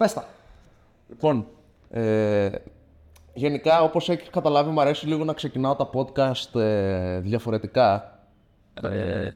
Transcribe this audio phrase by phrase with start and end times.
[0.00, 0.24] Πες τα.
[1.08, 1.46] Λοιπόν,
[1.90, 2.50] ε,
[3.34, 8.18] γενικά όπως έχεις καταλάβει μου αρέσει λίγο να ξεκινάω τα podcast ε, διαφορετικά.
[8.82, 9.30] Ε,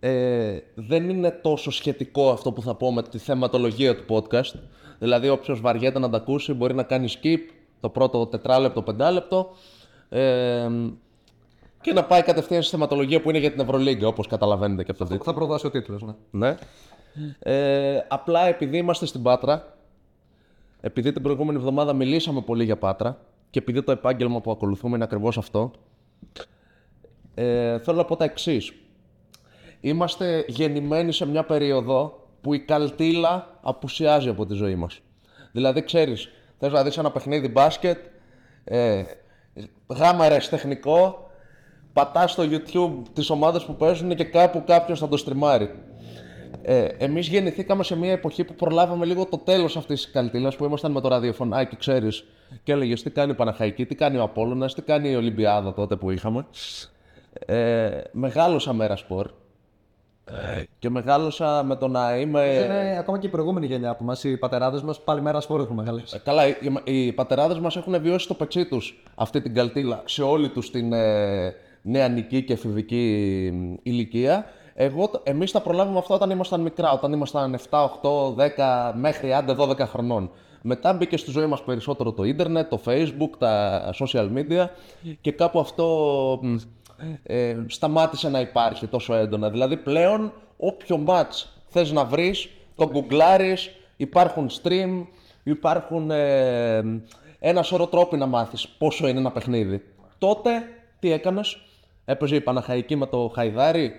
[0.00, 4.58] ε, δεν είναι τόσο σχετικό αυτό που θα πω με τη θεματολογία του podcast.
[4.98, 7.40] Δηλαδή όποιος βαριέται να τα ακούσει μπορεί να κάνει skip
[7.80, 9.50] το πρώτο τετράλεπτο, πεντάλεπτο
[10.08, 10.68] ε,
[11.80, 14.98] και να πάει κατευθείαν στη θεματολογία που είναι για την Ευρωλίγκα όπως καταλαβαίνετε και από
[14.98, 15.24] το τίτλο.
[15.24, 16.14] Θα προδώσει ο τίτλος, ναι.
[16.30, 16.56] Ναι.
[17.38, 19.73] Ε, απλά επειδή είμαστε στην Πάτρα,
[20.86, 23.18] επειδή την προηγούμενη εβδομάδα μιλήσαμε πολύ για Πάτρα
[23.50, 25.70] και επειδή το επάγγελμα που ακολουθούμε είναι ακριβώς αυτό,
[27.34, 28.72] ε, θέλω να πω τα εξής.
[29.80, 35.00] Είμαστε γεννημένοι σε μια περίοδο που η καλτήλα απουσιάζει από τη ζωή μας.
[35.52, 37.98] Δηλαδή, ξέρεις, θες να δεις ένα παιχνίδι μπάσκετ,
[38.64, 39.02] ε,
[39.86, 41.30] γάμα τεχνικό,
[41.92, 45.70] πατάς στο YouTube τις ομάδες που παίζουν και κάπου κάποιος θα το στριμάρει.
[46.62, 50.64] Ε, Εμείς γεννηθήκαμε σε μια εποχή που προλάβαμε λίγο το τέλος αυτής της καλτήλα που
[50.64, 52.24] ήμασταν με το ραδιοφωνάκι, ξέρεις.
[52.62, 55.96] Και έλεγες τι κάνει η Παναχαϊκή, τι κάνει ο Απόλλωνας, τι κάνει η Ολυμπιάδα τότε
[55.96, 56.46] που είχαμε.
[57.46, 59.30] Ε, μεγάλωσα μέρα σπορ.
[60.78, 62.44] Και μεγάλωσα με το να είμαι.
[62.64, 65.76] Είναι ακόμα και η προηγούμενη γενιά που μας, οι πατεράδες μας, πάλι μέρα σπόρο έχουν
[65.76, 66.16] μεγαλώσει.
[66.16, 70.22] Ε, Καλά, οι, οι πατεράδες μας έχουν βιώσει το πετσί τους αυτή την καλτήλα σε
[70.22, 74.46] όλη τους την ε, νεανική και εφηβική μ, ηλικία.
[74.74, 79.32] Εγώ, το- εμείς τα προλάβουμε αυτά όταν ήμασταν μικρά, όταν ήμασταν 7, 8, 10, μέχρι
[79.34, 80.30] άντε 12 χρονών.
[80.62, 84.66] Μετά μπήκε στη ζωή μας περισσότερο το ίντερνετ, το facebook, τα social media
[85.20, 85.86] και κάπου αυτό
[86.42, 86.56] μ,
[87.22, 89.50] ε, σταμάτησε να υπάρχει τόσο έντονα.
[89.50, 95.06] Δηλαδή πλέον όποιο match θες να βρεις, το γκουγκλάρεις, υπάρχουν stream,
[95.42, 96.82] υπάρχουν ε,
[97.38, 99.82] ένα σωρό τρόποι να μάθεις πόσο είναι ένα παιχνίδι.
[100.18, 100.50] Τότε
[100.98, 101.56] τι έκανες,
[102.04, 103.92] έπαιζε η Παναχαϊκή με το Χαϊδάρι,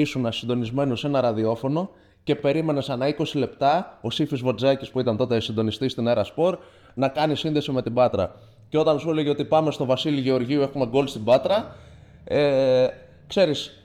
[0.00, 1.90] ήσουν συντονισμένος σε ένα ραδιόφωνο
[2.22, 6.58] και περίμενες ανά 20 λεπτά ο Σύφης Βοτζάκης που ήταν τότε συντονιστής στην Αέρα Σπορ
[6.94, 8.34] να κάνει σύνδεση με την Πάτρα.
[8.68, 11.76] Και όταν σου έλεγε ότι πάμε στο Βασίλη Γεωργίου, έχουμε γκολ στην Πάτρα,
[12.24, 12.86] ε,
[13.26, 13.84] ξέρεις,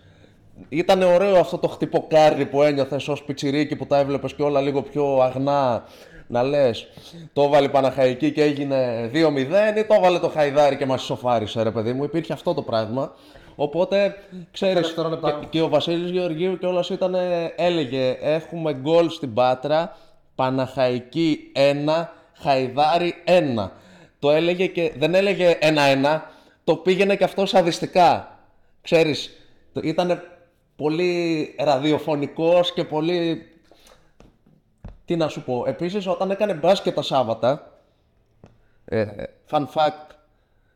[0.70, 4.82] ήταν ωραίο αυτό το χτυποκάρι που ένιωθες ως πιτσιρίκι που τα έβλεπες και όλα λίγο
[4.82, 5.84] πιο αγνά
[6.28, 6.88] να λες
[7.34, 11.62] το έβαλε η Παναχαϊκή και έγινε 2-0 ή το έβαλε το Χαϊδάρι και μας σοφάρισε
[11.62, 12.04] ρε παιδί μου.
[12.04, 13.14] Υπήρχε αυτό το πράγμα.
[13.62, 14.16] Οπότε,
[14.52, 15.40] ξέρεις, δευτερόλεπτα.
[15.40, 17.16] και, και ο Βασίλης Γεωργίου και όλας ήταν,
[17.56, 19.98] έλεγε έχουμε γκολ στην Πάτρα,
[20.36, 23.70] Παναχαϊκή 1, Χαϊδάρι 1.
[24.20, 26.22] Το έλεγε και δεν έλεγε 1-1,
[26.64, 28.40] το πήγαινε και αυτό σαδιστικά.
[28.82, 29.30] Ξέρεις,
[29.82, 30.22] ήταν
[30.76, 33.42] πολύ ραδιοφωνικός και πολύ...
[35.06, 37.80] Τι να σου πω, επίσης όταν έκανε μπάσκετ τα Σάββατα,
[38.86, 39.06] ε,
[39.50, 40.16] fun fact,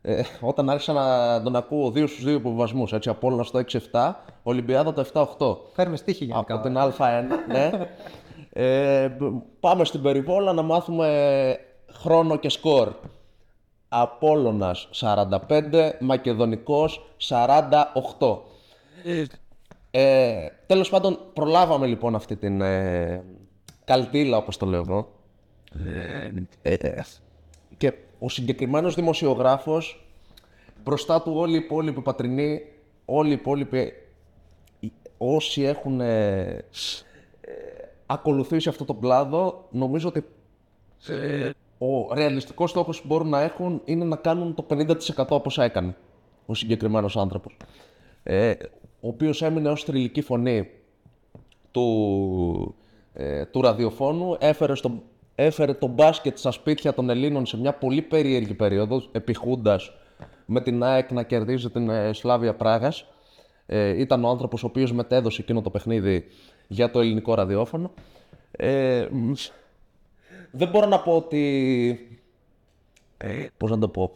[0.06, 3.60] ε, όταν άρχισα να τον ακούω δύο στους δύο υποβασμούς, έτσι, Απόλλωνα στο
[3.92, 5.04] 6-7, Ολυμπιάδα το
[5.38, 5.56] 7-8.
[5.74, 6.54] Φέρνουμε στοίχη γενικά.
[6.54, 7.70] Από την Α1, ναι.
[8.52, 9.08] Ε,
[9.60, 11.58] πάμε στην περιβόλα να μάθουμε
[11.92, 12.92] χρόνο και σκορ.
[13.88, 18.38] Απόλλωνας 45, Μακεδονικός 48.
[19.90, 23.24] Ε, τέλος πάντων, προλάβαμε λοιπόν αυτή την ε,
[23.84, 25.08] καλτήλα, όπως το λέω εγώ.
[26.62, 26.78] Ε,
[27.76, 27.92] και
[28.24, 30.06] ο συγκεκριμένος δημοσιογράφος,
[30.84, 32.60] μπροστά του όλοι οι υπόλοιποι πατρινοί,
[33.04, 33.92] όλοι οι υπόλοιποι
[34.80, 36.64] οι- όσοι έχουν ε, ε,
[38.06, 40.24] ακολουθήσει αυτό το κλάδο, νομίζω ότι
[41.78, 45.96] ο ρεαλιστικός στόχος που μπορούν να έχουν είναι να κάνουν το 50% από όσα έκανε
[46.46, 47.56] ο συγκεκριμένος άνθρωπος.
[48.22, 48.50] Ε,
[49.00, 50.68] ο οποίος έμεινε ως θρηλυκή φωνή
[51.70, 52.74] του,
[53.12, 55.02] ε, του ραδιοφώνου, έφερε, στο,
[55.34, 59.92] έφερε το μπάσκετ στα σπίτια των Ελλήνων σε μια πολύ περίεργη περίοδο, επιχούντας
[60.46, 63.06] με την ΑΕΚ να κερδίζει την ε, Σλάβια Πράγας.
[63.66, 66.24] Ε, ήταν ο άνθρωπος ο οποίος μετέδωσε εκείνο το παιχνίδι
[66.66, 67.90] για το ελληνικό ραδιόφωνο.
[68.50, 69.32] Ε, μ,
[70.50, 72.18] δεν μπορώ να πω ότι...
[73.16, 74.12] Ε, πώς να το πω...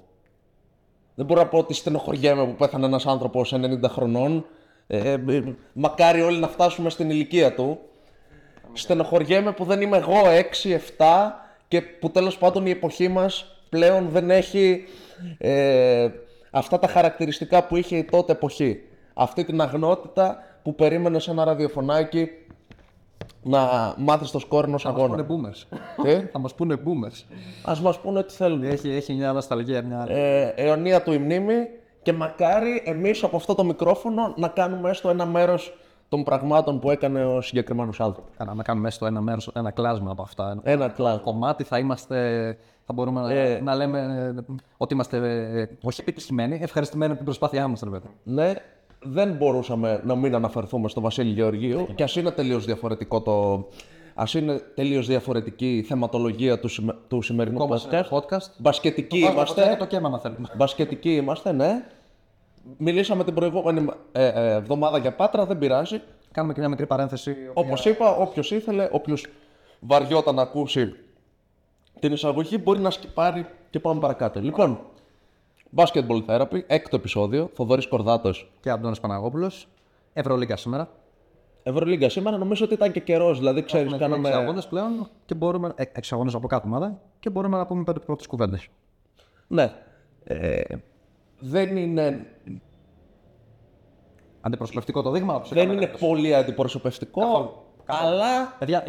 [1.15, 4.47] Δεν μπορώ να πω ότι στενοχωριέμαι που πέθανε ένας άνθρωπος 90 χρονών.
[4.87, 5.43] Ε, ε,
[5.73, 7.79] μακάρι όλοι να φτάσουμε στην ηλικία του.
[8.81, 10.15] Στενοχωριέμαι που δεν είμαι εγώ
[10.99, 11.05] 6-7
[11.69, 14.85] και που τέλος πάντων η εποχή μας πλέον δεν έχει
[15.39, 16.09] ε,
[16.51, 18.81] αυτά τα χαρακτηριστικά που είχε η τότε εποχή.
[19.15, 22.29] Αυτή την αγνότητα που περίμενες σε ένα ραδιοφωνάκι
[23.43, 25.51] να μάθεις το σκόρ ενός Θα μας πούνε αγώνα.
[25.51, 25.79] boomers.
[26.03, 27.35] Τι; Θα μας πούνε boomers.
[27.65, 28.63] Ας μας πούνε τι θέλουν.
[28.63, 30.13] Έχει, έχει μια νοσταλγία, μια άλλη.
[30.13, 31.55] Ε, αιωνία του η μνήμη
[32.03, 35.79] και μακάρι εμείς από αυτό το μικρόφωνο να κάνουμε έστω ένα μέρος
[36.09, 38.31] των πραγμάτων που έκανε ο συγκεκριμένος άνθρωπος.
[38.37, 40.61] Κάνα, να κάνουμε μέσα στο ένα μέρος, ένα κλάσμα από αυτά.
[40.63, 41.21] Ένα κλάδο.
[41.23, 42.57] κομμάτι θα είμαστε.
[42.85, 43.61] Θα μπορούμε να- Ε.
[43.61, 43.99] να λέμε
[44.39, 48.07] ε, ότι είμαστε ε, όχι επιτυχημένοι, ευχαριστημένοι από την προσπάθειά μας, ρε παιδί.
[48.23, 48.53] Ναι,
[49.03, 53.67] δεν μπορούσαμε να μην αναφερθούμε στο Βασίλη Γεωργίου και ας είναι τελείως διαφορετικό το
[54.15, 58.17] Α είναι τελείως διαφορετική η θεματολογία του, σημα- του σημερινού Ακόμα σε podcast.
[58.17, 58.47] podcast.
[58.59, 59.77] Μπασκετικοί Βάζουμε είμαστε.
[59.79, 60.49] το κέμα να θέλουμε.
[60.57, 61.85] Μπασκετικοί είμαστε, ναι.
[62.77, 66.01] Μιλήσαμε την προηγούμενη ε, ε, εβδομάδα για Πάτρα, δεν πειράζει.
[66.33, 67.37] Κάνουμε και μια μικρή παρένθεση.
[67.55, 69.27] Όπως είπα, όποιος ήθελε, όποιος
[69.81, 70.95] βαριόταν να ακούσει
[72.01, 74.41] την εισαγωγή μπορεί να σκυπάρει και πάμε παρακάτω.
[74.41, 74.79] Λοιπόν,
[75.75, 78.51] Basketball Therapy, έκτο επεισόδιο, Θοδωρής Κορδάτος.
[78.61, 79.69] Και Αντώνης Παναγόπουλος.
[80.13, 80.89] Ευρωλίγκα σήμερα.
[81.63, 84.43] Ευρωλίγκα σήμερα, νομίζω ότι ήταν και καιρός, δηλαδή ξέρεις, Κάναμε κάναμε.
[84.43, 85.73] αγώνες πλέον και μπορούμε.
[85.77, 88.69] ε, Έξι αγώνες από κάθε ομάδα και μπορούμε να πούμε πέντε πρώτες κουβέντες.
[89.47, 89.73] Ναι.
[90.25, 90.61] Ε,
[91.39, 92.27] δεν είναι,
[94.41, 95.35] Αντιπροσωπευτικό το δείγμα.
[95.35, 96.01] όπως δεν είχαμε είναι φέτος.
[96.01, 98.85] πολύ αντιπροσωπευτικό, αλλά Παιδιά,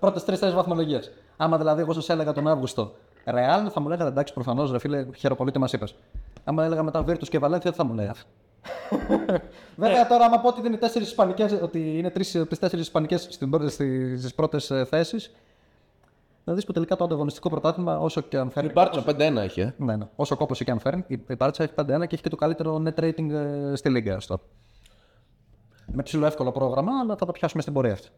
[0.00, 1.00] πρώτε τρει-τέσσερι βαθμολογίε.
[1.36, 2.92] Άμα δηλαδή εγώ σας έλεγα τον Αύγουστο
[3.24, 5.94] Ρεάλ, θα μου λέγατε εντάξει, προφανώς ρε φίλε, χαίρομαι τι μας είπες.
[6.44, 8.18] Άμα έλεγα μετά Βίρτους και Βαλένθια, τι θα μου λέγατε.
[9.76, 13.28] Βέβαια τώρα, άμα πω ότι είναι τέσσερις ισπανικές, ότι είναι τρει από τις τέσσερις Ισπανικές
[14.18, 15.34] στις πρώτες θέσεις,
[16.48, 18.66] να δεις που τελικά το ανταγωνιστικό πρωτάθλημα, όσο και αν φέρει.
[18.66, 19.74] η Μπάρτσα 5-1 είχε.
[19.78, 20.08] Ναι, ναι.
[20.16, 22.82] Όσο κόπος και αν φέρνει, η η Μπάρτσα έχει 5-1 και έχει και το καλύτερο
[22.84, 24.14] net rating ε, στη Λίγκα.
[24.16, 24.40] Αυτό.
[25.92, 28.08] Με ψηλό εύκολο πρόγραμμα, αλλά θα τα πιάσουμε στην πορεία αυτή.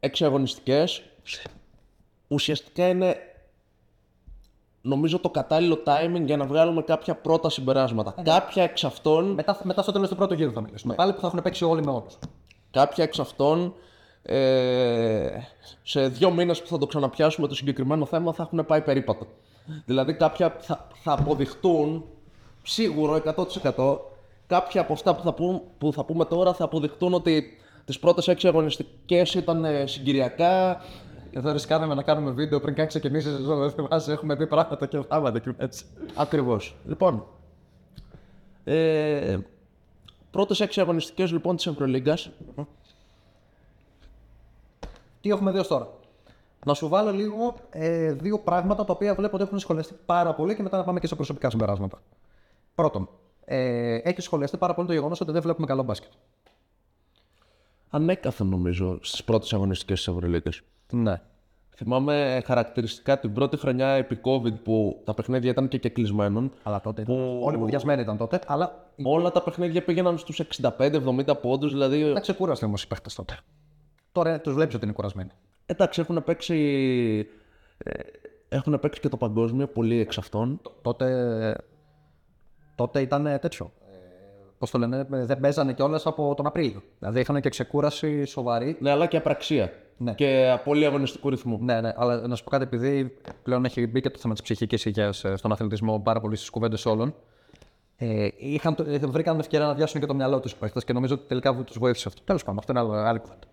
[0.00, 0.84] έξι αγωνιστικέ.
[2.28, 3.16] Ουσιαστικά είναι
[4.82, 8.14] νομίζω το κατάλληλο timing για να βγάλουμε κάποια πρώτα συμπεράσματα.
[8.22, 10.94] Κάποια εξ αυτών, Μετά, μετά στο τέλος του πρώτου γύρου θα μιλήσουμε.
[10.94, 12.18] Πάλι που θα έχουν παίξει όλοι με όλους.
[12.70, 13.74] κάποια εξ αυτών
[14.22, 15.28] ε,
[15.82, 19.26] σε δύο μήνες που θα το ξαναπιάσουμε το συγκεκριμένο θέμα θα έχουν πάει περίπατο.
[19.84, 22.04] Δηλαδή κάποια θα, θα αποδειχτούν
[22.62, 23.22] σίγουρο
[23.74, 23.98] 100%
[24.46, 28.28] κάποια από αυτά που θα, πού- που θα πούμε τώρα θα αποδειχτούν ότι τις πρώτες
[28.28, 30.80] έξι αγωνιστικές ήταν ε, συγκυριακά,
[31.32, 33.58] Εδώ ρισκάραμε να κάνουμε βίντεο πριν καν ξεκινήσεις η σεζόν.
[33.60, 35.84] Δεν θυμάσαι, έχουμε δει πράγματα και θαύματα και έτσι.
[36.14, 36.76] Ακριβώς.
[36.86, 37.26] Λοιπόν,
[38.64, 39.38] ε,
[40.30, 42.30] πρώτες έξι αγωνιστικές λοιπόν της Ευρωλίγκας.
[45.22, 45.88] Τι έχουμε δει ως τώρα.
[46.66, 50.54] Να σου βάλω λίγο ε, δύο πράγματα τα οποία βλέπω ότι έχουν σχολιαστεί πάρα πολύ
[50.56, 52.02] και μετά να πάμε και σε προσωπικά συμπεράσματα.
[52.74, 53.08] Πρώτον,
[53.44, 56.10] ε, έχει σχολιαστεί πάρα πολύ το γεγονός ότι δεν βλέπουμε καλό μπάσκετ.
[57.90, 60.60] Ανέκαθεν νομίζω στις πρώτες αγωνιστικές της Ευρωλίγκας.
[60.92, 61.20] Ναι.
[61.76, 66.52] Θυμάμαι χαρακτηριστικά την πρώτη χρονιά επί COVID που τα παιχνίδια ήταν και κεκλεισμένων.
[66.62, 67.02] Αλλά τότε.
[67.02, 72.02] Που- Όλοι μου διασμένοι ήταν τότε, αλλά Όλα τα παιχνίδια πήγαιναν στους 65-70 πόντους, δηλαδή
[72.04, 73.38] δεν ξεκούραστε όμως οι παίχτες τότε.
[74.12, 75.30] Τώρα τους βλέπεις ότι είναι κουρασμένοι.
[75.66, 76.56] εντάξει έχουν παίξει,
[77.78, 77.92] ε,
[78.48, 80.60] έχουν παίξει και το παγκόσμιο, πολλοί εξ αυτών.
[80.82, 81.56] Τότε,
[82.74, 83.72] τότε ήταν τέτοιο.
[84.58, 86.82] Πώς το λένε, δεν παίζανε κιόλας από τον Απρίλιο.
[86.98, 88.76] Δηλαδή είχαν και ξεκούραση σοβαρή.
[88.80, 89.72] Ναι, αλλά και απραξία.
[89.96, 90.14] Ναι.
[90.14, 91.58] Και πολύ αγωνιστικού ρυθμού.
[91.60, 94.42] Ναι, ναι, αλλά να σου πω κάτι, επειδή πλέον έχει μπει και το θέμα της
[94.42, 97.14] ψυχικής υγείας στον αθλητισμό πάρα πολύ στις κουβέντες όλων.
[97.96, 100.92] Ε, είχαν, το- ε, βρήκαν ευκαιρία να διάσουν και το μυαλό τους οι παίχτε και
[100.92, 102.22] νομίζω ότι τελικά τους βοήθησε αυτό.
[102.24, 103.46] Τέλος πάντων, αυτό είναι άλλο- άλλη κουβέντα.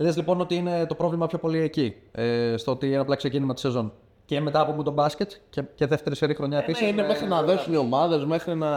[0.00, 3.52] Λες λοιπόν ότι είναι το πρόβλημα πιο πολύ εκεί, ε, στο ότι είναι απλά ξεκίνημα
[3.52, 3.92] της σεζόν.
[4.24, 6.82] Και μετά από τον μπάσκετ και, και δεύτερη σερή χρονιά επίση.
[6.84, 8.70] Ναι, είναι μέχρι να δέσουν οι ομάδες, μέχρι να,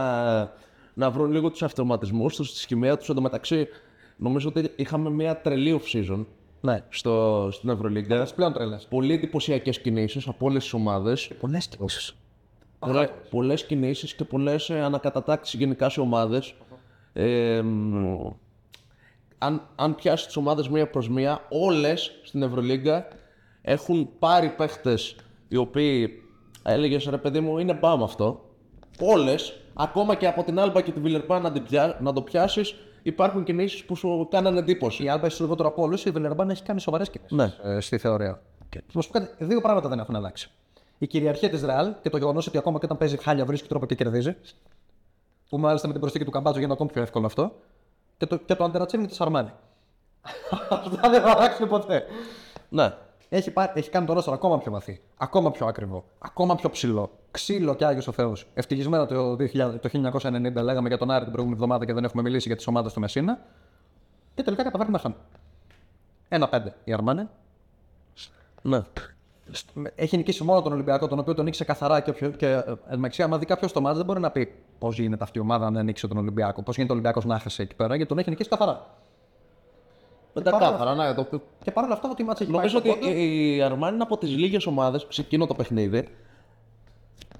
[0.93, 3.09] να βρουν λίγο τους αυτοματισμούς τους, τη σχημεία τους.
[3.09, 3.67] Εν τω μεταξύ,
[4.17, 6.25] νομίζω ότι είχαμε μια τρελή off season
[6.61, 8.27] Ναι, στο, στην Ευρωλίγκα.
[8.35, 8.87] πλέον τρελές.
[8.89, 11.31] Πολύ εντυπωσιακές κινήσεις από όλες τις ομάδες.
[11.39, 12.15] Πολλές κινήσεις.
[13.29, 16.53] Πολλές κινήσεις και πολλές ανακατατάξεις γενικά σε ομάδες.
[17.13, 18.29] Ε, μ,
[19.43, 23.07] αν, αν πιάσει τις ομάδες μία προς μία, όλες στην Ευρωλίγκα
[23.61, 25.15] έχουν πάρει παίχτες
[25.47, 26.09] οι οποίοι
[26.63, 28.45] έλεγες ρε παιδί μου, είναι μπαμ αυτό.
[28.99, 32.75] Όλες, ακόμα και από την Άλμπα και τη Βιλερμπά να, την πια- να το πιάσεις,
[33.03, 35.03] υπάρχουν κινήσεις που σου κάνανε εντύπωση.
[35.03, 37.53] Η Άλμπα έχει λιγότερο από όλους, η Βιλερμπάν έχει κάνει σοβαρές κινήσεις Ναι.
[37.63, 38.41] ε, στη θεωρία.
[38.69, 40.49] Και να σου πω κάτι, δύο πράγματα δεν έχουν αλλάξει.
[40.97, 43.85] Η κυριαρχία της Ρεάλ και το γεγονός ότι ακόμα και όταν παίζει χάλια βρίσκει τρόπο
[43.85, 44.35] και κερδίζει.
[45.49, 47.55] Που μάλιστα με την προσθήκη του Καμπάτζο γίνεται ακόμη πιο εύκολο αυτό.
[48.21, 49.51] Και το, και το αντερατσίνη της Αρμάνι.
[50.69, 52.05] Αυτά δεν θα αλλάξουν ποτέ.
[52.69, 52.93] Ναι.
[53.29, 57.11] Έχει, πάρει- έχει κάνει το ρόστο ακόμα πιο βαθύ, ακόμα πιο ακριβό, ακόμα πιο ψηλό.
[57.31, 58.47] Ξύλο και άγιος ο Θεός.
[58.53, 62.21] Ευτυχισμένα το, 2000, το 1990 λέγαμε για τον Άρη την προηγούμενη εβδομάδα και δεν έχουμε
[62.21, 63.39] μιλήσει για τις ομάδες του Μεσίνα.
[64.33, 65.15] Και τελικά καταφέρνει να χάνει.
[66.29, 67.29] Ένα-πέντε η Αρμάνε.
[68.61, 68.81] ναι.
[69.95, 72.63] Έχει νικήσει μόνο τον Ολυμπιακό, τον οποίο τον νίκησε καθαρά και, όποιο- και ε, εν
[72.75, 75.41] τω μεταξύ, άμα δει κάποιος το μάτζ, δεν μπορεί να πει πώς γίνεται αυτή η
[75.41, 78.17] ομάδα να νίκησε τον Ολυμπιακό, πώς γίνεται ο Ολυμπιακός να χάσει εκεί πέρα, γιατί τον
[78.17, 78.95] έχει νικήσει καθαρά.
[80.33, 83.21] Πεντακάθαρα, ναι, το, Και παρόλα αυτά, ότι η μάτσα έχει Νομίζω πάει ότι στον πόντο.
[83.23, 86.07] η Αρμάνι είναι από τις λίγες ομάδες σε εκείνο το παιχνίδι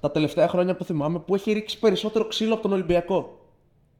[0.00, 3.38] τα τελευταία χρόνια που θυμάμαι που έχει ρίξει περισσότερο ξύλο από τον Ολυμπιακό.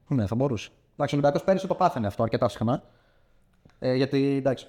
[0.09, 0.69] Ναι, θα μπορούσε.
[0.93, 2.83] Εντάξει, ο Ολυμπιακός πέρυσι το πάθαινε αυτό αρκετά συχνά.
[3.79, 4.67] Ε, γιατί εντάξει.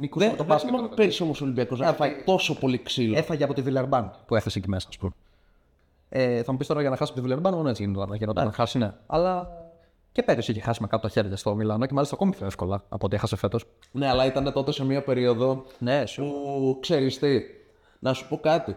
[0.00, 0.70] Νικούσε Δεν, με το δεν μπάσκετ.
[0.74, 2.14] θυμάμαι πέρυσι όμως ο Ολυμπιακός να Έφαγε.
[2.14, 3.18] έχει τόσο πολύ ξύλο.
[3.18, 5.12] Έφαγε από τη Βιλερμπάν που έθεσε εκεί μέσα, ας πούμε.
[6.08, 8.16] Ε, θα μου πεις τώρα για να χάσει από τη Βιλερμπάν, μόνο έτσι γίνεται τώρα.
[8.16, 8.92] Για να χάσει, ναι.
[9.06, 9.48] Αλλά
[10.12, 12.82] Και πέρυσι είχε χάσει με κάτω τα χέρια στο Μιλάνο και μάλιστα ακόμη πιο εύκολα
[12.88, 13.64] από ό,τι έχασε φέτος.
[13.92, 17.40] Ναι, αλλά ήταν τότε σε μια περίοδο Ναι, που ξέρεις τι.
[17.98, 18.76] Να σου πω κάτι.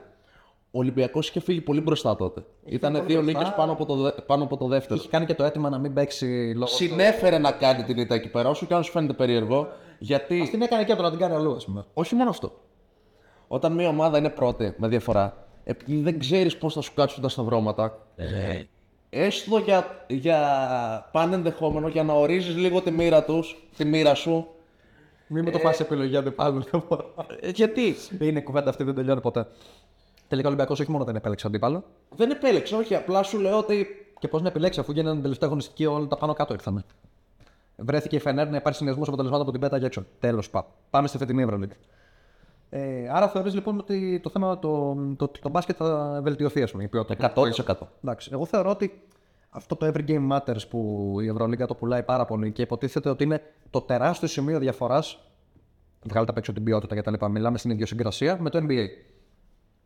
[0.71, 2.43] Ο Ολυμπιακός είχε φύγει πολύ μπροστά τότε.
[2.65, 4.95] Ήταν δύο νίκες πάνω, από το δε- πάνω από το δεύτερο.
[4.99, 6.65] Είχε κάνει και το αίτημα να μην παίξει λόγω.
[6.67, 9.67] Συνέφερε να κάνει την ήττα εκεί πέρα, όσο και αν σου φαίνεται περίεργο,
[9.99, 10.47] γιατί.
[10.51, 11.85] Την έκανε και από το να την κάνει αλλού, ας πούμε.
[11.93, 12.51] Όχι μόνο αυτό.
[13.47, 17.29] Όταν μια ομάδα είναι πρώτη με διαφορά, επειδή δεν ξέρεις πώς θα σου κάτσουν τα
[17.29, 17.97] σταυρώματα,
[19.09, 20.39] έστω για, για
[21.11, 24.47] πάνε ενδεχόμενο για να ορίζεις λίγο τη μοίρα τους, τη μοίρα σου.
[25.27, 26.63] Μην μου το φάσει επιλογή αντιπάλου.
[27.39, 29.47] Ε, γιατί; Είναι κουβέντα αυτή, δεν τελειώνει ποτέ.
[30.27, 31.83] Τελικά ο Ολυμπιακός όχι μόνο δεν επέλεξε αντίπαλο,
[32.15, 33.87] δεν επέλεξε, όχι, απλά σου λέω ότι
[34.19, 36.83] και πώς να επιλέξει αφού γίνανε την τελευταία αγωνιστική όλα τα πάνω κάτω ήρθανε.
[37.77, 40.05] Βρέθηκε η Φενέρ να υπάρχει συνδυασμός αποτελεσμάτων από την Πέτα για έξω.
[40.19, 40.69] Τέλος πάντων.
[40.89, 41.75] Πάμε στη φετινή Ευρωλίγα.
[42.69, 46.71] Ε, άρα θεωρείς λοιπόν ότι το θέμα το, το, το, το μπάσκετ θα βελτιωθεί, ας
[46.71, 47.33] πούμε, η ποιότητα.
[47.35, 47.73] 100%.
[48.03, 49.01] Εντάξει, εγώ θεωρώ ότι
[49.49, 53.23] αυτό το Every Game Matters που η Ευρωλίγα το πουλάει πάρα πολύ και υποτίθεται ότι
[53.23, 55.19] είναι το τεράστιο σημείο διαφοράς.
[56.03, 57.25] Βγάλετε απ' έξω την ποιότητα κτλ.
[57.29, 58.85] Μιλάμε στην ιδιοσυγκρασία με το NBA.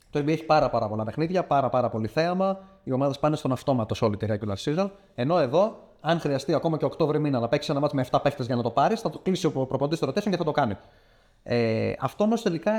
[0.09, 2.59] Το NBA έχει πάρα, πάρα πολλά παιχνίδια, πάρα, πάρα πολύ θέαμα.
[2.83, 4.89] Οι ομάδες πάνε στον αυτόματο σε όλη τη regular season.
[5.15, 8.43] Ενώ εδώ, αν χρειαστεί ακόμα και Οκτώβρη μήνα να παίξεις ένα μάτι με 7 παίχτε
[8.43, 10.77] για να το πάρεις, θα το κλείσει ο προποντής στο rotation και θα το κάνει.
[11.43, 12.71] Ε, αυτό όμως τελικά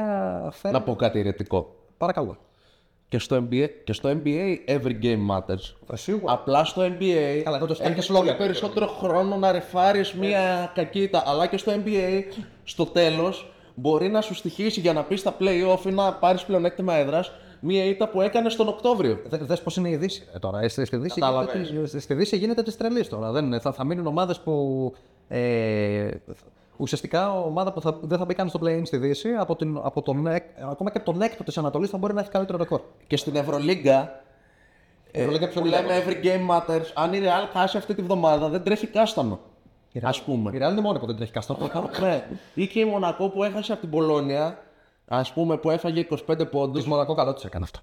[0.52, 0.78] φέρνει.
[0.78, 1.74] Να πω κάτι ηρετικό.
[1.96, 2.36] Παρακαλώ.
[3.08, 5.74] Και στο NBA, και στο NBA every game matters.
[5.92, 6.32] Σίγουρα.
[6.32, 8.36] Απλά στο NBA Καλά, εδώ το στέλνει και έχεις σλόγγαν.
[8.36, 11.22] πολύ περισσότερο χρόνο να ρεφάρεις μια κακή ήττα.
[11.26, 12.22] Αλλά και στο NBA
[12.64, 16.94] στο τέλος μπορεί να σου στοιχίσει για να πεις στα play-off ή να πάρεις πλεονέκτημα
[16.94, 17.32] έδρας
[17.64, 19.20] μια ήττα που έκανε τον Οκτώβριο.
[19.28, 20.60] Δε δες πώς είναι η Δύση ε, τώρα.
[20.60, 21.68] Ε, Στη, στη, Δύση Κατάλαβες.
[21.68, 23.30] γίνεται, της- στη Δύση γίνεται τη τρελή τώρα.
[23.32, 24.92] Δεν, θα, θα μείνουν ομάδες που.
[25.28, 26.08] Ε,
[26.76, 30.02] ουσιαστικά ομάδα που θα, δεν θα μπει καν στο play-in στη Δύση, από την, από
[30.02, 32.80] τον, εκ- ακόμα και από τον έκτο της Ανατολής θα μπορεί να έχει καλύτερο ρεκόρ.
[33.06, 34.20] Και στην Ευρωλίγκα
[35.10, 35.80] ε, Ευρωλίγκα πιο που λίγα.
[35.82, 39.40] λέμε every game matters, αν η Real χάσει αυτή τη βδομάδα δεν τρέχει κάστανο.
[40.02, 40.50] Ας πούμε.
[40.54, 41.56] Η Real είναι μόνη που δεν τρέχει καστό.
[42.00, 42.24] Ναι.
[42.54, 44.58] Ή και η Μονακό που έχασε από την Πολώνια,
[45.08, 47.78] ας πούμε που έφαγε 25 πόντους, Της Μονακό καλό της έκανε αυτό.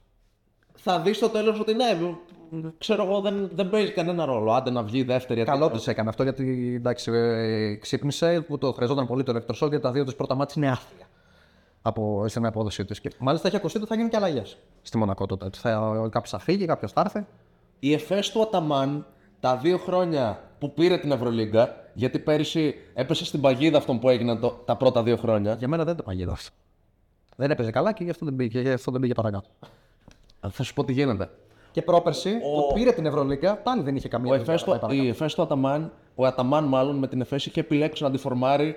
[0.76, 1.86] θα δεις στο τέλος ότι ναι,
[2.78, 4.52] ξέρω εγώ, δεν, δεν παίζει κανένα ρόλο.
[4.54, 5.44] Άντε να βγει δεύτερη.
[5.44, 9.84] Καλό της έκανε αυτό γιατί εντάξει, ε, ξύπνησε που το χρειαζόταν πολύ το ηλεκτροσόκ γιατί
[9.84, 11.06] τα δύο της πρώτα μάτια είναι άθλια
[11.82, 13.00] από στην απόδοσή της.
[13.00, 15.46] Και μάλιστα έχει ακουστεί ότι θα γίνουν και αλλαγές στη Μονακό τότε.
[15.46, 17.26] ότι Θα, κάποιος θα φύγει, κάποιος θα έρθει.
[17.80, 19.06] Η Εφές του Αταμάν
[19.40, 24.40] τα δύο χρόνια που πήρε την Ευρωλίγκα, γιατί πέρυσι έπεσε στην παγίδα αυτών που έγιναν
[24.40, 25.54] το- τα πρώτα δύο χρόνια.
[25.54, 26.56] Για μένα δεν το παγίδα αυτό.
[27.40, 29.48] Δεν έπαιζε καλά και γι' αυτό δεν πήγε, γι αυτό δεν πήγε παρακάτω.
[30.50, 31.30] Θα σου πω τι γίνεται.
[31.72, 34.80] Και πρόπερση που πήρε την Ευρωλίγκα πάλι δεν είχε καμία Ο δουλειά Εφές να του,
[34.80, 35.08] πάει παρακάτω.
[35.08, 38.76] η Εφές του Αταμάν, ο Αταμάν μάλλον με την Εφές είχε επιλέξει να τη φορμάρει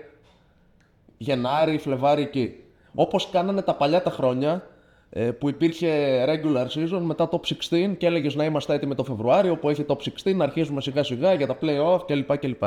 [1.19, 2.55] Γενάρη, Φλεβάρη εκεί.
[2.95, 4.67] Όπως κάνανε τα παλιά τα χρόνια
[5.11, 7.41] ε, που υπήρχε regular season μετά top
[7.71, 11.03] 16 και έλεγες να είμαστε έτοιμοι το Φεβρουάριο που έχει top 16, να αρχίζουμε σιγά
[11.03, 12.39] σιγά για τα playoff κλπ.
[12.39, 12.63] κλπ.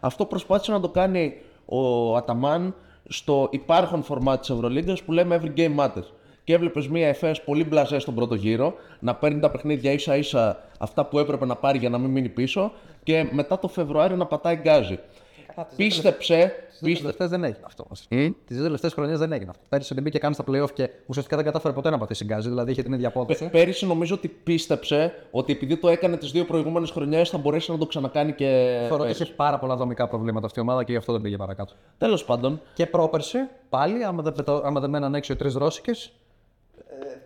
[0.00, 2.74] Αυτό προσπάθησε να το κάνει ο Αταμάν
[3.08, 6.06] στο υπάρχον φορμάτ της Ευρωλίγκας που λέμε Every Game Matters.
[6.44, 10.62] Και έβλεπες μια ΕΦΕΣ πολύ μπλαζέ στον πρώτο γύρο, να παίρνει τα παιχνίδια ίσα ίσα
[10.78, 14.26] αυτά που έπρεπε να πάρει για να μην μείνει πίσω και μετά το Φεβρουάριο να
[14.26, 14.98] πατάει γκάζι.
[15.76, 17.86] Πίστεψε, Τι δύο τελευταίες δεν έγινε αυτό.
[18.18, 19.62] Τις δύο τελευταίες χρονιές δεν έγινε αυτό.
[19.68, 22.70] Πέρυσι δεν μπήκε καν στα playoff και ουσιαστικά δεν κατάφερε ποτέ να πατήσει γκάζι, δηλαδή
[22.70, 23.48] είχε την ίδια απόδοση.
[23.50, 27.78] Πέρυσι νομίζω ότι πίστεψε ότι επειδή το έκανε τις δύο προηγούμενες χρονιές θα μπορέσει να
[27.78, 28.76] το ξανακάνει και.
[28.88, 31.36] Θεωρώ ότι είχε πάρα πολλά δομικά προβλήματα αυτή η ομάδα και γι' αυτό δεν πήγε
[31.36, 31.74] παρακάτω.
[31.98, 33.38] Τέλος πάντων, Και πρόπερση,
[33.68, 36.12] πάλι, άμα δεν, πετώ- άμα δεν μέναν έξω οι τρεις Ρώσικες,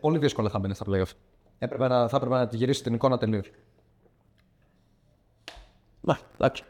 [0.01, 1.11] πολύ δύσκολα θα μπαίνει στα playoff.
[1.59, 3.51] Έπρεπε να, θα έπρεπε να τη γυρίσει την εικόνα τελείως.
[6.01, 6.65] να, εντάξει.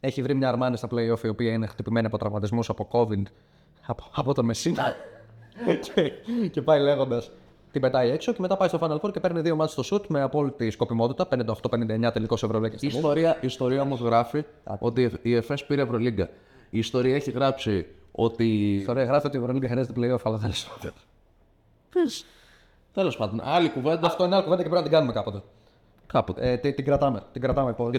[0.00, 3.22] Έχει βρει μια Αρμάνη στα playoff η οποία είναι χτυπημένη από τραυματισμούς από COVID
[3.86, 4.94] από, από τον Μεσίνα.
[5.94, 6.12] και,
[6.50, 7.30] και πάει λέγοντας.
[7.72, 10.06] Την πετάει έξω και μετά πάει στο Final Four και παίρνει δύο μάτς στο shoot
[10.06, 11.28] με απόλυτη σκοπιμότητα.
[11.30, 12.76] 58-59 τελικός Ευρωλέγκα.
[12.80, 14.44] Η ιστορία, η ιστορία όμως γράφει
[14.78, 16.28] ότι η ΕΦΕΣ πήρε Ευρωλίγκα.
[16.70, 18.44] Η ιστορία έχει γράψει ότι.
[18.44, 20.92] Η ιστορία γράφει ότι η Ευρωλίγκα χρειάζεται playoff, αλλά δεν είναι.
[22.92, 24.06] Τέλος πάντων, άλλη κουβέντα.
[24.06, 25.42] Αυτό είναι άλλη κουβέντα και πρέπει να την κάνουμε κάποτε.
[26.12, 26.50] Κάποτε.
[26.52, 27.22] Ε, την, την κρατάμε.
[27.32, 27.90] Την κρατάμε υπό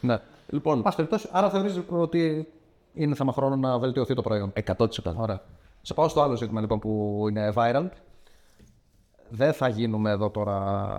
[0.00, 0.18] Ναι.
[0.48, 2.48] Λοιπόν, Πάση περιπτώσει, άρα θεωρείς ότι
[2.94, 4.52] είναι θέμα χρόνου να βελτιωθεί το προϊόν.
[4.66, 4.86] 100%.
[5.16, 5.42] Ωραία.
[5.82, 7.88] Σε πάω στο άλλο ζήτημα λοιπόν που είναι viral.
[9.28, 10.96] Δεν θα γίνουμε εδώ τώρα.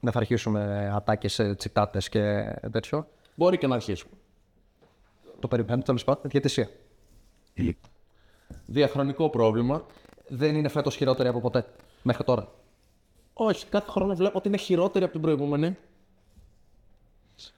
[0.00, 3.06] Δεν θα αρχίσουμε ατάκες σε τσιτάτες και τέτοιο.
[3.34, 4.12] Μπορεί και να αρχίσουμε.
[5.40, 6.22] Το περιμένω τέλος πάντων.
[6.30, 6.68] Διαιτησία.
[8.66, 9.84] Διαχρονικό πρόβλημα.
[10.28, 11.66] Δεν είναι φέτος χειρότερη από ποτέ.
[12.02, 12.48] Μέχρι τώρα.
[13.32, 15.76] Όχι, κάθε χρόνο βλέπω ότι είναι χειρότερη από την προηγούμενη.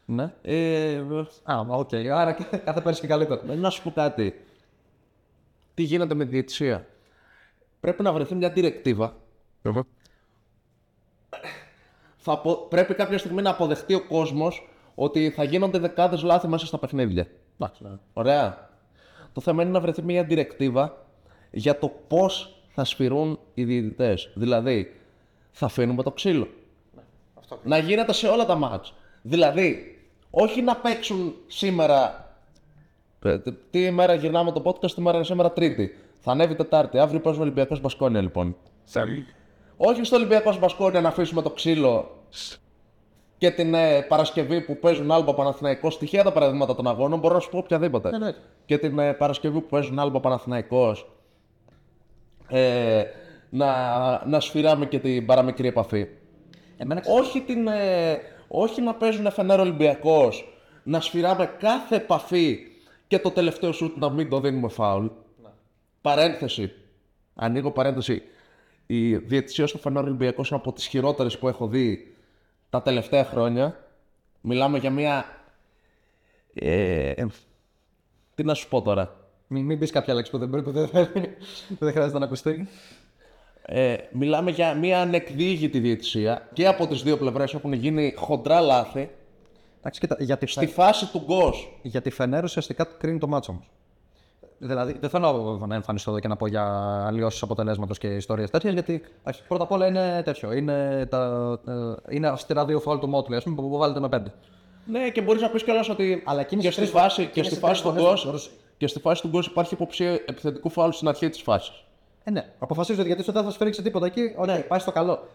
[0.04, 0.32] Ναι.
[0.42, 0.96] Ε,
[1.42, 1.94] Α, μα, οκ.
[1.94, 3.40] Άρα και- κάθε πέρυσι και καλύτερα.
[3.52, 4.44] Ε, Να σου πω κάτι.
[5.74, 6.86] Τι γίνεται με τη διαιτησία;
[7.80, 9.16] Πρέπει να βρεθεί μια διρεκτίβα.
[12.16, 16.66] Θα απο- Πρέπει κάποια στιγμή να αποδεχτεί ο κόσμος ότι θα γίνονται δεκάδες λάθη μέσα
[16.66, 17.26] στα παιχνίδια.
[17.58, 17.90] Εντάξει, ναι.
[18.12, 18.70] Ωραία.
[19.32, 21.06] Το θέμα είναι να βρεθεί μια διρεκτίβα
[21.50, 24.30] για το πώς θα σφυρούν οι διαιτητές.
[24.34, 25.00] Δηλαδή,
[25.50, 26.48] θα αφήνουμε το ξύλο.
[27.64, 28.94] Να γίνεται σε όλα τα μάτς.
[29.26, 29.98] Δηλαδή,
[30.30, 32.28] όχι να παίξουν σήμερα.
[33.24, 35.94] Ε, Τι- Τι ημέρα γυρνάμε το podcast, τι ημέρα είναι σήμερα Τρίτη.
[36.20, 36.98] Θα ανέβει Τετάρτη.
[36.98, 38.56] Αύριο παίζουμε Ολυμπιακός Μπασκόνια λοιπόν.
[39.76, 42.10] Όχι στο Ολυμπιακός Μπασκόνια να αφήσουμε το ξύλο
[43.38, 45.94] και την ε, Παρασκευή που παίζουν Άλμπα Παναθηναϊκός.
[45.94, 48.08] Στοιχεία τα παραδείγματα των αγώνων, μπορώ να σου πω οποιαδήποτε.
[48.12, 48.38] Εννοείται.
[48.64, 51.10] Και την ε, Παρασκευή που παίζουν Άλμπα Παναθηναϊκός
[52.48, 53.02] ε,
[53.50, 53.72] να,
[54.26, 56.06] να σφυράμε και την παραμικρή επαφή.
[56.76, 62.58] Εμένα ξέρεις, Όχι, την, ε, όχι να παίζουν Φενέρ Ολυμπιακός, να σφυράμε κάθε επαφή
[63.06, 65.06] και το τελευταίο σουτ να μην το δίνουμε φάουλ.
[66.00, 66.72] Παρένθεση.
[67.34, 68.22] Ανοίγω παρένθεση.
[68.86, 72.14] Η διαιτησία στο Φενέρ Ολυμπιακός είναι από τις χειρότερες που έχω δει
[72.70, 73.78] τα τελευταία χρόνια.
[74.40, 75.24] Μιλάμε για μια...
[76.54, 77.26] Ε, ε,
[78.34, 79.16] τι να σου πω τώρα.
[79.46, 80.88] μην, μην πεις κάποια λέξη που δεν, μπορεί- που δεν,
[81.68, 82.68] που δεν χρειάζεται να ακουστεί.
[83.66, 89.10] Ε, μιλάμε για μια ανεκδίγητη διαιτησία και από τις δύο πλευρές έχουν γίνει χοντρά λάθη
[89.78, 91.78] Εντάξει, κοίτα, για τη, στη φάση του γκος.
[91.82, 93.66] για τη Φενέρ ουσιαστικά κρίνει το μάτσο όμως.
[94.58, 96.64] Δηλαδή, δεν θέλω να εμφανιστώ εδώ και να πω για
[97.06, 100.52] αλλοιώσεις αποτελέσματος και ιστορίες τέτοιες, γιατί εντάξει, πρώτα απ' όλα είναι τέτοιο.
[100.52, 101.52] Είναι, τα,
[102.08, 104.32] ε, είναι αυστηρά δύο φάουλ του Μότλι, ας πούμε, που βάλετε με πέντε.
[104.86, 107.28] Ναι, και μπορείς να πεις κιόλας ότι Αλλά εκείνες και οι στη τρεις- φάση, και
[107.28, 109.74] εκείνες στη οι φάση τρεις του φορές γκος του- και στη φάση του γκος υπάρχει
[109.74, 111.83] υποψία επιθετικού φάουλ στην αρχή της φάσης.
[112.24, 114.34] Ε, ναι, αποφασίζεται γιατί δεν θα σφίριξει τίποτα εκεί.
[114.36, 115.28] Ωραία, πάει στο καλό.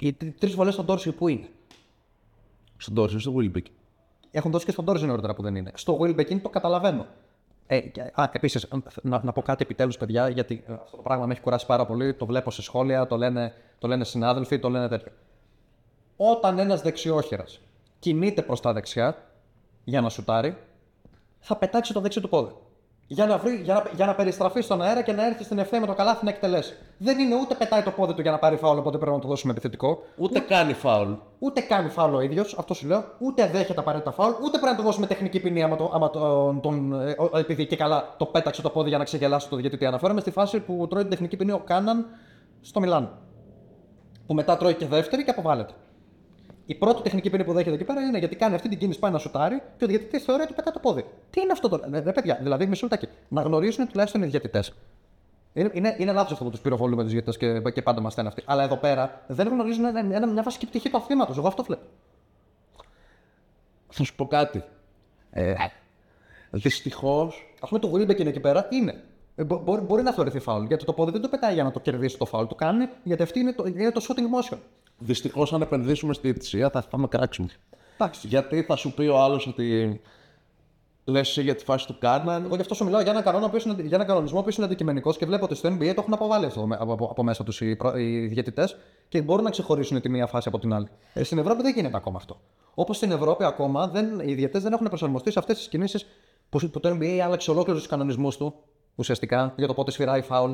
[0.00, 1.48] Ε, Οι τρεις βολέ στον Τόρσι που είναι;
[2.76, 3.66] Στον Τόρσι, στο Βίλμπικ.
[4.30, 5.70] Έχουν δώσει και στον Τόρζι νωρίτερα που δεν είναι.
[5.74, 7.06] Στο Wilbeck είναι το καταλαβαίνω.
[7.66, 8.68] Ε, και- α, επίσης,
[9.02, 11.86] να, να πω κάτι επιτέλους, παιδιά, γιατί ε, αυτό το πράγμα με έχει κουράσει πάρα
[11.86, 12.14] πολύ.
[12.14, 15.12] Το βλέπω σε σχόλια, το λένε, το λένε συνάδελφοι, το λένε τέτοιο.
[16.16, 17.60] Όταν ένας δεξιόχειρας
[17.98, 19.16] κινείται προς τα δεξιά
[19.84, 20.56] για να σουτάρει,
[21.38, 22.52] θα πετάξει το δεξί του πόδι.
[23.12, 25.80] Για να, βρει, για, να, για να περιστραφεί στον αέρα και να έρθει στην ευθεία
[25.80, 26.74] με το καλάθι να εκτελέσει.
[26.98, 29.28] Δεν είναι ούτε πετάει το πόδι του για να πάρει φάουλ, οπότε πρέπει να το
[29.28, 30.02] δώσουμε επιθετικό.
[30.16, 31.12] Ούτε κάνει φάουλ.
[31.38, 34.76] Ούτε κάνει φάουλ ο ίδιος, αυτό σου λέω, ούτε δέχεται απαραίτητα φάουλ, ούτε πρέπει να
[34.76, 38.26] του δώσουμε τεχνική ποινή άμα, το, άμα τον, τον, ε, ο- επειδή και καλά το
[38.26, 39.86] πέταξε το πόδι για να ξεγελάσει το διαιτητή.
[39.86, 42.06] Αναφέρομαι στη φάση που τρώει την τεχνική ποινή ο Κάναν
[42.60, 43.08] στο Μιλάνο.
[44.26, 45.72] Που μετά τρώει και δεύτερη και αποβάλλεται.
[46.70, 49.10] Η πρώτη τεχνική ποινή που δέχεται εκεί πέρα είναι γιατί κάνει αυτή την κίνηση πάει
[49.10, 51.04] να σουτάρει και ο διαιτητής θεωρεί ότι πετάει το πόδι.
[51.30, 53.12] Τι είναι αυτό τώρα, ρε, ρε παιδιά, δηλαδή μισό λεπτάκι.
[53.28, 54.72] Να γνωρίσουν τουλάχιστον οι διαιτητές.
[55.52, 58.28] Είναι, είναι, είναι λάθος αυτό που τους πυροβολούμε τους διαιτητές και, και πάντα μας στέλνει
[58.30, 58.42] αυτοί.
[58.46, 61.36] Αλλά εδώ πέρα δεν γνωρίζουν ένα, ένα, μια βασική πτυχή του αθλήματος.
[61.36, 61.82] Εγώ αυτό βλέπω.
[63.88, 64.64] Θα σου πω κάτι.
[65.30, 65.54] Ε,
[66.50, 67.32] Δυστυχώ.
[67.60, 69.04] Α πούμε το Wilbeck είναι εκεί πέρα, είναι.
[69.36, 70.64] Ε, μπο- μπορεί, μπορεί να θεωρηθεί φάουλ.
[70.66, 72.46] Γιατί το πόδι δεν το πετάει για να το κερδίσει το φάουλ.
[72.46, 74.58] Το κάνει γιατί αυτή είναι το, είναι το shooting motion.
[75.02, 77.48] Δυστυχώς, αν επενδύσουμε στη διαιτησία, θα πάμε κράξιμο.
[77.98, 78.26] Εντάξει.
[78.26, 80.00] Γιατί θα σου πει ο άλλος ότι.
[81.04, 82.44] Λες εσύ για τη φάση του Κάναν.
[82.44, 84.66] Εγώ γι' αυτό σου μιλάω για, ένα κανόνα που είναι, για ένα κανονισμό που είναι
[84.66, 87.44] αντικειμενικός και βλέπω ότι στο NBA το έχουν αποβάλει αυτό με- από, από, από μέσα
[87.44, 88.76] τους οι, προ- οι διαιτητές
[89.08, 90.88] και μπορούν να ξεχωρίσουν τη μία φάση από την άλλη.
[91.12, 92.40] Ε, στην Ευρώπη δεν γίνεται ακόμα αυτό.
[92.74, 96.06] Όπως στην Ευρώπη ακόμα δεν, οι διαιτητές δεν έχουν προσαρμοστεί σε αυτές τις κινήσεις
[96.48, 98.54] που, που το NBA άλλαξε ολόκληρου τους κανονισμούς του
[98.94, 100.52] ουσιαστικά για το πότε σφυράει φάουλ.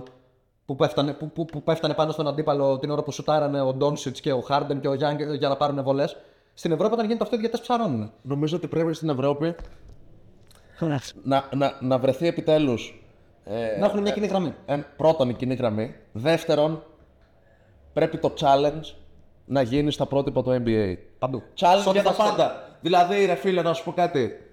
[0.66, 4.20] Που πέφτανε, που, που, που πέφτανε πάνω στον αντίπαλο την ώρα που σουτάρανε ο Ντόνσιτς
[4.20, 6.16] και ο Χάρντεν και ο Γιάνγκ για να πάρουν βολές.
[6.54, 8.12] Στην Ευρώπη όταν γίνεται αυτό οι διαιτητέ ψαρώνουν.
[8.22, 9.54] Νομίζω ότι πρέπει στην Ευρώπη
[11.22, 13.02] να, να, να βρεθεί επιτέλους.
[13.44, 14.54] Ε, Να έχουν μια κοινή γραμμή.
[14.66, 15.94] ε, πρώτον, η κοινή γραμμή.
[16.12, 16.82] Δεύτερον,
[17.92, 18.94] πρέπει το challenge
[19.44, 20.94] να γίνει στα πρότυπα του NBA.
[21.18, 21.42] Παντού.
[21.60, 22.68] Challenge Σε ό,τι για τα θα- πάντα.
[22.80, 24.45] Δηλαδή, ρε φίλε, να σου πω κάτι.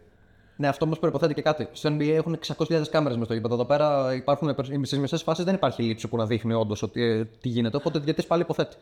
[0.55, 1.67] Ναι, αυτό όμως προποθέτει και κάτι.
[1.71, 3.53] Στο NBA έχουν 600.000 κάμερες μες στο γήπεδο.
[3.53, 7.25] Εδώ πέρα υπάρχουν στι μισές φάσεις δεν υπάρχει λήψη που να δείχνει όντως ότι ε,
[7.41, 7.77] τι γίνεται.
[7.77, 8.75] Οπότε γιατί πάλι υποθέτει.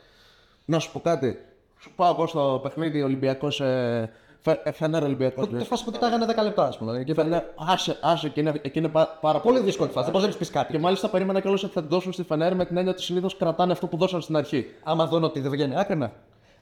[0.66, 1.38] Να σου πω κάτι.
[1.80, 3.60] Σου πάω εγώ στο παιχνίδι Ολυμπιακός.
[3.62, 5.48] Ε, φε, ε, Φενέρ Ολυμπιακός.
[5.48, 7.04] Τη φάση που κοιτάγανε 10 λεπτά, ας πούμε.
[7.04, 10.04] Και φαίνεται Άσε, άσε, εκεί είναι, εκεί είναι πά- πάρα πολύ δύσκολη φάση.
[10.12, 10.72] Δεν μπορείς να πεις κάτι.
[10.72, 13.38] Και μάλιστα περίμενα κιόλας ότι θα την δώσουν στη Φενέρ με την έννοια ότι συνήθως
[13.38, 14.66] κρατάνε αυτό που δώσαν στην αρχή.
[14.84, 16.12] Άμα δω ότι δεν βγαίνει άκρη, ναι.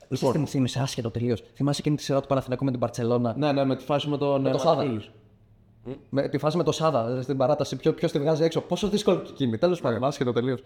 [0.10, 0.32] Λοιπόν.
[0.32, 1.44] Τι μου θύμισε άσχετο τελείως.
[1.54, 3.36] Θυμάσαι εκείνη τη σειρά του Παναθηναϊκού με την Παρσελώνα.
[3.38, 4.44] Ναι, ναι, με τη φάση με τον.
[4.44, 4.76] το ε, Σάδα.
[4.76, 5.12] Ματζούλης.
[6.10, 7.76] Με τη φάση με το Σάδα ε, στην παράταση.
[7.76, 8.62] Ποιο ποιος τη βγάζει έξω.
[8.62, 9.58] Πόσο δύσκολη και εκείνη.
[9.58, 10.64] Τέλος πάντων, άσχετο τελείως.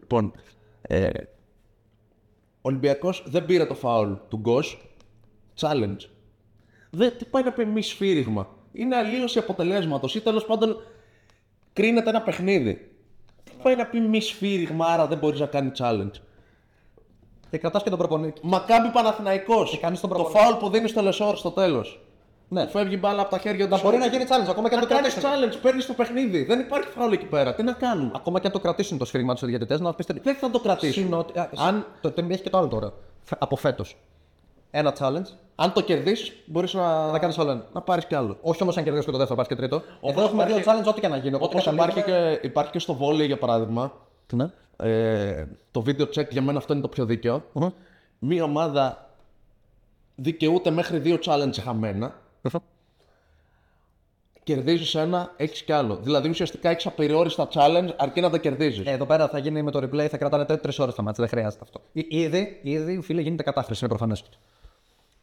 [0.00, 0.32] Λοιπόν,
[0.82, 1.08] ε,
[2.56, 4.90] ο Ολυμπιακός δεν πήρε το φάουλ του Γκος.
[5.60, 5.98] Challenge.
[6.90, 8.48] Δεν, τι πάει να πει μη σφύριγμα.
[8.72, 10.76] Είναι αλλίωση αποτελέσματος ή τέλος πάντων
[11.72, 12.90] κρίνεται ένα παιχνίδι.
[13.44, 16.10] Τι πάει να πει μη σφύριγμα, άρα δεν μπορείς να κάνει challenge.
[17.56, 18.40] Και κρατάς και τον προπονητή.
[18.42, 19.78] Μακάμπι Παναθηναϊκός.
[19.80, 20.42] κάνεις τον το προπονητή.
[20.44, 22.00] φάουλ που δίνεις στο Λεσόρ στο τέλος.
[22.48, 22.66] Ναι.
[22.66, 23.74] Φεύγει μπάλα από τα χέρια του.
[23.76, 25.30] Να μπορεί να γίνει challenge ακόμα και αν Να το κάνει κρατήσουν.
[25.30, 26.44] challenge, παίρνει το παιχνίδι.
[26.44, 27.54] Δεν υπάρχει φάουλ εκεί πέρα.
[27.54, 28.10] Τι να κάνουμε.
[28.14, 30.92] Ακόμα και αν το κρατήσουν το σφύριγμα τους διαιτητές, να πεις Δεν θα το κρατήσει.
[31.00, 32.92] Συν ότι- α, Αν- Το NBA έχει και το άλλο τώρα.
[33.22, 33.96] Φε- Από φέτος.
[34.70, 37.64] Ένα challenge Αν το κερδίσεις, μπορείς να, Να κάνεις όλο ένα.
[37.72, 38.36] να πάρεις κι άλλο.
[38.42, 39.76] Όχι όμως αν κερδίσεις και το δεύτερο, πας και τρίτο.
[39.76, 41.34] Εδώ Όπως έχουμε δύο υπάρχει- challenge, ό,τι και να γίνει.
[41.34, 43.92] Οπότε Όπω υπάρχει, και, υπάρχει και στο βόλεϊ για παράδειγμα.
[44.32, 44.50] Ναι.
[44.76, 47.44] Ε, το video check για μένα αυτό είναι το πιο δίκαιο.
[47.52, 47.68] Μμμ.
[48.18, 49.10] Μία ομάδα
[50.14, 52.14] δικαιούται μέχρι δύο challenge χαμένα.
[52.42, 52.62] Σωστό.
[54.44, 55.96] Κερδίζεις ένα, έχεις κι άλλο.
[55.96, 58.86] Δηλαδή ουσιαστικά έχεις απεριόριστα challenge αρκεί να τα κερδίζεις.
[58.86, 61.24] Ε, Εδώ πέρα θα γίνει με το replay, θα κρατάνε τρεις ώρες τα μάτια.
[61.28, 61.80] Δεν χρειάζεται αυτό.
[61.92, 64.24] Ή- Ήδη, ήδη φίλε, γίνεται κατάχρηση, είναι προφανές.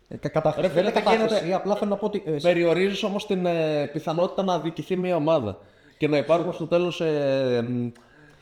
[0.07, 0.67] Ε, κα- κατάχρηση.
[0.67, 2.23] Ρε φίλε, Δεν είναι γίνεται- κατάχρηση, απλά θέλω να πω ότι.
[2.25, 5.57] ε, Περιορίζεις όμως την ε, πιθανότητα να αδικηθεί μια ομάδα.
[5.97, 7.87] Και να υπάρχουν στο τέλος ε, μ,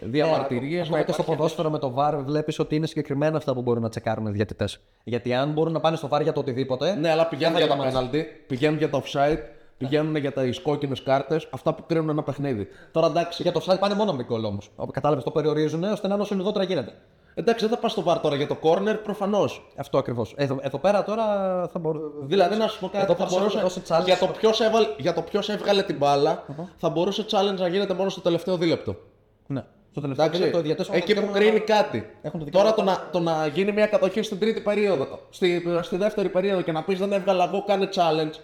[0.01, 0.87] διαμαρτυρίες.
[0.87, 3.89] Ακόμα και στο ποδόσφαιρο με το VAR βλέπεις ότι είναι συγκεκριμένα αυτά που μπορούν να
[3.89, 4.79] τσεκάρουν οι διαιτητές.
[5.03, 6.95] Γιατί αν μπορούν να πάνε στο VAR για το οτιδήποτε.
[6.95, 9.37] Ναι, αλλά πηγαίνουν θα για τα γίνει penalty, πηγαίνουν για τα offside,
[9.77, 12.67] πηγαίνουν για τι κόκκινε κάρτες, αυτά που κρίνουν ένα παιχνίδι.
[12.91, 14.71] Τώρα εντάξει, Για το offside πάνε μόνο με γκολ όμως.
[14.91, 16.93] Κατάλαβες, το περιορίζουν ώστε να είναι όσο λιγότερα γίνεται.
[17.33, 19.67] εντάξει δεν θα πας στο βαρ τώρα για το corner προφανώς.
[19.77, 20.33] Αυτό ακριβώς.
[20.37, 21.23] Εδώ, εδώ πέρα τώρα
[21.71, 22.05] θα μπορούσε.
[22.21, 24.59] Δηλαδή, να σου πω κάτι, Εδώ θα θα μπορούσε, δώσει challenge για, το στο- ποιος
[24.61, 26.43] έβαλε, για το ποιος έβγαλε την μπάλα,
[26.77, 28.95] θα μπορούσε challenge να γίνεται μόνο στο τελευταίο δίλεπτο.
[29.47, 29.63] Ναι.
[29.91, 32.09] Στο τελευταίο Εντάξει, δίλεπτο, οι διαιτητές έχουν εκεί το που δικαίωμα κρίνει κάτι.
[32.21, 35.63] έχουν το δικαίωμα Τώρα το να, το να γίνει μια κατοχή στην τρίτη περίοδο, στη,
[35.81, 38.39] στη δεύτερη περίοδο και να πεις δεν έβγαλα εγώ, κάνε challenge,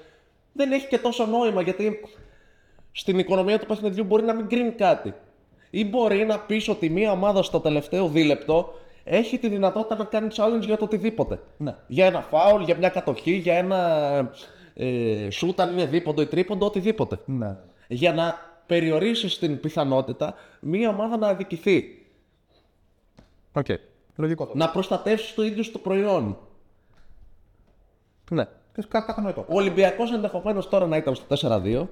[0.54, 2.00] δεν έχει και τόσο νόημα γιατί
[2.92, 5.14] στην οικονομία του παιχνιδιού μπορεί να μην κρίνει κάτι.
[5.70, 10.28] Ή μπορεί να πεις ότι μια ομάδα στο τελευταίο δίλεπτο έχει τη δυνατότητα να κάνει
[10.36, 11.40] challenge για το οτιδήποτε.
[11.58, 11.76] Ναι.
[11.88, 14.32] Για ένα φάουλ, για μια κατοχή, για ένα
[14.74, 17.20] ε, shoot αν είναι δίποντο ή τρίποντο, οτιδήποτε.
[17.26, 17.58] Ναι.
[17.88, 22.06] Για να περιορίσεις την πιθανότητα μια ομάδα να αδικηθεί.
[23.54, 23.66] Οκ.
[24.16, 24.50] Λογικό.
[24.54, 26.38] Να προστατεύσει το ίδιο το προϊόν.
[28.32, 28.46] Ναι.
[28.88, 29.42] Κα- Κατανοητό.
[29.50, 31.88] Ο Ολυμπιακός ενδεχομένως τώρα να ήταν στο 4-2.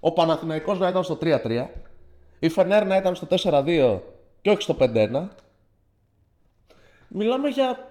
[0.00, 1.68] Ο Παναθηναϊκός να ήταν στο 3-3.
[2.38, 4.00] Η Φενέρ να ήταν στο 4-2
[4.40, 5.28] και όχι στο 5-1.
[7.08, 7.87] Μιλάμε για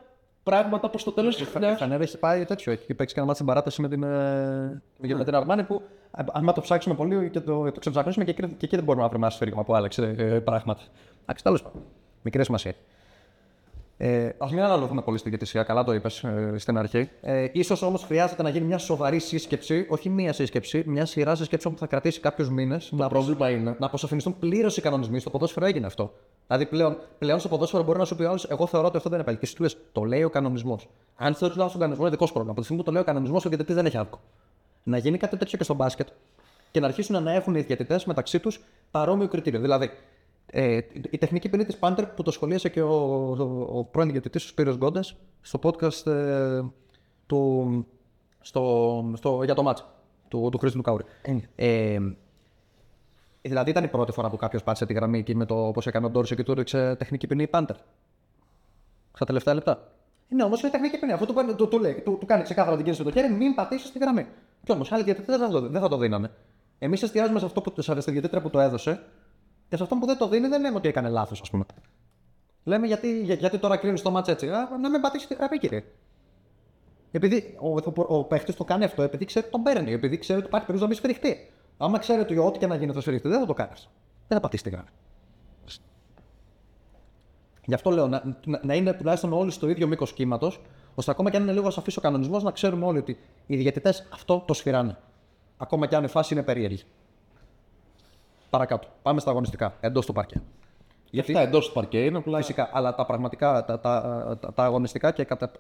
[0.51, 1.77] πράγματα που στο τέλος της Η χρονιάς.
[1.79, 2.71] Φανέρας έχει πάει τέτοιο.
[2.71, 4.81] Έχει παίξει και ένα μάτι στην παράταση με την, ε,
[5.15, 5.81] με την Αρμάνη που
[6.17, 9.03] ε, αν το ψάξουμε πολύ και το, το ξεψαχνίσουμε και, εκεί- και εκεί δεν μπορούμε
[9.03, 10.81] να βρούμε ένα σφύριγμα που άλλαξε ε, πράγματα.
[11.21, 11.81] Εντάξει, τέλος πάντων.
[12.21, 12.73] Μικρή σημασία.
[13.99, 17.09] Ε, Α μην αναλογούμε πολύ στην διαιτησία, καλά το είπες ε, στην αρχή.
[17.21, 21.69] Ε, ίσως όμως χρειάζεται να γίνει μια σοβαρή σύσκεψη, όχι μία σύσκεψη, μια σειρά σύσκεψη
[21.69, 22.93] που θα κρατήσει κάποιους μήνες.
[22.97, 23.75] Το πρόβλημα είναι.
[23.79, 25.19] να αποσαφινιστούν πλήρως οι κανονισμοί.
[25.19, 26.13] Στο ποδόσφαιρο έγινε αυτό.
[26.47, 29.09] Δηλαδή πλέον, πλέον στο ποδόσφαιρο μπορεί να σου πει ο άλλος, Εγώ θεωρώ ότι αυτό
[29.09, 29.37] δεν είναι πάλι.
[29.37, 30.89] Και εσύ του λες, το λέει ο κανονισμός.
[31.15, 32.51] Αν θεωρείς λάθος τον κανονισμός, είναι δικό σου πρόβλημα.
[32.51, 34.19] Από τη στιγμή που το λέει ο κανονισμός, ο διαιτητής δεν έχει άδικο.
[34.83, 36.07] Να γίνει κάτι τέτοιο και στο μπάσκετ
[36.71, 38.59] και να αρχίσουν να έχουν οι διαιτητές μεταξύ τους
[38.91, 39.59] παρόμοιο κριτήριο.
[39.59, 39.91] Δηλαδή,
[40.51, 40.79] ε,
[41.09, 42.93] η τεχνική ποινή της Πάντερ που το σχολίασε και ο,
[43.39, 45.03] ο, ο πρώην διαιτητή, ο Σπύρος Γκόντα,
[45.41, 46.61] στο podcast ε,
[47.25, 47.85] του,
[48.41, 49.85] στο, στο, για το μάτς
[50.27, 51.03] του, του Χρήστου Λουκάουρη.
[51.55, 51.97] Ε,
[53.41, 56.05] δηλαδή ήταν η πρώτη φορά που κάποιος πάτησε τη γραμμή εκεί με το πώς έκανε
[56.05, 57.75] ο Ντόρσε και του έριξε τεχνική ποινή η Πάντερ.
[59.13, 59.91] Στα τελευταία λεπτά.
[60.29, 61.11] Είναι όμως είναι τεχνική ποινή.
[61.11, 63.33] Αυτό του, παίρνει- του, του, λέει, του, του κάνει ξεκάθαρα την κίνηση με το χέρι,
[63.33, 64.25] μην πατήσεις τη γραμμή.
[64.63, 66.31] Κι όμως άλλοι διαιτητέ δεν, θα το- δεν θα το δίνανε.
[66.79, 69.03] Εμείς εστιάζουμε σε αυτό που, σε στη διαιτήτρια που το έδωσε
[69.69, 71.65] και σε αυτόν που δεν το δίνει δεν λέμε ότι έκανε λάθος, ας πούμε.
[72.63, 74.49] Λέμε γιατί, για- γιατί τώρα κρίνεις το μάτς έτσι.
[74.49, 75.83] Α, να μην πατήσεις τη γραμμή, κύριε.
[77.11, 80.39] Επειδή ο, ο, ο παίχτης το κάνει αυτό, επειδή ξέρει ότι τον παίρνει, επειδή ξέρει
[80.39, 81.51] ότι υπάρχει περίπτωση να μην σφυριχτεί.
[81.77, 83.89] Άμα ξέρει ότι ό,τι και να γίνει θα σφυριχτεί, δεν θα το κάνεις.
[84.27, 84.87] Δεν θα πατήσεις τη γραμμή.
[87.65, 90.61] Γι' αυτό λέω να, να, να είναι τουλάχιστον όλοι στο ίδιο μήκος κύματος,
[90.95, 94.07] ώστε ακόμα και αν είναι λίγο σαφή ο κανονισμός, να ξέρουμε όλοι ότι οι διαιτητές
[94.13, 94.97] αυτό το σφυράνε.
[95.57, 96.83] Ακόμα και αν η φάση είναι περίεργη.
[98.49, 98.87] Παρακάτω.
[99.01, 99.73] Πάμε στα αγωνιστικά.
[99.79, 100.41] Εντός του παρκέ.
[101.11, 102.37] Γιατί αυτά εντός του παρκέ είναι απλά.
[102.37, 105.51] Φυσικά, αλλά τα πραγματικά, τα, τα, τα, τα αγωνιστικά και κατά,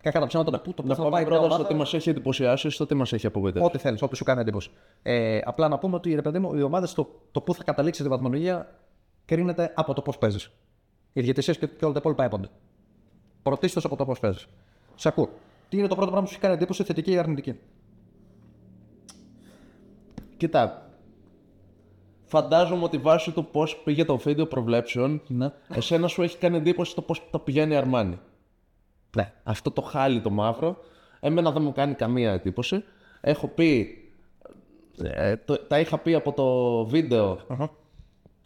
[0.00, 1.72] και κατά ψέματα το πού το πού Να θα πάμε πάει πρώτα μια στο ομάδα,
[1.74, 3.66] τι μας έχει εντυπωσιάσει, στο τι μας έχει απογοητεύσει.
[3.66, 4.70] Ό,τι θέλεις, ό,τι σου κάνει εντύπωση.
[5.02, 8.02] Ε, απλά να πούμε ότι ρε παιδί μου, οι ομάδες το, το πού θα καταλήξει
[8.02, 8.74] τη βαθμολογία
[9.24, 10.50] κρίνεται από το πώς παίζεις.
[11.12, 12.48] Οι διαιτησίες και, και όλα τα υπόλοιπα έπονται.
[13.42, 14.46] Πρωτίστως από το πώς παίζεις.
[14.94, 15.28] Σε ακούω.
[15.68, 17.58] Τι είναι το πρώτο πράγμα που σου έχει κάνει εντύπωση, θετική ή αρνητική;
[20.36, 20.89] Κοίτα.
[22.30, 25.52] Φαντάζομαι ότι βάσει του πώς πήγε το βίντεο προβλέψεων, Ναι.
[25.68, 28.18] εσένα σου έχει κάνει εντύπωση το πώς τα πηγαίνει η Αρμάνι.
[29.16, 29.32] Ναι.
[29.42, 30.76] Αυτό το χάλι το μαύρο,
[31.20, 32.84] εμένα δεν μου κάνει καμία εντύπωση.
[33.20, 33.94] Έχω πει.
[35.02, 37.38] ε, το- τα είχα πει από το βίντεο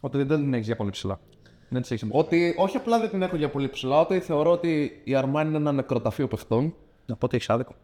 [0.00, 1.20] Ότι δεν την έχεις για πολύ ψηλά.
[1.68, 5.00] Δεν της έχεις ότι όχι απλά δεν την έχω για πολύ ψηλά, ότι θεωρώ ότι
[5.04, 6.74] η Αρμάνι είναι ένα νεκροταφείο παιχτών.
[7.06, 7.74] Να πω ότι έχεις άδικο.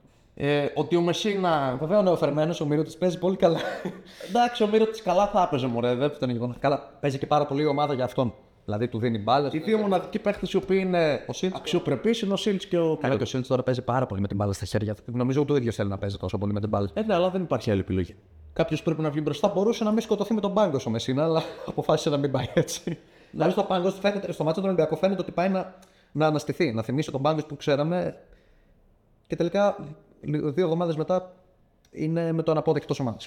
[0.42, 1.76] Ε, ότι ο Μεσίνα.
[1.81, 3.59] Βέβαια ο νεοφερμένος ο Μύρο της παίζει πολύ καλά.
[4.29, 5.94] Εντάξει, ο Μύρο της καλά θα έπαιζε, μωρέ.
[5.94, 6.07] Δεν...
[6.07, 6.57] Αυτό είναι γεγονός.
[6.59, 8.35] Καλά, παίζει και πάρα πολύ η ομάδα για αυτόν.
[8.64, 9.53] Δηλαδή του δίνει μπάλες.
[9.53, 11.57] Οι δύο μοναδικοί παίχτες οι οποίοι είναι Σίλτς.
[11.57, 14.26] αξιοπρεπείς είναι ο Σίλτς και ο Καλά, και ο Σίλτς τώρα παίζει πάρα πολύ με
[14.26, 14.96] την μπάλα στα χέρια.
[15.05, 16.90] Νομίζω ότι ο ίδιος θέλει να παίζει τόσο πολύ με την μπάλα.
[16.94, 18.16] Ε, ναι, αλλά δεν υπάρχει άλλη επιλογή.
[18.53, 19.48] Κάποιος πρέπει να βγει μπροστά.
[19.48, 22.46] Θα μπορούσε να μην σκοτωθεί με τον πάγκο ο Μεσίνα, αλλά αποφάσισε να μην πάει
[22.55, 22.98] έτσι.
[23.31, 25.74] Δηλαδή στο πάγκος φαίνεται, στο μάτσο του Ολυμπιακού φαίνεται ότι πάει να,
[26.12, 28.16] να αναστηθεί, να θυμίσει τον πάγκος που ξέραμε.
[29.26, 29.76] Και τελικά
[30.20, 31.33] δύο εβδομάδες μετά
[31.90, 33.18] είναι με το αναπόδεικτο ομάδα.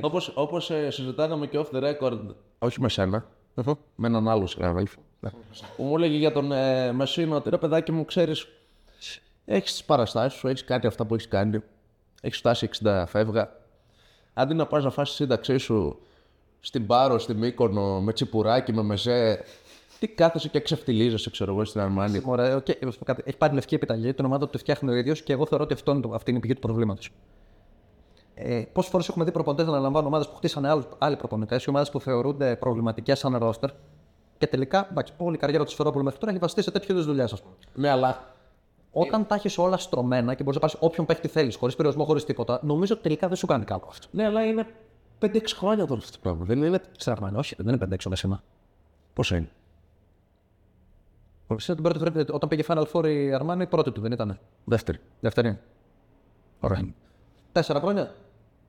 [0.00, 2.20] Όπως, όπως ε, συζητάγαμε και off the record,
[2.58, 3.26] όχι με σένα,
[3.94, 5.00] με έναν άλλο συνάδελφο,
[5.76, 8.48] που μου έλεγε για τον ε, Μεσίνο ότι ρε παιδάκι μου, ξέρεις,
[9.44, 11.62] έχεις τις παραστάσεις σου, έχεις κάνει αυτά που έχεις κάνει,
[12.20, 13.60] έχεις φτάσει 60 φεύγα.
[14.34, 15.98] Αντί να πας να φας τη σύνταξή σου
[16.60, 19.44] στην Πάρο, στην Μύκονο, με τσιπουράκι, με μεζέ,
[20.06, 22.22] τι κάθεσαι και ξεφτιλίζεσαι, ξέρω εγώ, στην Αρμάνη.
[22.24, 22.88] Ωραία, okay.
[23.24, 25.72] Έχει πάρει λευκή επιταγή, την ομάδα του τη φτιάχνει ο ίδιος και εγώ θεωρώ ότι
[25.74, 27.10] αυτό είναι, το- αυτή είναι η πηγή του προβλήματος.
[28.34, 31.68] Ε, Πόσες φορές έχουμε δει προπονητές να αναλαμβάνουν ομάδες που χτίσανε άλλους, άλλοι προπονητές ή
[31.68, 33.70] ομάδες που θεωρούνται προβληματικές σαν ρόστερ
[34.38, 37.06] και τελικά εντάξει, όλη η καριέρα του Σφερόπουλου μέχρι τώρα έχει βασιστεί σε τέτοιου είδους
[37.06, 37.54] δουλειές, ας πούμε.
[37.74, 38.34] Ναι, αλλά
[38.92, 42.24] Όταν τα έχεις όλα στρωμένα και μπορείς να πάρεις όποιον παίχτη θέλεις, χωρίς περιορισμό, χωρίς
[42.24, 44.06] τίποτα, νομίζω ότι τελικά δεν σου κάνει καλό αυτό.
[44.10, 44.66] Ναι, αλλά είναι
[45.18, 46.44] 5-6 χρόνια τώρα αυτό το πράγμα.
[46.44, 46.80] Δεν είναι.
[46.98, 48.42] Ξέραμε, όχι, δεν είναι 5-6 μεσήμα.
[49.14, 49.48] Πόσο είναι;
[51.54, 54.38] Εσύ την πρώτη φορά, όταν πήγε Final Four η Αρμάνη, η πρώτη του δεν ήταν.
[54.64, 54.98] Δεύτερη.
[55.20, 55.58] Δεύτερη.
[56.60, 56.88] Ωραία.
[57.52, 58.14] Τέσσερα χρόνια.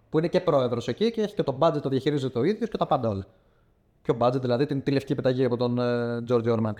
[0.10, 2.78] Που είναι και πρόεδρος εκεί και έχει και το budget το διαχειρίζεται ο ίδιος και
[2.78, 3.26] τα πάντα όλα.
[4.02, 6.78] Ποιο budget, δηλαδή την τη λευκή επιταγή από τον ε, Giorgio Ορμάνη.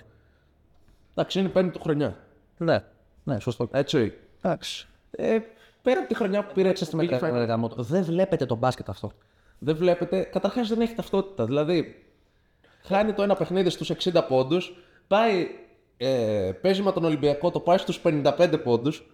[1.14, 2.16] Εντάξει, είναι πέμπτη του χρονιά.
[2.56, 2.84] Ναι,
[3.24, 3.68] ναι, σωστό.
[3.72, 4.12] Έτσι.
[4.42, 4.86] Εντάξει.
[5.10, 5.38] Ε,
[5.82, 7.82] πέρα από τη χρονιά που πήρε Έτσι στη πήγε μεγάλη γάμο του.
[7.82, 9.12] Δεν βλέπετε τον μπάσκετ αυτό.
[9.58, 10.22] Δεν βλέπετε.
[10.22, 11.44] Καταρχάς δεν έχει ταυτότητα.
[11.44, 12.04] Δηλαδή,
[12.82, 15.48] χάνει το ένα παιχνίδι στους 60 πόντους, πάει,
[15.96, 19.06] ε, παίζει με τον Ολυμπιακό, το πάει στους 55 πόντους,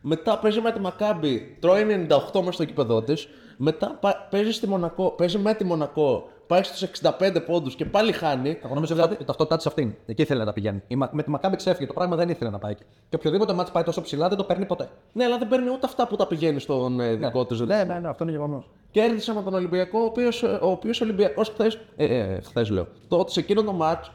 [0.00, 4.68] μετά παίζει με τη Μακάμπη, τρώει 98 μέσα στο κήπεδό της, μετά πα- παίζει, στη
[4.68, 8.58] Μονακό, παίζει με τη Μονακό, πάει στους 65 πόντους και πάλι χάνει.
[8.64, 9.98] Εγώ νομίζω ότι η ταυτότητά τη αυτή.
[10.06, 10.82] Εκεί ήθελε να τα πηγαίνει.
[10.86, 11.86] Η Μα- Με τη Μακάμπη ξέφυγε.
[11.86, 12.82] Το πράγμα δεν ήθελε να πάει εκεί.
[13.08, 14.88] Και οποιοδήποτε μάτς πάει τόσο ψηλά δεν το παίρνει ποτέ.
[15.12, 17.64] Ναι, αλλά δεν παίρνει ούτε αυτά που τα πηγαίνει στον ε, δικό του.
[17.64, 18.70] Ναι, ναι, ναι, αυτό είναι γεγονός.
[18.90, 23.30] Κέρδισε με τον Ολυμπιακό, ο οποίος ο οποίος Ολυμπιακός χθες, ε, ε, χθες λέω, τότε
[23.30, 24.10] σε εκείνο το μάτς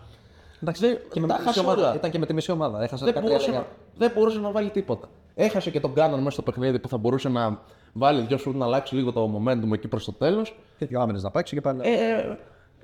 [0.63, 1.81] Εντάξει, και με τα μισή χάσε ομάδα.
[1.81, 1.95] όλα.
[1.95, 2.83] Ήταν και με τη μισή ομάδα.
[2.83, 3.65] Έχασε δεν 13 μπορούσε, για- να,
[3.97, 5.09] δεν μπορούσε να βάλει τίποτα.
[5.35, 7.59] Έχασε και τον Κάναν μέσα στο παιχνίδι που θα μπορούσε να
[7.93, 10.55] βάλει δυο σου να αλλάξει λίγο το momentum εκεί προς το τέλος.
[10.77, 11.79] Και δύο άμυνες να παίξει και πάλι.
[11.83, 12.37] Ε, ε,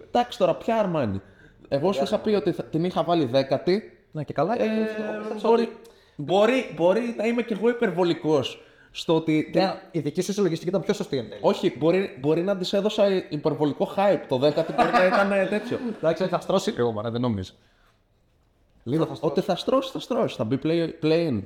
[0.07, 1.21] εντάξει τώρα, ποια Αρμάνι.
[1.67, 3.97] Εγώ σου είχα πει ότι θα- την είχα βάλει δέκατη.
[4.11, 4.61] Ναι, και καλά.
[4.61, 4.65] Ε,
[5.41, 5.69] μπορεί,
[6.15, 9.51] μπορεί, μπορεί να είμαι κι εγώ υπερβολικός στο ότι.
[9.55, 11.41] Ναι, η δική σου συλλογιστική ήταν πιο σωστή εν τέλει.
[11.43, 14.19] Όχι, μπορεί, μπορεί να της έδωσα υπερβολικό hype.
[14.27, 15.77] Το δέκατη μπορεί να ήταν ε, τέτοιο.
[15.97, 17.51] Εντάξει, θα στρώσει λίγο, μωρέ, δεν νομίζω.
[18.89, 19.32] Λίγο θα στρώσει.
[19.34, 20.36] Ότι θα στρώσει, θα στρώσει.
[20.36, 21.41] Θα μπει play, play-in.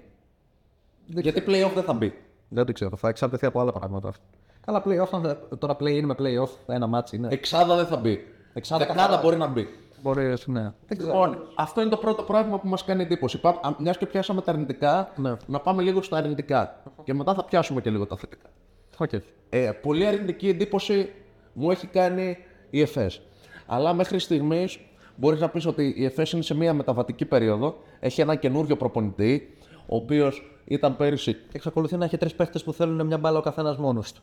[1.06, 2.14] Γιατί play-off δεν θα μπει.
[2.50, 4.08] Δεν το ξέρω, θα εξαρτηθεί από άλλα πράγματα.
[4.08, 4.24] αυτό.
[4.66, 7.28] Καλά, play-off, αν δεν- τώρα play-in με play-off, ένα ματς είναι.
[7.32, 8.28] Εξάδα δεν θα μπει.
[8.54, 9.22] Εξάδα Δεκάδα καθαρά.
[9.22, 9.68] μπορεί να μπει.
[10.02, 10.72] Μπορεί, ναι.
[10.88, 11.14] Δεν ξέρω.
[11.14, 13.42] Λοιπόν, αυτό είναι το πρώτο πράγμα που μας κάνει εντύπωση.
[13.78, 15.34] Μιας και πιάσαμε τα αρνητικά, Ναι.
[15.48, 16.82] να πάμε λίγο στα αρνητικά.
[17.04, 18.50] Και μετά θα πιάσουμε και λίγο τα θετικά.
[18.98, 19.10] Οκ.
[19.50, 21.10] Ε, πολύ αρνητική εντύπωση
[21.54, 22.38] μου έχει κάνει
[22.70, 23.22] η ΕΦΕΣ.
[23.66, 24.80] Αλλά μέχρι στιγμής
[25.16, 27.76] μπορείς να πεις ότι η ΕΦΕΣ είναι σε μια μεταβατική περίοδο.
[28.00, 33.06] Έχει έναν καινούριο προπονητή, ο οποίος ήταν πέρυσι Εξακολουθεί να έχει τρεις παίχτες που θέλουν
[33.06, 34.22] μια μπάλα ο καθένας μόνος του.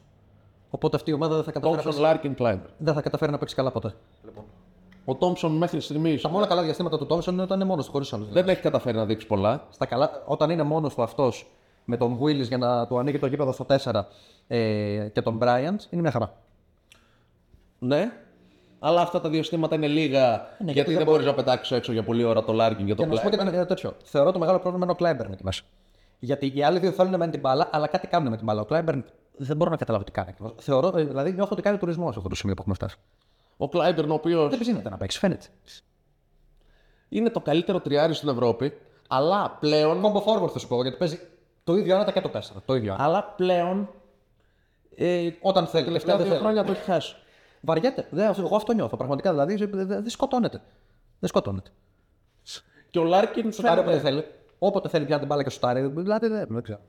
[0.71, 2.67] Οπότε αυτή η ομάδα δεν θα καταφέρει, να Τόμψον, παίξει- Λάρκιν, Κλάιμπερν.
[2.79, 3.95] δεν θα καταφέρει να παίξει καλά ποτέ.
[5.05, 7.91] Ο Τόμψον μέχρι στιγμής Τα μόνα καλά διαστήματα του Τόμσον είναι όταν είναι μόνος του,
[7.93, 8.29] χωρίς άλλους.
[8.33, 9.67] δεν έχει καταφέρει να δείξει πολλά.
[9.71, 11.51] Στα καλά, όταν είναι μόνος του αυτός
[11.85, 14.07] με τον Willis για να του ανοίγει το γήπεδο στο 4
[14.49, 16.35] ε, και τον Bryant είναι μια χαρά.
[17.79, 18.13] Ναι.
[18.83, 20.47] Αλλά αυτά τα διαστήματα είναι λίγα.
[20.59, 23.15] γιατί δεν μπορείς να πετάξεις έξω για πολλή ώρα το Λάρκιν και το Και να
[23.17, 23.51] σου πω Κλάιμπερν.
[23.53, 23.95] και ένα τέτοιο.
[24.05, 25.63] Θεωρώ το μεγάλο πρόβλημα είναι ο Κλάιμπερν εκεί μέσα.
[26.19, 28.61] Γιατί οι άλλοι δύο θέλουν με την μπάλα, αλλά κάτι κάνουν με την μπάλα.
[28.61, 29.05] Ο Κλάιμπερν
[29.37, 30.29] δεν μπορώ να καταλάβω τι κάνει.
[30.31, 30.53] ακριβώς.
[30.59, 32.97] Θεωρώ, ε, δηλαδή νιώθω ότι κάνει τουρισμό σε αυτό το σημείο που έχουμε φτάσει.
[33.57, 35.47] Ο Κλάιμπερν, ο οποίος Δεν ψήνεται να παίξει, φαίνεται.
[37.09, 38.73] είναι το καλύτερο τριάρι στην Ευρώπη,
[39.09, 41.21] αλλά πλέον, Combo forward θα σου πω, γιατί παίζει
[41.65, 42.41] το ίδιο άνετα και το 4.
[42.65, 43.09] Το ίδιο άνετα.
[43.09, 43.89] αλλά πλέον
[44.97, 46.41] ε, Όταν θέλει, τελευταία τελευταία δεν δύο θέλει.
[46.45, 47.17] χρόνια το έχει χάσει.
[47.61, 48.07] Βαριέται.
[48.11, 48.97] Δεν, αυτό- εγώ αυτό νιώθω.
[48.97, 50.61] Πραγματικά δηλαδή δεν δεν- δεν σκοτώνεται.
[51.19, 51.71] Δεν σκοτώνεται.
[52.91, 54.25] Και ο Λάρκιν, Σουτάρει όποτε φαίνεται, θέλει.
[54.59, 55.87] Όποτε θέλει πια την μπάλα και σουτάρει.
[55.89, 56.81] Δηλαδή δεν, δεν ξέρω.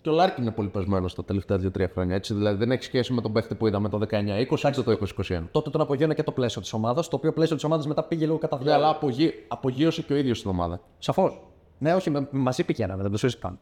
[0.00, 2.14] και ο Λάρκιν είναι πολύ πεσμένος τα τελευταία δύο-τρία χρόνια.
[2.14, 5.42] Έτσι, δηλαδή δεν έχει σχέση με τον παίχτη που είδαμε το 19-20 ή το 20-21.
[5.50, 8.24] Τότε τον απογείωνε και το πλαίσιο της ομάδας, το οποίο πλαίσιο της ομάδας μετά πήγε
[8.24, 8.86] λίγο κατά Ναι, διαόλου.
[8.86, 10.80] αλλά απογεί, απογείωσε και ο ίδιος την ομάδα.
[10.98, 11.40] Σαφώς.
[11.78, 13.58] Ναι, όχι, με- μαζί πηγαίνανε, δεν το συζητάμε.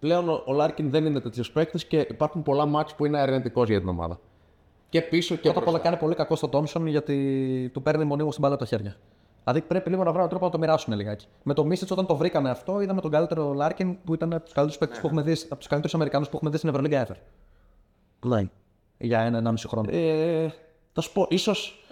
[0.00, 3.68] Πλέον ο, ο Λάρκιν δεν είναι τέτοιος παίκτης και υπάρχουν πολλά μάτς που είναι αρνητικός
[3.68, 4.18] για την ομάδα.
[5.00, 5.88] Και πίσω και Πρώτα απ' όλα μπροστά.
[5.88, 8.96] κάνει πολύ κακό στον Τόμσον γιατί του παίρνει μονίμως την μπάλα από τα χέρια.
[9.44, 11.26] Δηλαδή πρέπει λίγο να βρουν τρόπο να το μοιράσουν λιγάκι.
[11.42, 14.52] Με το Μίσιτς όταν το βρήκανε αυτό, είδαμε τον καλύτερο Λάρκιν που ήταν από τους
[14.52, 17.16] καλύτερους παίκτες που έχουμε δει, από τους καλύτερους Αμερικανούς που έχουμε δει στην Ευρωλίγκα ever.
[18.26, 18.48] Ναι.
[18.98, 19.88] Για ένα-ενάμιση χρόνο.
[19.92, 20.48] Ε,
[20.92, 21.86] θα σου πω, ίσως.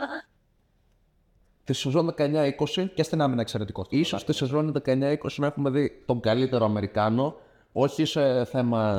[1.65, 3.87] τη σεζόν 19-20, Και στην άμυνα εξαιρετικό.
[3.89, 7.37] ίσως τη σεζόν 19-20 να έχουμε δει τον καλύτερο Αμερικάνο,
[7.73, 8.95] όχι σε θέμα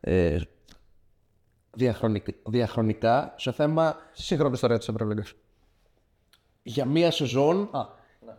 [0.00, 0.40] ε,
[1.74, 5.32] διαχρονικ- διαχρονικά, σε θέμα Σύγχρονης ιστορίας της Ευρωλίγκας.
[6.62, 7.68] για μία σεζόν.
[7.72, 7.86] Α,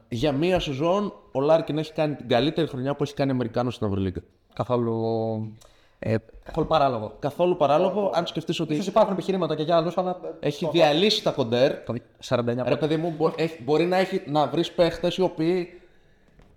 [0.09, 3.87] Για μία σεζόν ο Λάρκιν έχει κάνει την καλύτερη χρονιά που έχει κάνει Αμερικάνος στην
[3.87, 4.21] Ευρωλίγκα.
[4.53, 5.55] καθόλου.
[5.99, 7.15] Ε, καθόλου παράλογο.
[7.19, 10.19] Καθόλου παράλογο, αν σκεφτείς ότι Ίσως υπάρχουν επιχειρήματα και για άλλους, αλλά.
[10.39, 11.73] έχει διαλύσει τα κοντέρ.
[11.83, 15.81] Το 49 Ρε παιδί μου, μπο- έχει- μπορεί να, έχει, να βρεις παίχτες οι οποίοι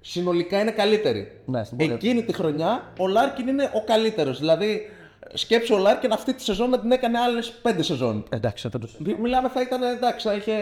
[0.00, 1.40] συνολικά είναι καλύτεροι.
[1.46, 1.94] Ναι, στην πορεία.
[1.94, 4.38] Εκείνη τη χρονιά ο Λάρκιν είναι ο καλύτερος.
[4.38, 4.80] Δηλαδή,
[5.34, 8.24] σκέψου ο Λάρκιν αυτή τη σεζόν να την έκανε άλλες πέντε σεζόν.
[8.28, 8.88] Εντάξει, φέτος.
[8.98, 10.52] Μι- Μιλάμε, θα ήταν εντάξει, θα είχε,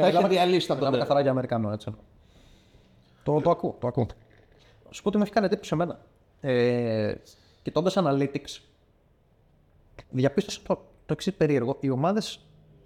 [0.00, 1.00] θα είχε διαλύσει τα Μιλάμε κοντέρ.
[1.00, 1.94] καθαρά για Αμερικανό, έτσι.
[3.22, 4.06] Το, το ακούω, το ακούω.
[4.90, 5.98] Σου πω ότι με έχει κάνει εντύπωση εμένα.
[6.40, 7.14] Ε,
[7.62, 8.60] Κοιτώντας analytics,
[10.10, 10.74] διαπίστωσα το,
[11.06, 11.76] το εξής περίεργο.
[11.80, 12.40] Οι ομάδες,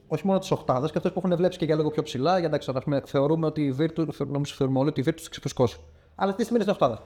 [0.09, 2.47] όχι μόνο τι οχτάδε, και αυτές που έχουν βλέψει και για λίγο πιο ψηλά, για
[2.49, 5.77] εντάξει, ας πούμε, θεωρούμε ότι η Virtus, νομίζω θεωρούμε όλοι ότι η Virtus θα ξεφουσκώσει.
[6.15, 7.05] Αλλά αυτή τη στιγμή είναι στην οχτάδα.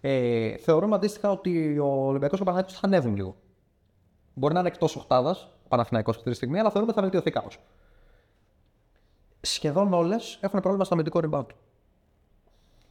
[0.00, 3.36] Ε, θεωρούμε αντίστοιχα ότι ο Ολυμπιακός και ο Παναθηναϊκός θα ανέβουν λίγο.
[4.34, 5.36] Μπορεί να είναι εκτός οχτάδα,
[5.68, 7.58] Παναθηναϊκός αυτή τη στιγμή, αλλά θεωρούμε ότι θα βελτιωθεί κάπως.
[9.40, 11.46] Σχεδόν όλες έχουν πρόβλημα στο αμυντικό rebound.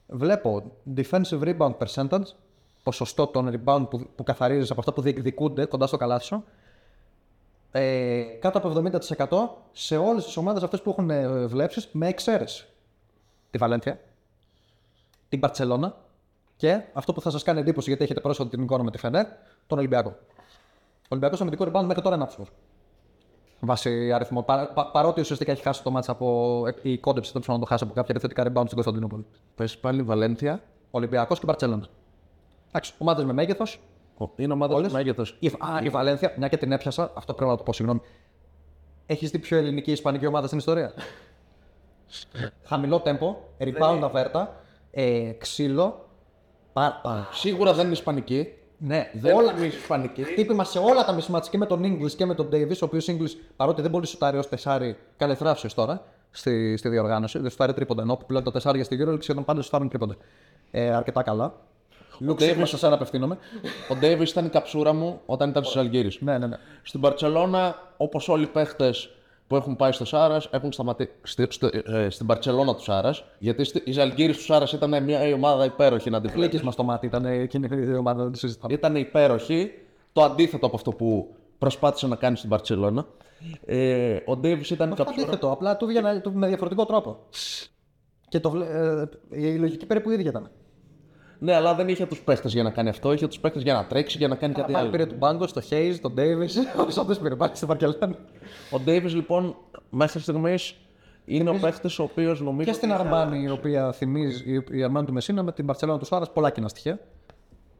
[0.07, 2.27] Βλέπω defensive rebound percentage,
[2.83, 6.43] ποσοστό των rebound που, που καθαρίζεις από αυτά που διεκδικούνται κοντά στο καλάθι σου,
[7.71, 12.67] ε, κάτω από 70% σε όλες τις ομάδες αυτές που έχουν ε, βλέψεις, με εξαίρεση.
[13.51, 13.99] Τη Βαλένθια,
[15.29, 15.95] την Παρσελώνα
[16.57, 19.25] και αυτό που θα σας κάνει εντύπωση γιατί έχετε πρόσφατα την εικόνα με τη Φενέρ,
[19.67, 20.09] τον Ολυμπιακό.
[20.09, 22.49] Ο Ολυμπιακός στο αμυντικό rebound μέχρι τώρα είναι άψογος.
[23.59, 24.41] Βάσει αριθμό.
[24.41, 26.63] Πα, πα, παρότι ουσιαστικά έχει χάσει το μάτσα από.
[26.81, 29.25] η κόντεψη τέλο να το χάσει από κάποια επιθετικά rebound στην Κωνσταντινούπολη.
[29.55, 30.63] Πες πάλι Βαλένθια.
[30.91, 31.85] Ολυμπιακός και Μπαρσελόνα.
[32.67, 33.79] Εντάξει, ομάδες με μέγεθος.
[34.35, 34.87] Είναι ομάδα Όλες.
[34.87, 35.37] του μέγεθος.
[35.39, 38.01] Η, α, η Βαλένθια, μια και την έπιασα, αυτό πρέπει να το πω, συγγνώμη.
[39.05, 40.93] Έχεις δει πιο ελληνική ισπανική ομάδα στην ιστορία;
[42.69, 44.55] Χαμηλό tempo, rebound αβέρτα,
[44.91, 46.06] ε, ξύλο.
[46.77, 48.47] Πα, πα, Σίγουρα δεν είναι Ισπανική.
[48.77, 49.53] ναι, Δεν όλα.
[49.57, 50.23] είναι Ισπανική.
[50.23, 53.05] Χτύπημα σε όλα τα μισημάτια και με τον Inglis και με τον Davis, ο οποίος
[53.09, 57.39] Inglis παρότι δεν μπορεί σουτάρει ως τεσάρι, κάνει θράψει τώρα στη, στη διοργάνωση.
[57.39, 58.01] Δεν σουτάρει τρίποντα.
[58.01, 60.15] Ενώ που πλέον τα τεσάρια στη Euroleague σχεδόν πάντα σουτάρουν τρίποντα.
[60.71, 61.53] Ε, αρκετά καλά.
[62.19, 63.37] Λουξ, Davis- σε εσένα απευθύνομαι.
[63.89, 66.07] Ο Ντέιβι ήταν η καψούρα μου όταν ήταν στου Αλγύρε.
[66.19, 66.57] ναι, ναι, ναι.
[66.83, 69.09] Στην Παρσελώνα, όπως όλοι οι παίχτες
[69.47, 71.11] που έχουν πάει στο Σάρας, έχουν σταματήσει.
[71.23, 75.19] Στη, στο- ε, στην Παρσελώνα του Σάρας, γιατί στη, η Ζαλγκύρη του Σάρας ήταν μια
[75.35, 76.49] ομάδα υπέροχη να την βλέπεις.
[76.49, 78.73] Κλίκισμα στο μάτι ήταν εκείνη η ομάδα, δεν το συζητάμε.
[78.73, 79.71] Ήταν υπέροχη.
[80.13, 83.05] Το αντίθετο από αυτό που προσπάθησε να κάνει στην Παρσελώνα.
[83.65, 85.21] Ε, ο Ντέιβι ήταν η καψούρα.
[85.21, 87.17] Αντίθετο, απλά του βγαίνει του- με διαφορετικό τρόπο.
[88.29, 90.49] Και το, βλέ- ε, η λογική περίπου ίδια ήταν.
[91.39, 93.13] Ναι, αλλά δεν είχε τους παίχτε για να κάνει αυτό.
[93.13, 94.91] Είχε τους παίχτε για να τρέξει, για να κάνει κάτι Πάλι άλλο.
[94.91, 96.57] πήρε τον Μπάγκο, τον Χέιζ, τον Ντέιβις.
[96.81, 98.15] Όλους αυτούς πήρε πάλι στην Βαρκελόνη.
[98.71, 99.55] Ο Ντέιβις λοιπόν
[99.89, 100.75] μέχρι στιγμής
[101.25, 102.69] είναι ο παίχτη ο οποίος νομίζω.
[102.69, 106.05] Και στην Αρμάνη, η οποία θυμίζει η- η Αρμάνη του Μεσίνα με την Παρσελόνα του
[106.05, 106.99] Σάρα, πολλά κοινά στοιχεία.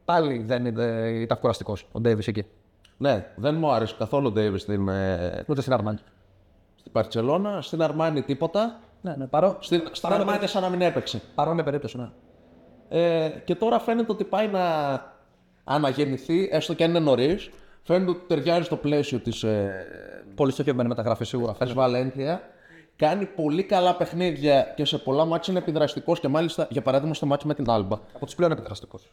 [0.06, 2.46] Πάλι δεν είναι, ήταν κουραστικός ο Ντέιβις εκεί.
[2.98, 5.98] Ναι, δεν μου άρεσε καθόλου ο Ντέιβις στην, ε, Ούτε στην Αρμάνη.
[6.80, 7.62] στην Παρσελώνα.
[7.62, 8.80] Στην Αρμάνη τίποτα.
[9.02, 9.58] Ναι, ναι, παρό...
[9.60, 11.22] Στην, στην Αρμάνη σαν να μην έπαιξε.
[11.36, 12.10] παρόμοια περίπτωση, ναι.
[12.90, 14.62] Ε, και τώρα φαίνεται ότι πάει να
[15.64, 17.50] αναγεννηθεί, έστω και αν είναι νωρίς.
[17.84, 19.86] Φαίνεται ότι ταιριάζει στο πλαίσιο της ε,
[20.36, 21.54] Πολύ στοχευμένη μεταγραφή σίγουρα.
[21.54, 22.42] της Βαλένθια.
[22.96, 27.26] Κάνει πολύ καλά παιχνίδια και σε πολλά μάτια είναι επιδραστικός και μάλιστα για παράδειγμα στο
[27.26, 28.00] μάτι με την Άλμπα.
[28.14, 29.10] Από τους πλέον επιδραστικούς.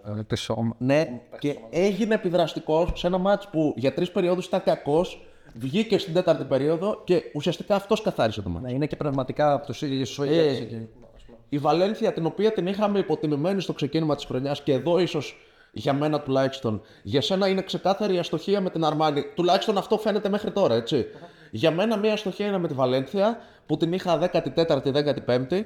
[0.79, 5.27] Ναι, και έγινε επιδραστικός σε ένα μάτς που για τρεις περιόδους ήταν κακός.
[5.55, 8.65] Βγήκε στην τέταρτη περίοδο και ουσιαστικά αυτός καθάρισε το μάτς.
[8.65, 10.89] Ναι, είναι και πνευματικά από τους ίδιους Ε,
[11.55, 15.37] Η Βαλένθια, την οποία την είχαμε υποτιμημένη στο ξεκίνημα της χρονιάς και εδώ ίσως
[15.73, 19.23] για μένα τουλάχιστον, για σένα είναι ξεκάθαρη η αστοχία με την Αρμάνη.
[19.35, 21.07] Τουλάχιστον αυτό φαίνεται μέχρι τώρα, έτσι.
[21.51, 24.93] Για μένα μια αστοχία είναι με τη Βαλένθια που την είχα 14η,
[25.27, 25.63] 15η,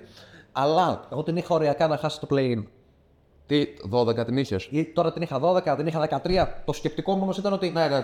[0.52, 1.08] αλλά.
[1.12, 2.64] Εγώ την είχα οριακά να χάσει το play-in.
[3.46, 6.46] Τι, 12 την είχες; Ή Τώρα την είχα 12, την είχα 13.
[6.64, 8.02] Το σκεπτικό μου όμως ήταν ότι Ναι, ναι.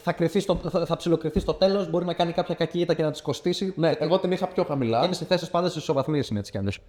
[0.00, 3.02] θα, κρυθεί στο, θα, θα ψιλοκριθεί στο τέλος, μπορεί να κάνει κάποια κακή ήττα και
[3.02, 3.72] να της κοστίσει.
[3.76, 5.04] ναι εγώ την είχα πιο χαμηλά.
[5.04, 6.80] Είναι στη θέση πάντα στι ισοβαθμίες είναι έτσι κι αλλιώς.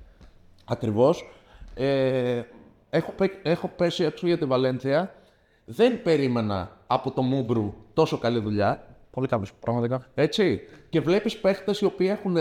[0.66, 1.30] Ακριβώς.
[1.76, 2.42] Ε,
[2.90, 5.14] έχω, πέ- έχω πέσει έξω για τη Βαλένθια.
[5.66, 8.84] Δεν περίμενα από το Μούμπρου τόσο καλή δουλειά.
[9.12, 10.06] Πολύ καλός, πραγματικά.
[10.16, 10.62] Έτσι.
[10.90, 12.38] Και βλέπεις παίχτες οι οποίοι έχουν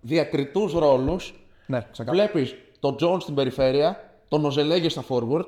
[0.00, 1.46] διακριτούς ρόλους.
[1.66, 2.26] Ναι, ξεκάθαρα.
[2.28, 5.44] Βλέπεις τον Τζον στην περιφέρεια, τον Οτζελέγε στα forward,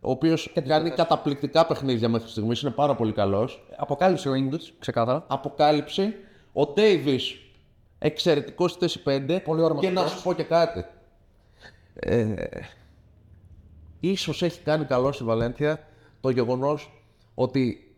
[0.00, 3.66] ο οποίος κάνει καταπληκτικά παιχνίδια μέχρι στιγμής, είναι πάρα πολύ καλός.
[3.76, 5.24] Αποκάλυψε ο English, ξεκάθαρα.
[5.26, 6.14] Αποκάλυψη.
[6.52, 7.20] Ο Ντέιβι,
[7.98, 9.40] εξαιρετικός στη θέση 5.
[9.44, 10.16] Πολύ ώριμος Και να αυτός.
[10.18, 10.84] σου πω και κάτι.
[12.00, 12.34] Ε,
[14.00, 15.86] ίσως έχει κάνει καλό στη Βαλένθια
[16.20, 17.02] το γεγονός
[17.34, 17.94] ότι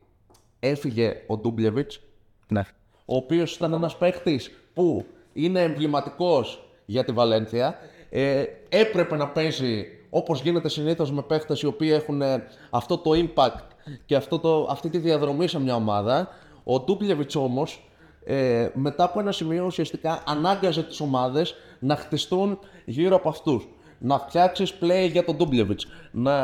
[0.60, 2.00] έφυγε ο Ντούμπλεβιτς,
[2.48, 2.60] Ναι.
[3.04, 7.78] ο οποίος ήταν ένας παίχτης που είναι εμβληματικός για τη Βαλένθια.
[8.10, 13.10] Ε, έπρεπε να παίζει όπως γίνεται συνήθως με παίχτες οι οποίοι έχουν ε, αυτό το
[13.14, 13.64] impact
[14.06, 16.28] και αυτό το, αυτή τη διαδρομή σε μια ομάδα.
[16.64, 17.90] Ο Ντούμπλεβιτς όμως
[18.24, 23.68] ε, μετά από ένα σημείο ουσιαστικά ανάγκαζε τις ομάδες να χτιστούν γύρω από αυτούς.
[23.98, 25.86] Να φτιάξεις play για τον Ντούμπλεβιτς.
[26.10, 26.34] Να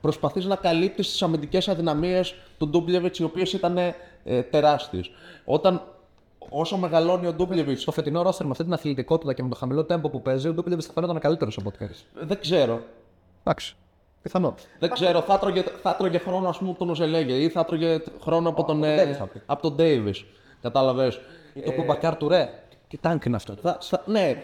[0.00, 3.78] προσπαθείς να καλύπτεις τις αμυντικές αδυναμίες του Ντούμπλεβιτς, οι οποίες ήταν
[4.24, 5.10] ε, τεράστιες.
[5.44, 5.82] Όταν
[6.48, 7.78] όσο μεγαλώνει ο Ντούμπλεβιτ.
[7.78, 10.52] Στο φετινό ρόστερ με αυτή την αθλητικότητα και με το χαμηλό τέμπο που παίζει, ο
[10.52, 12.04] Ντούμπλεβιτς θα φαίνονταν καλύτερος από ό,τι πέρυσι.
[12.14, 12.80] Δεν ξέρω.
[13.42, 13.76] Εντάξει.
[14.22, 14.54] Πιθανό.
[14.78, 17.98] Δεν ξέρω, θα τρώγε, θα τρώγε χρόνο ας πούμε από τον Οζελέγε ή θα τρώγε
[18.20, 19.42] χρόνο από τον, ε, Davis θα πει.
[19.46, 20.14] από τον Davis.
[20.62, 21.20] Κατάλαβες.
[21.64, 22.48] Το Κουμπακάρ του Ρε.
[22.88, 23.54] Τι τάγκ είναι αυτό.
[23.54, 24.42] Θα, θα, ναι,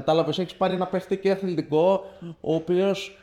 [0.00, 2.04] κατάλαβες, έχεις πάρει ένα παίχτη και αθλητικό,
[2.40, 3.18] ο οποίος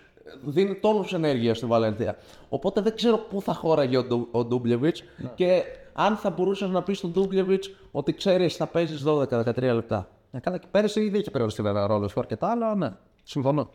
[0.45, 2.17] δίνει τόνους ενέργειας στη Βαλένθια.
[2.49, 5.03] Οπότε δεν ξέρω πού θα χώραγε ο, Ντου- ο Ντούμπλεβιτς
[5.35, 5.63] και
[5.93, 10.09] αν θα μπορούσες να πεις στον Ντούμπλεβιτς ότι ξέρεις, θα παίζεις 12-13 λεπτά.
[10.31, 12.91] Να καλά και πέρυσι ήδη είχε περιοριστεί βέβαια ρόλος σου αρκετά, αλλά ναι,
[13.23, 13.69] συμφωνώ.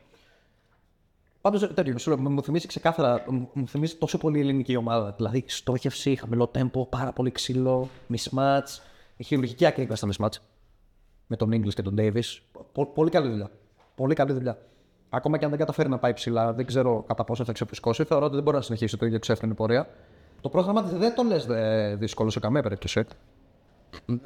[1.40, 5.14] Πάντως τέτοιο, σου λέω, μου θυμίζει ξεκάθαρα, μου μου θυμίζει τόσο πολύ η ελληνική ομάδα.
[5.16, 8.80] Δηλαδή, στόχευση, χαμηλό τέμπο, πάρα πολύ ξύλο, mismatch.
[9.24, 10.36] Χειρουργική ακρίβεια στα mismatch.
[11.32, 12.38] Με τον Ingles και τον Davis.
[12.72, 13.50] Πο- πολύ καλή δουλειά.
[13.94, 14.58] Πολύ καλή δουλειά.
[15.08, 18.04] Ακόμα και αν δεν καταφέρει να πάει ψηλά, δεν ξέρω κατά πόσο θα ξεφουσκώσει.
[18.04, 19.88] Θεωρώ ότι δεν μπορεί να συνεχίσει το ίδιο ξέφρενη πορεία.
[20.40, 21.46] Το πρόγραμμα της δεν το λες
[21.98, 23.04] δύσκολο σε καμία περίπτωση.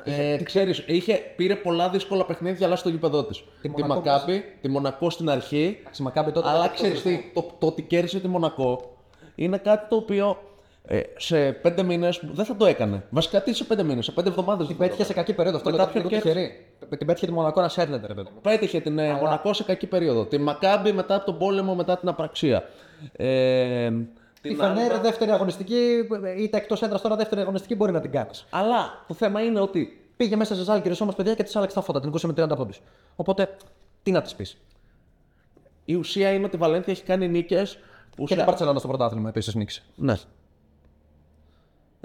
[0.04, 3.44] Ε, ξέρεις, είχε, πήρε πολλά δύσκολα παιχνίδια, αλλά στο γήπεδό της.
[3.60, 5.78] Τη, Μονακό Μακάπη, τη Μονακό στην αρχή.
[5.90, 6.48] Στη Μακάμπη τότε.
[6.48, 8.96] Αλλά ξέρεις τι, το, το ότι κέρδισε τη Μονακό
[9.34, 10.38] είναι κάτι το οποίο
[10.86, 13.02] ε, σε πέντε μήνες δεν θα το έκανε.
[13.10, 14.66] Βασικά τι σε πέντε μήνες, σε πέντε εβδομάδες.
[14.66, 15.56] Την πέτυχε σε κακή περίοδο.
[15.56, 16.96] Αυτό Μετά μετά ποιο πιο κέρδισε; τυχερή.
[16.98, 18.28] Την πέτυχε τη Μονακό ένα σέρνετε, ρε παιδί.
[18.34, 18.40] μου.
[18.40, 20.24] Πέτυχε την ε, Μονακό σε κακή περίοδο.
[20.24, 22.62] Τη Μακάμπη μετά από τον πόλεμο, μετά την απραξία.
[23.12, 24.08] Ε, Η
[24.42, 26.08] την Φενέρ δεύτερη αγωνιστική,
[26.38, 28.46] είτε εκτός έδρας τώρα δεύτερη αγωνιστική μπορεί να την κάνεις.
[28.50, 31.82] Αλλά το θέμα είναι ότι Πήγε μέσα σε Ζάλγκυρε όμως παιδιά και της άλλαξε τα
[31.82, 32.00] φώτα.
[32.00, 32.80] Την κούσε με 30 πόντους.
[33.16, 33.56] Οπότε
[34.02, 34.56] τι να της πεις.
[35.84, 37.78] η ουσία είναι ότι η Βαλένθια έχει κάνει νίκες.
[38.26, 39.82] Και την Παρσελόνα στο πρωτάθλημα επίσης νίξει.
[39.94, 40.14] Ναι.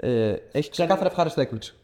[0.00, 1.74] Ε, έχει κάνει Ξεκάθαρα ευχάριστη έκπληξη.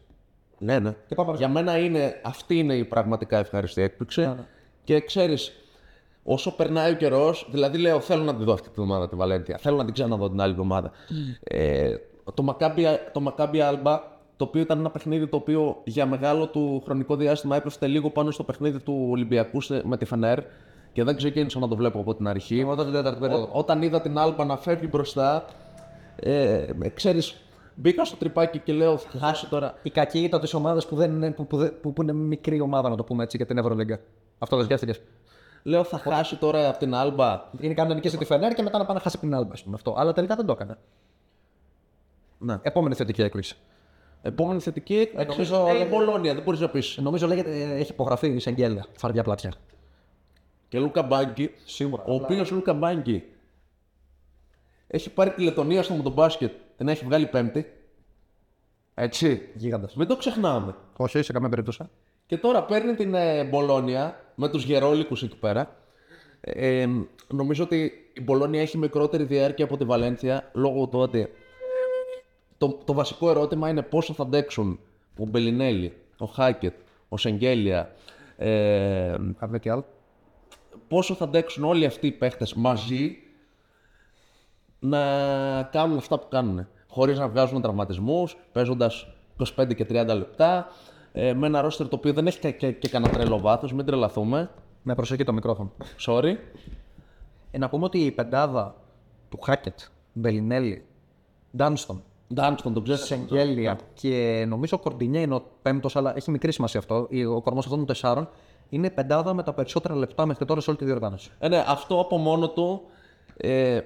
[0.57, 0.93] Ναι, ναι.
[1.07, 4.35] Και πάμε Για μένα είναι, αυτή είναι η πραγματικά ευχαριστή έκπληξη.
[4.83, 5.51] Και ξέρεις,
[6.23, 9.57] όσο περνάει ο καιρός, δηλαδή λέω θέλω να τη δω αυτή τη εβδομάδα τη Βαλένθια.
[9.57, 10.91] Θέλω να την ξαναδώ την άλλη εβδομάδα.
[11.43, 11.95] Ε,
[12.33, 13.99] το Maccabi, το Maccabi Alba,
[14.37, 18.31] το οποίο ήταν ένα παιχνίδι το οποίο για μεγάλο του χρονικό διάστημα έπεφτε λίγο πάνω
[18.31, 20.39] στο παιχνίδι του Ολυμπιακού σε- με τη Φενέρ
[20.93, 22.63] και δεν ξεκίνησα να το βλέπω από την αρχή.
[22.63, 23.43] Όταν την τέταρτη περίοδο.
[23.43, 25.45] Ό- όταν είδα την Άλμπα να φεύγει μπροστά,
[26.15, 27.35] ε, ξέρεις,
[27.79, 29.77] μπήκα στο τρυπάκι και λέω θα χάσει τώρα.
[29.83, 32.59] Η κακή ήταν τη ομάδα που, δεν είναι, που, που, δεν- που, που είναι μικρή
[32.61, 33.99] ομάδα, να το πούμε έτσι, για την Ευρωλίγκα.
[34.39, 35.01] Αυτό δεν σκέφτηκες.
[35.63, 37.43] Λέω θα χάσει τώρα από την Άλμπα.
[37.59, 39.53] Είναι κάνει να νικήσει τη Φενέρ και μετά να πάει να χάσει από την Άλμπα.
[39.53, 39.93] ας πούμε, Αυτό.
[39.97, 40.77] Αλλά τελικά δεν το έκανε.
[42.37, 42.57] Ναι.
[42.61, 43.55] Επόμενη θετική έκπληξη.
[44.21, 45.29] Επόμενη θετική έκπληξη.
[45.29, 46.97] νομίζω- Ε, η Μπολόνια, δεν μπορείς να πεις.
[47.01, 48.85] Νομίζω λέγεται, ε, έχει υπογραφεί η εισαγγέλια.
[48.97, 49.53] Φαρδιά πλάτια.
[50.67, 52.03] Και Λούκα Μπάγκη, Σίγουρα.
[52.07, 53.23] ο οποίος Λούκα Μπάγκη
[54.87, 57.65] έχει πάρει τη Λετωνία στο μοτομπάσκετ, την έχει βγάλει πέμπτη.
[58.93, 59.49] Έτσι.
[59.53, 59.95] Γίγαντας.
[59.95, 60.75] Μην το ξεχνάμε.
[60.97, 61.83] Όχι, σε καμία περίπτωση.
[62.25, 65.75] Και τώρα παίρνει την ε, Μπολόνια με τους γερόλικους εκεί πέρα.
[66.41, 66.89] Ε, ε,
[67.27, 71.29] νομίζω ότι η Μπολόνια έχει μικρότερη διάρκεια από τη Βαλένθια λόγω του ότι
[72.57, 74.79] το, το βασικό ερώτημα είναι πόσο θα αντέξουν
[75.19, 76.73] ο Μπελινέλη, ο Χάκετ,
[77.09, 77.95] ο Σεγγέλια,
[78.37, 79.85] ε, Κάποια και άλλο.
[80.87, 83.17] πόσο θα αντέξουν όλοι αυτοί οι παίχτες μαζί
[84.79, 84.99] να
[85.63, 86.67] κάνουν αυτά που κάνουν.
[86.89, 89.07] Χωρίς να βγάζουν τραυματισμούς, παίζοντας
[89.55, 90.67] 25 και 30 λεπτά,
[91.11, 93.85] ε, με ένα ρόστερ το οποίο δεν έχει και, και, και κανένα τρελό βάθος, μην
[93.85, 94.49] τρελαθούμε.
[94.83, 95.71] Με προσοχή το μικρόφωνο.
[96.05, 96.35] Sorry.
[97.51, 98.75] Ε, να πούμε ότι η πεντάδα
[99.29, 99.79] του Χάκετ,
[100.13, 100.85] Μπελινέλη,
[101.57, 102.03] Ντάνστον,
[102.33, 103.03] Ντάνστον, τον ξέρεις.
[103.03, 107.07] Σεγγέλια και νομίζω ο Κορντινιέ είναι ο πέμπτος, αλλά έχει μικρή σημασία αυτό.
[107.35, 108.29] Ο κορμός αυτών των τεσσάρων
[108.69, 111.29] είναι η πεντάδα με τα περισσότερα λεπτά μέχρι τώρα σε όλη τη διοργάνωση.
[111.39, 112.81] Ε, ναι, αυτό από μόνο του
[113.37, 113.79] ε,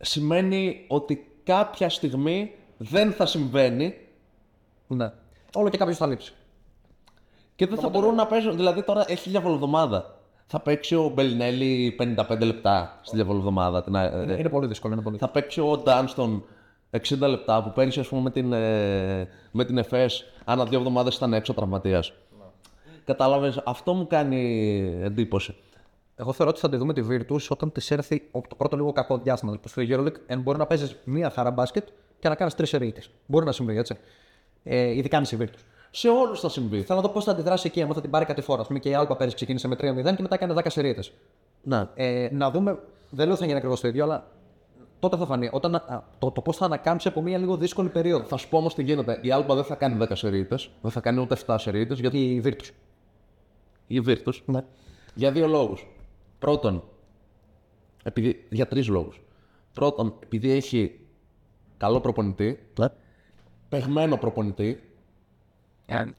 [0.00, 3.94] σημαίνει ότι κάποια στιγμή δεν θα συμβαίνει
[4.86, 5.12] Ναι.
[5.54, 6.32] Όλο και κάποιος θα λείψει.
[7.56, 8.56] και δεν θα μπορούν να παίζουν.
[8.56, 10.16] Δηλαδή τώρα έχει διαβολοβδομάδα.
[10.46, 11.96] Θα παίξει ο Μπελινέλη
[12.28, 13.82] 55 λεπτά στη διαβολοβδομάδα.
[13.82, 14.92] Την, ε, Είναι πολύ δύσκολο.
[14.92, 15.16] Είναι πολύ...
[15.18, 16.44] θα παίξει ο Ντάνστον
[16.90, 21.16] 60 λεπτά που πέρυσι ας πούμε με την, ε, με την ΕΦΕΣ ανά δύο εβδομάδες
[21.16, 22.12] ήταν έξω τραυματίας.
[23.04, 25.54] Κατάλαβες, αυτό μου κάνει εντύπωση.
[26.20, 29.18] Εγώ θεωρώ ότι θα τη δούμε τη Virtus όταν της έρθει το πρώτο λίγο κακό
[29.18, 29.52] διάστημα.
[29.52, 31.88] Δηλαδή, στο EuroLeague εν μπορεί να παίζεις μία χαρά μπάσκετ
[32.18, 33.10] και να κάνεις τρεις ερείτες.
[33.26, 33.96] Μπορεί να συμβεί έτσι.
[34.62, 35.60] Ε, ειδικά αν είσαι η Virtus.
[35.90, 36.82] Σε όλους θα συμβεί.
[36.82, 38.62] Θέλω να δω πώς θα αντιδράσει εκεί, αν θα την πάρει κάτι φορά.
[38.62, 39.78] Α πούμε και η Alba πέρυσι ξεκίνησε με 3-0
[40.16, 41.02] και μετά έκανε 10 σερίτε.
[41.62, 41.90] Να.
[41.94, 42.78] Ε, να δούμε,
[43.10, 44.26] δεν λέω ότι θα γίνει ακριβώς το ίδιο, αλλά
[44.98, 45.48] τότε θα φανεί.
[45.52, 48.24] Όταν, α, το, το πώς θα ανακάμψει από μια λίγο δύσκολη περίοδο.
[48.24, 49.18] Θα σου πω όμως τι γίνεται.
[49.22, 52.42] Η Άλμπα δεν θα κάνει 10 σερίτες, δεν θα κάνει ούτε 7 σερίτες, γιατί Η
[52.44, 52.70] Virtus.
[53.86, 54.64] η Virtus Ναι.
[55.14, 55.86] Για δύο λόγους.
[56.38, 56.82] Πρώτον,
[58.02, 59.20] επειδή, για τρεις λόγους.
[59.72, 61.00] Πρώτον, επειδή έχει
[61.76, 62.86] καλό προπονητή, ναι.
[63.68, 64.82] παιγμένο προπονητή.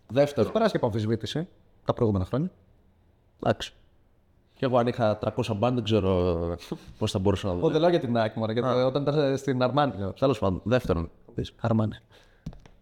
[0.07, 1.47] Δεύτερον, Περάσει και από αμφισβήτηση
[1.86, 2.51] τα προηγούμενα χρόνια.
[3.43, 3.74] εντάξει.
[4.53, 6.38] Και εγώ αν είχα 300 μπαν δεν ξέρω
[6.97, 7.59] πώς θα μπορούσα να δω.
[7.59, 9.97] Εγώ δεν λέω για την Nike, μωρέ, γιατί όταν ήταν στην Αρμάνι.
[9.97, 10.13] λέω.
[10.13, 11.09] Τέλος πάντων, δεύτερον.
[11.59, 11.95] Αρμάνι.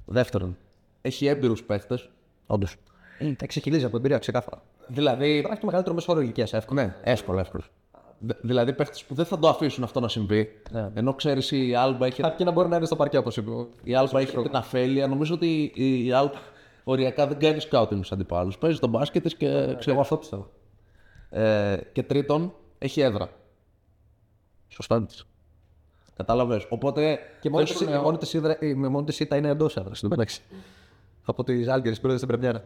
[0.05, 0.57] Δεύτερον,
[1.01, 2.09] έχει έμπειρους παίχτες.
[2.47, 2.75] Όντως.
[3.17, 4.61] Τα εξεχυλίζει από εμπειρία, ξεκάθαρα.
[4.87, 6.83] Δηλαδή, Υπάρχει το μεγαλύτερο μέσο όρο ηλικία, εύκολα.
[6.85, 7.63] ναι, εύκολο, εύκολο.
[8.19, 10.49] Δε- Δηλαδή παίχτε που δεν θα το αφήσουν αυτό να συμβεί.
[10.71, 10.89] Ναι.
[10.93, 13.49] Ενώ ξέρει η Άλμπα έχει, Αρκεί να μπορεί να είναι στο παρκέ, όπω είπε.
[13.49, 15.07] ο- η Άλμπα έχει την αφέλεια.
[15.07, 16.33] Νομίζω ότι η, η Άλμπα
[16.83, 18.51] οριακά δεν κάνει σκάουτινγκ στου αντιπάλου.
[18.59, 19.97] Παίζει τον μπάσκετ της και Εγώ ξέρει.
[19.99, 20.49] αυτό πιστεύω.
[21.29, 23.29] Ε, και τρίτον, έχει έδρα.
[24.67, 25.05] Σωστά.
[26.15, 26.65] Κατάλαβε.
[26.69, 27.19] Οπότε.
[27.41, 29.47] Και μόνη δεν της- σου λέω- μόνη της ίδρα- η- με μόνη τη ήττα είναι
[29.49, 29.91] εντό έδρα.
[30.03, 30.41] Εντάξει.
[31.25, 32.63] Από τι Άλγκερε που είδε στην Πρεμιέρα.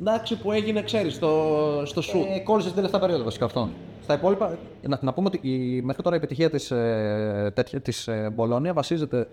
[0.00, 2.24] Εντάξει που έγινε, ξέρεις, στο, στο σουτ.
[2.34, 3.68] Ε, κόλλησες στην τελευταία περίοδο βασικά αυτό.
[4.02, 8.08] Στα υπόλοιπα, να, να πούμε ότι η, μέχρι τώρα η επιτυχία της ε, τέτοια- της,
[8.08, 9.28] ε, Μπολόνια βασίζεται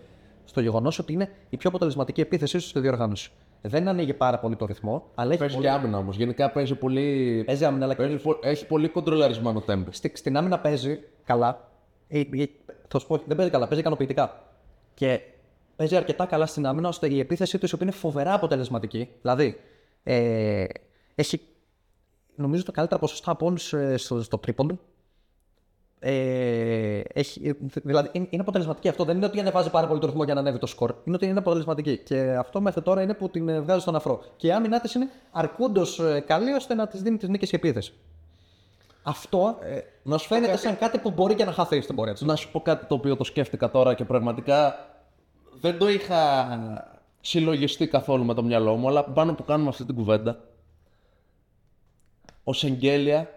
[0.45, 3.29] στο γεγονός ότι είναι η πιο αποτελεσματική επίθεσή σου στη διοργάνωση.
[3.61, 5.67] Δεν ανοίγει πάρα πολύ το ρυθμό, αλλά έχει Παίζει πολύ...
[5.67, 6.15] και άμυνα όμως.
[6.15, 7.43] Γενικά παίζει πολύ.
[7.45, 9.89] παίζει άμυνα, αλλά και Παίζει, πο- έχει πολύ κοντρολαρισμένο τέμπε.
[9.91, 11.69] στη, στην άμυνα παίζει καλά.
[12.07, 12.25] Ε, ε,
[12.87, 14.43] θα σου πω, δεν παίζει καλά, παίζει ικανοποιητικά.
[14.93, 15.19] Και
[15.75, 19.09] παίζει αρκετά καλά στην άμυνα ώστε η επίθεσή του η οποία είναι φοβερά αποτελεσματική.
[19.21, 19.59] Δηλαδή,
[20.09, 20.65] ε,
[21.15, 21.41] έχει
[22.35, 24.79] νομίζω τα καλύτερα ποσοστά από όλους στο, στο τρίποντο.
[25.99, 29.03] Ε, έχει, δηλαδή είναι, είναι αποτελεσματική αυτό.
[29.03, 30.95] Δεν είναι ότι ανεβάζει πάρα πολύ το ρυθμό για να ανέβει το σκορ.
[31.03, 31.97] Είναι ότι είναι αποτελεσματική.
[31.97, 34.23] Και αυτό μέχρι τώρα είναι που την ε, βγάζει στον αφρό.
[34.35, 37.93] Και η άμυνά της είναι αρκούντος καλή ώστε να της δίνει τις νίκες και επίθεση.
[39.03, 40.63] Αυτό ε, να σου πω φαίνεται κάτι.
[40.65, 42.21] σαν κάτι που μπορεί και να χαθεί στην πορεία της.
[42.21, 44.75] Να σου πω κάτι το οποίο το σκέφτηκα τώρα και πραγματικά
[45.61, 46.47] δεν το είχα
[47.21, 50.43] συλλογιστεί καθόλου με το μυαλό μου, αλλά πάνω που κάνουμε αυτή την κουβέντα,
[52.43, 53.31] ο Σεγγέλια.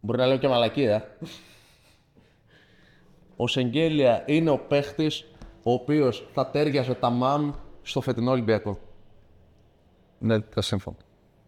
[0.00, 1.16] Μπορεί να λέω και μαλακία.
[3.36, 5.24] Ο Σεγγέλια είναι ο παίχτης
[5.62, 8.78] ο οποίος θα τέριαζε τα μαν στο φετινό Ολυμπιακό.
[10.18, 10.96] Ναι, θα σύμφωνο.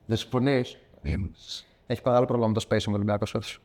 [0.07, 0.79] Δεν συμφωνείς;
[1.87, 3.61] Έχει μεγάλο πρόβλημα με το spacing ο Ολυμπιακός φέτος.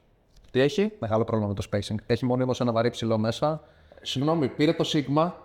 [0.51, 1.95] Τι έχει; Μεγάλο πρόβλημα με το spacing.
[2.05, 3.63] Έχει μόνο ένα βαρύ ψηλό μέσα.
[4.05, 5.35] Συγγνώμη, πήρε το Σίγμα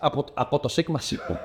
[0.00, 1.44] Από, από το Sigma σίγουρα.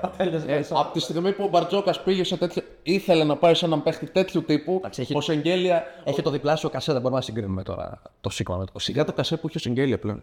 [0.70, 2.62] από τη στιγμή που ο Μπαρτζόκας πήγε σε τέτοιο.
[2.82, 5.84] ήθελε να πάει σε έναν παίχτη τέτοιου τύπου, έχει- ο Σεγγέλια.
[6.04, 8.80] Έχει το διπλάσιο κασέ, δεν μπορούμε να συγκρίνουμε τώρα το Sigma με το Sigma.
[8.80, 10.22] Σιγά το κασέ που είχε ο Σεγγέλια πλέον.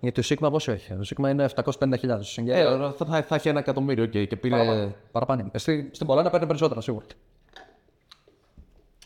[0.00, 2.48] Γιατί το Sigma πόσο έχει; Το Sigma είναι 750.000.
[2.48, 2.64] Ε,
[2.96, 4.94] θα, θα, θα έχει ένα εκατομμύριο και, και πήρε.
[5.12, 5.48] Παραπάνω.
[5.52, 7.04] Ε, στη- στην Πολώνια παίρνει περισσότερα σίγουρα.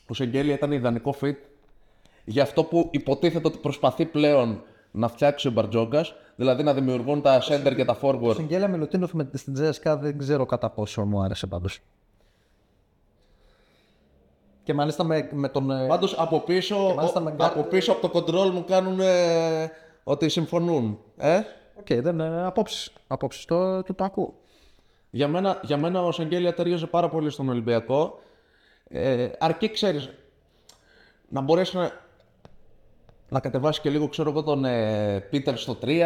[0.08, 1.34] Ο Σεγγέλια ήταν ιδανικό fit
[2.24, 4.62] για αυτό που υποτίθεται ότι προσπαθεί πλέον
[4.95, 8.34] να φτιάξει ο Μπαρτζόκα, δηλαδή να δημιουργούν τα center και τα forward.
[8.34, 11.78] Συγγέλια Μιλουτίνοφ με στην Τζέσκα δεν ξέρω κατά πόσο μου άρεσε πάντως.
[14.64, 15.70] Και μάλιστα με, με τον.
[15.70, 19.01] ε, Πάντως από πίσω, μάλιστα ο- με γκάρ- από πίσω από το control μου κάνουν
[19.01, 19.70] ε,
[20.05, 20.99] ότι συμφωνούν.
[21.16, 21.40] Ε;
[21.78, 22.93] Οκ, δεν είναι απόψεις.
[23.07, 24.34] Απόψεις το, το, το ακούω.
[25.11, 28.20] Για μένα, για μένα ο Σαγγέλια ταιριάζει πάρα πολύ στον Ολυμπιακό.
[28.88, 30.11] Ε, αρκεί ξέρεις
[31.28, 31.90] να μπορέσει να,
[33.33, 36.01] να κατεβάσει και λίγο ξέρω εγώ τον ε, Πίτερ στο 3,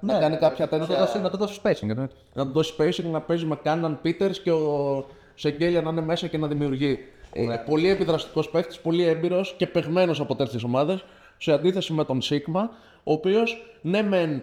[0.00, 0.98] να κάνει κάποια Να το τέτοια.
[0.98, 1.88] δώσει, να το δώσει spacing.
[1.88, 2.14] εννοείται.
[2.34, 6.26] να του δώσει spacing, να παίζει με Κάναν Πίτερ και ο Σεγγέλια να είναι μέσα
[6.26, 6.98] και να δημιουργεί.
[7.32, 11.04] Ε, πολύ επιδραστικός παίχτη, πολύ έμπειρος και παιγμένος από τέτοιες ομάδες.
[11.38, 12.70] Σε αντίθεση με τον Σίγμα,
[13.04, 14.42] ο οποίος ναι, μεν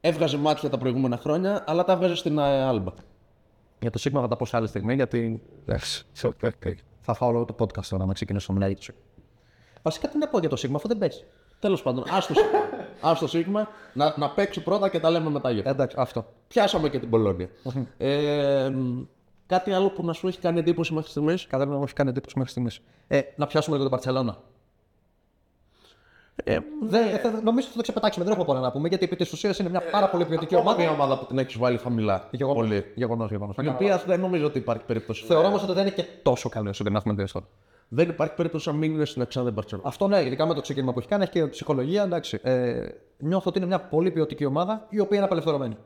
[0.00, 2.92] έβγαζε μάτια τα προηγούμενα χρόνια, αλλά τα βγάζει στην ε, Άλμπα.
[3.80, 5.42] Για το Sigma θα τα πω σε άλλη στιγμή γιατί.
[5.66, 6.04] εντάξει,
[7.06, 9.03] Θα φάω όλο το podcast τώρα να ξεκινήσω να μιλάει για το Sigma.
[9.86, 11.24] Βασικά τι να πω για το Sigma αφού δεν παίζει.
[11.58, 12.34] Τέλος πάντων, άστο
[13.00, 15.50] άστο Σίγμα να, να παίξει πρώτα και τα λέμε μετά.
[15.50, 16.26] για- Εντάξει, αυτό.
[16.48, 17.48] Πιάσαμε και την Πολώνια.
[17.96, 19.02] ε, μ,
[19.46, 22.10] κάτι άλλο που να σου έχει κάνει εντύπωση μέχρι στιγμής; Κατά να μου έχει κάνει
[22.10, 22.80] εντύπωση μέχρι στιγμής.
[23.08, 24.36] Ε, να πιάσουμε λίγο την Παρσελώνα.
[26.44, 28.24] Ε, Δεν, ε, θα- νομίζω ότι θα το ξεπετάξουμε.
[28.24, 30.78] Δεν έχουμε πολλά να πούμε γιατί επί της ουσίας είναι μια πάρα πολύ ποιοτική ομάδα.
[30.78, 32.28] μια ομάδα που την έχεις βάλει χαμηλά.
[32.30, 32.62] Γεγονός.
[32.68, 32.84] Πολύ.
[32.94, 33.56] Γεγονός, γεγονός.
[33.62, 35.24] Η οποία δεν νομίζω ότι υπάρχει περίπτωση.
[35.24, 37.46] Θεωρώ όμως ότι δεν είναι και τόσο καλό όσο την έχουμε δει τώρα.
[37.88, 39.88] Δεν υπάρχει περίπτωση να μείνουν στην Εξάνδρεια Μπαρτσελόνα.
[39.88, 42.02] Αυτό ναι, ειδικά με το ξεκίνημα που έχει κάνει, έχει και ψυχολογία.
[42.02, 42.40] Εντάξει.
[42.42, 45.76] Ε, νιώθω ότι είναι μια πολύ ποιοτική ομάδα η οποία είναι απελευθερωμένη.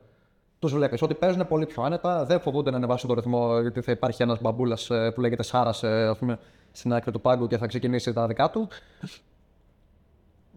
[0.59, 3.93] Τους βλέπεις ότι παίζουν πολύ πιο άνετα, δεν φοβούνται να ανεβάσουν το ρυθμό γιατί θα
[3.93, 5.85] υπάρχει ένας μπαμπούλας που λέγεται Σάρας
[6.73, 8.69] στην άκρη του πάγκου και θα ξεκινήσει τα δικά του.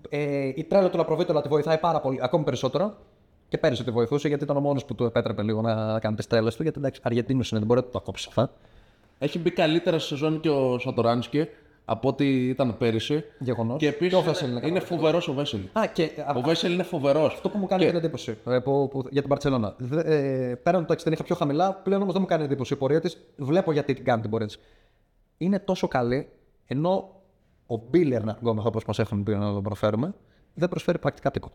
[0.09, 2.93] Ε, η τρέλα του Λαπροβίτολα τη βοηθάει πάρα πολύ, ακόμη περισσότερο.
[3.47, 6.27] Και πέρυσι τη βοηθούσε γιατί ήταν ο μόνος που του επέτρεπε λίγο να κάνει τις
[6.27, 6.63] τρέλες του.
[6.63, 8.51] Γιατί εντάξει, Αργεντίνος είναι, δεν μπορεί να το κόψει αυτά.
[9.23, 11.47] Έχει μπει καλύτερα στη σεζόν και ο Σατοράνσκι
[11.85, 13.23] από ό,τι ήταν πέρυσι.
[13.39, 13.79] Γεγονός.
[13.79, 15.59] Και επίσης ο Βέσελ είναι είναι φοβερός ο Βέσελ.
[15.73, 17.33] Α, και α, Ο Βέσελ είναι φοβερός.
[17.33, 19.75] Αυτό που μου κάνει την εντύπωση ε, που, που, για την Παρσελόνα.
[20.05, 22.77] Ε, πέραν το ότι την είχα πιο χαμηλά, πλέον όμως δεν μου κάνει εντύπωση η
[22.77, 23.17] πορεία της.
[23.35, 24.59] Βλέπω γιατί την κάνει την πορεία της.
[25.37, 26.29] Είναι τόσο καλή,
[26.65, 27.21] ενώ
[27.65, 30.13] ο Μπίλερ, να ακόμα όπως μας έχουν πει να τον προφέρουμε,
[30.53, 31.53] δεν προσφέρει πρακτικά τίποτα.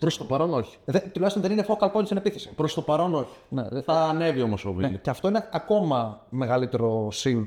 [0.00, 0.76] Προς το παρόν όχι.
[0.84, 2.50] Ε, δεν- τουλάχιστον δεν είναι focal point στην επίθεση.
[2.54, 3.34] Προς το παρόν όχι.
[3.48, 4.98] Ναι, δεν- Θα ανέβει όμως ο Βίλι.
[4.98, 7.44] Και αυτό είναι ακόμα μεγαλύτερο συν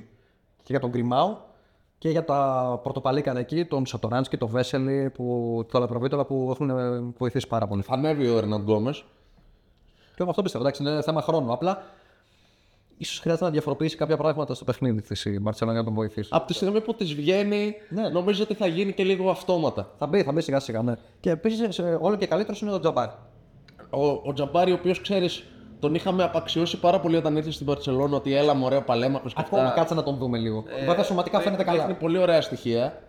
[0.64, 1.38] Και για τον Γκριμάου
[1.98, 7.00] και για τα πρωτοπαλίκανα εκεί, τον Σατοράνσκι, τον Βέσελη, που, το Λαπροβίτολα που έχουν ε,
[7.18, 7.84] βοηθήσει πάρα πολύ.
[7.90, 9.04] Ανέβει ο Ερναν Γκόμες.
[10.16, 10.64] Και εγώ αυτό πιστεύω.
[10.64, 11.54] Εντάξει, είναι θέμα χρόνου.
[11.54, 11.84] Απλά
[13.02, 16.30] ίσως χρειάζεται να διαφοροποιήσει κάποια πράγματα στο παιχνίδι της η Μπαρσελόνα για να τον βοηθήσει.
[16.32, 18.10] Από τη στιγμή που της βγαίνει, Ναι.
[18.10, 19.92] νομίζω ότι θα γίνει και λίγο αυτόματα.
[19.98, 20.82] Θα μπει, θα μπει σιγά σιγά.
[20.82, 20.94] Ναι.
[21.20, 23.08] Και επίσης όλο και καλύτερος είναι ο Τζαμπάρ.
[23.90, 25.44] Ο, ο Τζαμπάρη, ο οποίος ξέρεις,
[25.80, 29.42] τον είχαμε απαξιώσει πάρα πολύ όταν ήρθε στην Παρσελόνα ότι έλα μωρέ ο Παλέμαχος και
[29.46, 29.76] Ακόμα αυτά.
[29.76, 30.64] κάτσε να τον δούμε λίγο.
[30.86, 31.94] Βέβαια σωματικά φαίνεται Δείχνει καλά.
[31.96, 33.02] πολύ ωραία στοιχεία.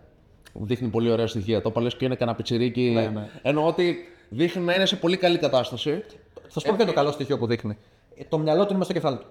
[0.53, 1.61] Δείχνει πολύ ωραία στοιχεία.
[1.61, 2.91] Το είπα λες και είναι κανένα πιτσιρίκι.
[2.93, 3.29] Ναι, ναι.
[3.41, 3.95] Εννοώ ότι
[4.29, 6.03] δείχνει να είναι σε πολύ καλή κατάσταση.
[6.49, 7.77] Θα σου πω ποιο είναι το καλό στοιχείο που δείχνει.
[8.15, 9.25] Ε, Το μυαλό του είναι μέσα στο κεφάλι του.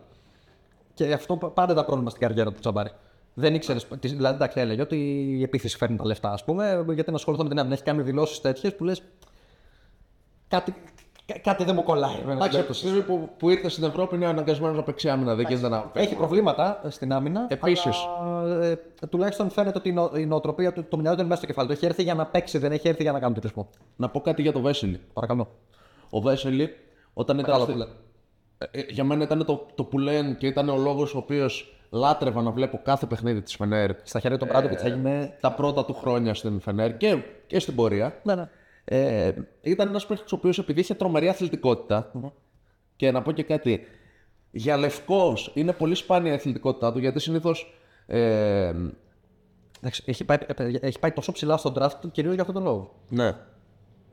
[0.95, 2.91] Και αυτό πα- πάντα ήταν πρόβλημα στην καριέρα του Τζαμπάρη.
[3.35, 3.87] Δεν ήξερες.
[4.01, 4.97] Δηλαδή, εντάξει, έλεγε ότι
[5.39, 7.75] η επίθεση φέρνει τα λεφτά, ας πούμε, γιατί να ασχοληθώ με την άμυνα.
[7.75, 9.03] Έχεις κάνει δηλώσεις τέτοιες που λες.
[10.49, 10.75] Κάτι,
[11.27, 12.15] κά- κάτι δεν μου κολλάει.
[12.15, 12.81] με την Εντάξει, από τη περίπτωση.
[12.81, 15.35] στιγμή που, που ήρθες στην Ευρώπη είναι αναγκασμένος να παίξει άμυνα.
[15.35, 15.91] Δεν γίνεται να.
[15.95, 17.47] Έχει προβλήματα ε, στην άμυνα.
[17.49, 17.97] Επίσης.
[18.21, 18.79] αλλά, ε,
[19.11, 21.69] τουλάχιστον φαίνεται ότι η, νο, η νοοτροπία του, το μυαλό του είναι μέσα στο κεφάλι
[21.69, 21.73] του.
[21.75, 23.69] Έχει έρθει για να παίξει, δεν έχει έρθει για να κάνει τουρισμό.
[23.97, 25.01] Να πω κάτι για το Βέσελη.
[25.13, 25.49] Παρακαλώ.
[26.11, 26.71] Ο Βέσελη,
[27.15, 27.51] όταν ήταν.
[27.51, 27.85] Μεγάλο στη- πουλέ.
[27.85, 27.93] Ε, ε,
[28.89, 32.51] για μένα ήταν το, το που λένε και ήταν ο λόγος ο οποίος λάτρευα να
[32.51, 35.37] βλέπω κάθε παιχνίδι της Φενέρ Στα χέρια του Μπράντοβιτ έγινε.
[35.41, 38.21] τα πρώτα του χρόνια στην Φενέρ και, και στην πορεία.
[38.23, 38.49] Ναι, ναι.
[38.85, 42.13] Ε, ήταν ένας παίκτης ο οποίος επειδή είχε τρομερή αθλητικότητα,
[42.97, 43.87] και να πω και κάτι.
[44.51, 47.75] Για λευκός είναι πολύ σπάνια η αθλητικότητά του γιατί συνήθως.
[48.07, 48.73] Ε,
[49.81, 52.57] Εντάξει, έχει, πάει, ε, παιδιά, έχει πάει τόσο ψηλά στον draft του κυρίως για αυτόν
[52.63, 52.95] τον λόγο.
[53.09, 53.35] ναι.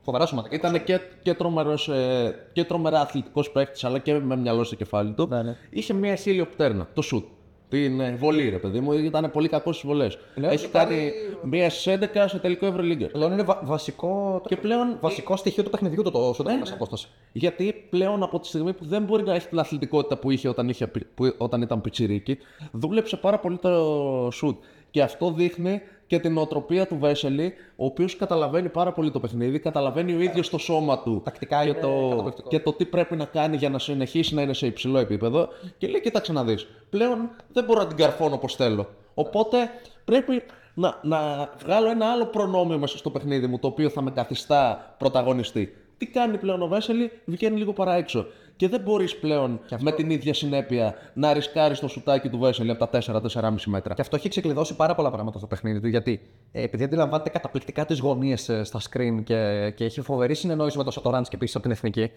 [0.08, 0.54] Φοβερά σωματικά.
[0.56, 5.12] Ήταν και, και, τρομερός, ε, και τρομερά αθλητικός παίκτης, αλλά και με μυαλό στο κεφάλι
[5.12, 5.26] του.
[5.30, 5.56] Ναι, ναι.
[5.70, 7.24] Είχε μια χίλιο πτέρνα, το σουτ.
[7.68, 10.18] Την ε, βολή, ρε παιδί μου, ήταν πολύ κακός στις βολές.
[10.34, 13.10] Ναι, Έχει και κάνει μία στι 11 σε τελικό Ευρωλίγκερ.
[13.10, 17.08] Πλέον είναι βα- βασικό, Και πλέον βασικό στοιχείο του παιχνιδιού του το σωτήρι μέσα απόσταση.
[17.32, 20.68] Γιατί πλέον από τη στιγμή που δεν μπορεί να έχει την αθλητικότητα που είχε όταν,
[20.68, 22.38] είχε, πι- που, όταν ήταν πιτσιρίκι,
[22.72, 24.62] δούλεψε πάρα πολύ το σουτ.
[24.90, 29.58] Και αυτό δείχνει και την οτροπία του Βέσελη, ο οποίος καταλαβαίνει πάρα πολύ το παιχνίδι,
[29.58, 32.48] καταλαβαίνει ο ίδιος το σώμα του Τακτικά και, είναι το, καταπληκτικό.
[32.48, 35.48] και το τι πρέπει να κάνει για να συνεχίσει να είναι σε υψηλό επίπεδο.
[35.78, 36.66] Και λέει: Κοίταξε να δεις.
[36.90, 38.88] Πλέον δεν μπορώ να την καρφώνω όπως θέλω.
[39.14, 39.70] Οπότε
[40.04, 40.42] πρέπει
[40.74, 44.94] να, να βγάλω ένα άλλο προνόμιο μέσα στο παιχνίδι μου, το οποίο θα με καθιστά
[44.98, 45.76] πρωταγωνιστή.
[45.98, 48.26] Τι κάνει πλέον ο Βέσελη, βγαίνει λίγο παρά έξω.
[48.58, 52.86] Και δεν μπορείς πλέον με την ίδια συνέπεια να ρισκάρεις το σουτάκι του Βέσελη από
[52.86, 53.94] τα 4-4,5 μέτρα.
[53.94, 55.88] Και αυτό έχει ξεκλειδώσει πάρα πολλά πράγματα στο παιχνίδι του.
[55.88, 56.20] Γιατί
[56.52, 60.92] ε, επειδή αντιλαμβάνεται καταπληκτικά τις γωνίες στα screen και, και έχει φοβερή συνεννόηση με τον
[60.92, 62.10] Σατοράντς και επίσης από την εθνική,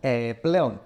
[0.00, 0.80] ε, πλέον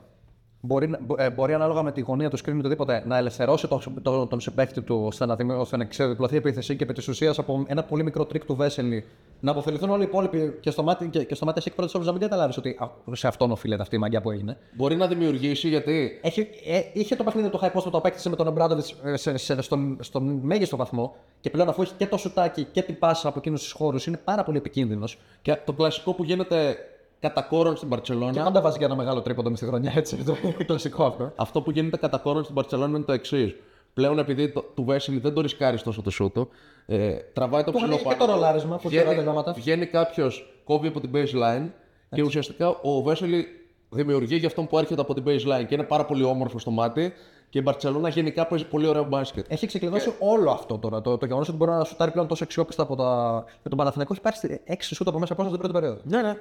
[0.65, 3.69] μπορεί, να- μπο- ε, μπορεί ανάλογα με τη γωνία του screen ή οτιδήποτε να ελευθερώσει
[3.69, 6.93] τον, τον, τον συμπαίκτη του ώστε να, δημιου- ώστε να ξεδιπλωθεί η επίθεση και επί
[6.93, 9.05] της ουσίας από ένα πολύ μικρό τρίκ του Βέσελη
[9.41, 12.05] να επωφεληθούν όλοι οι υπόλοιποι και στο μάτι, και, και στο μάτι εκ πρώτης όψεως
[12.07, 14.57] να μην καταλάβεις ότι α, σε αυτόν οφείλεται αυτή η μαγιά που έγινε.
[14.77, 18.29] Μπορεί να δημιουργήσει γιατί Έχει, ε, είχε το παιχνίδι του high post που το απέκτησε
[18.29, 22.17] με τον Ομπράντοβιτς σε, σε, στον, στον μέγιστο βαθμό και πλέον αφού έχει και το
[22.17, 25.19] σουτάκι και την πάσα από εκείνους τους χώρους είναι πάρα πολύ επικίνδυνος.
[25.43, 26.77] και το κλασικό που γίνεται
[27.23, 28.33] κατά κόρον στην Παρσελόνα.
[28.33, 30.17] Και πάντα βάζει και ένα μεγάλο τρίποντο μες στη χρονιά, έτσι.
[30.17, 31.33] Το κλασικό αυτό.
[31.37, 33.55] Αυτό που γίνεται κατά κόρον στην Παρσελόνα είναι το εξής.
[33.95, 36.49] Πλέον επειδή το, του Βέσελη δεν το ρισκάρεις τόσο το σούτο,
[36.87, 39.53] ε, τραβάει το Του ψηλό ανοίγει και το ρολάρισμα που χειράει τα Βγαίνει, γράμματα.
[39.53, 41.69] βγαίνει κάποιος, κόβει από την baseline
[42.11, 43.47] και ουσιαστικά ο Βέσελη
[43.91, 47.13] δημιουργεί για αυτόν που έρχεται από την baseline και είναι πάρα πολύ όμορφο στο μάτι.
[47.49, 49.47] Και η Μπαρσελόνα γενικά παίζει πολύ ωραίο μπάσκετ.
[49.49, 51.01] Έχει ξεκλειδώσει όλο αυτό τώρα.
[51.01, 53.45] Το, το γεγονός ότι μπορεί να σουτάρει πλέον τόσο αξιόπιστα από τα.
[53.63, 56.01] Με τον Παναθηναϊκό έχει πάρει 6 σούτ από μέσα από στην πρώτη περίοδο.
[56.05, 56.37] Ναι, ναι.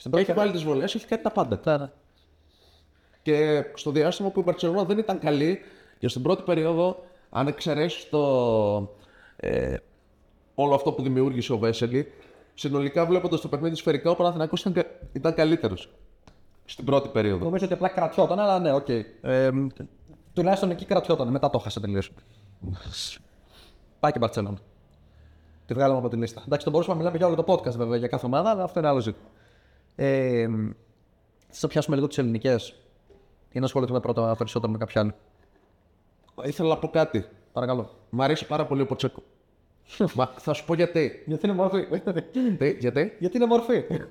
[0.00, 1.60] Στην πρώτη Έχει βάλει τις βολές, έχει κάνει τα πάντα.
[1.64, 1.90] Ναι, ναι.
[3.22, 5.58] Και στο διάστημα που η Μπαρσελόνα δεν ήταν καλή,
[5.98, 8.90] και στην πρώτη περίοδο, αν εξαιρέσεις το.
[9.36, 9.76] Ε,
[10.54, 12.12] όλο αυτό που δημιούργησε ο Βέσελη,
[12.54, 15.92] συνολικά βλέποντας το παιχνίδι σφαιρικά, ο Παναθηναϊκός ήταν, κα- ήταν καλύτερος.
[16.64, 17.44] Στην πρώτη περίοδο.
[17.44, 18.88] Νομίζω ότι απλά κρατιόταν, αλλά ναι, οκ.
[18.88, 19.50] Ε,
[20.32, 21.28] τουλάχιστον εκεί κρατιόταν.
[21.28, 22.12] Μετά το 'χασε τελείως.
[24.00, 24.58] Πάει και η Μπαρσελόνα.
[25.66, 26.42] Τη βγάλαμε από τη λίστα.
[26.46, 28.78] Εντάξει, το μπορούσαμε να μιλάμε για όλο το podcast βέβαια για κάθε ομάδα, αλλά αυτό
[28.78, 29.28] είναι άλλο ζήτημα.
[30.02, 30.48] Ε,
[31.48, 32.74] θα πιάσουμε λίγο τις ελληνικές.
[33.52, 35.14] Ή να ασχοληθούμε πρώτα περισσότερο με κάποια άλλη.
[36.44, 37.24] Ήθελα να πω κάτι.
[37.52, 37.90] Παρακαλώ.
[38.10, 39.22] Μ' αρέσει πάρα πολύ ο Ποτσέκο.
[40.16, 41.22] Μα θα σου πω γιατί.
[41.26, 41.86] Γιατί είναι μορφή.
[42.58, 43.84] Τι, γιατί; Γιατί είναι μορφή.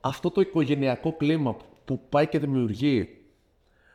[0.00, 3.08] αυτό το οικογενειακό κλίμα που πάει και δημιουργεί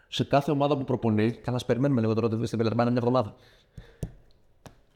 [0.07, 3.35] σε κάθε ομάδα που προπονεί, Καλά, περιμένουμε λίγο τώρα ότι στην Πελερμάνα μια εβδομάδα.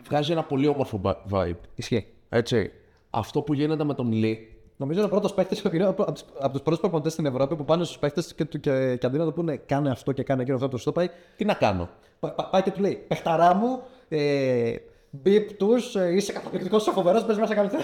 [0.03, 1.57] βγάζει ένα πολύ όμορφο ba- vibe.
[1.75, 2.07] Ισχύει.
[2.29, 2.71] Έτσι.
[3.09, 6.05] Αυτό που γίνεται με τον Λί, Νομίζω είναι ο πρώτος παίκτης από,
[6.39, 9.17] από του πρώτους προπονητές στην Ευρώπη που πάνε στους παίκτες και, του- και, και αντί
[9.17, 11.09] να του πούνε κάνε αυτό και κάνε εκείνο αυτό, του το πάει.
[11.35, 14.73] τι να κάνω; πα- πα- Πάει και του λέει Πεχταρά μου, ε,
[15.09, 17.83] μπίπ τους, είσαι καταπληκτικός, είσαι φοβερός, πες μέσα καλύτερα.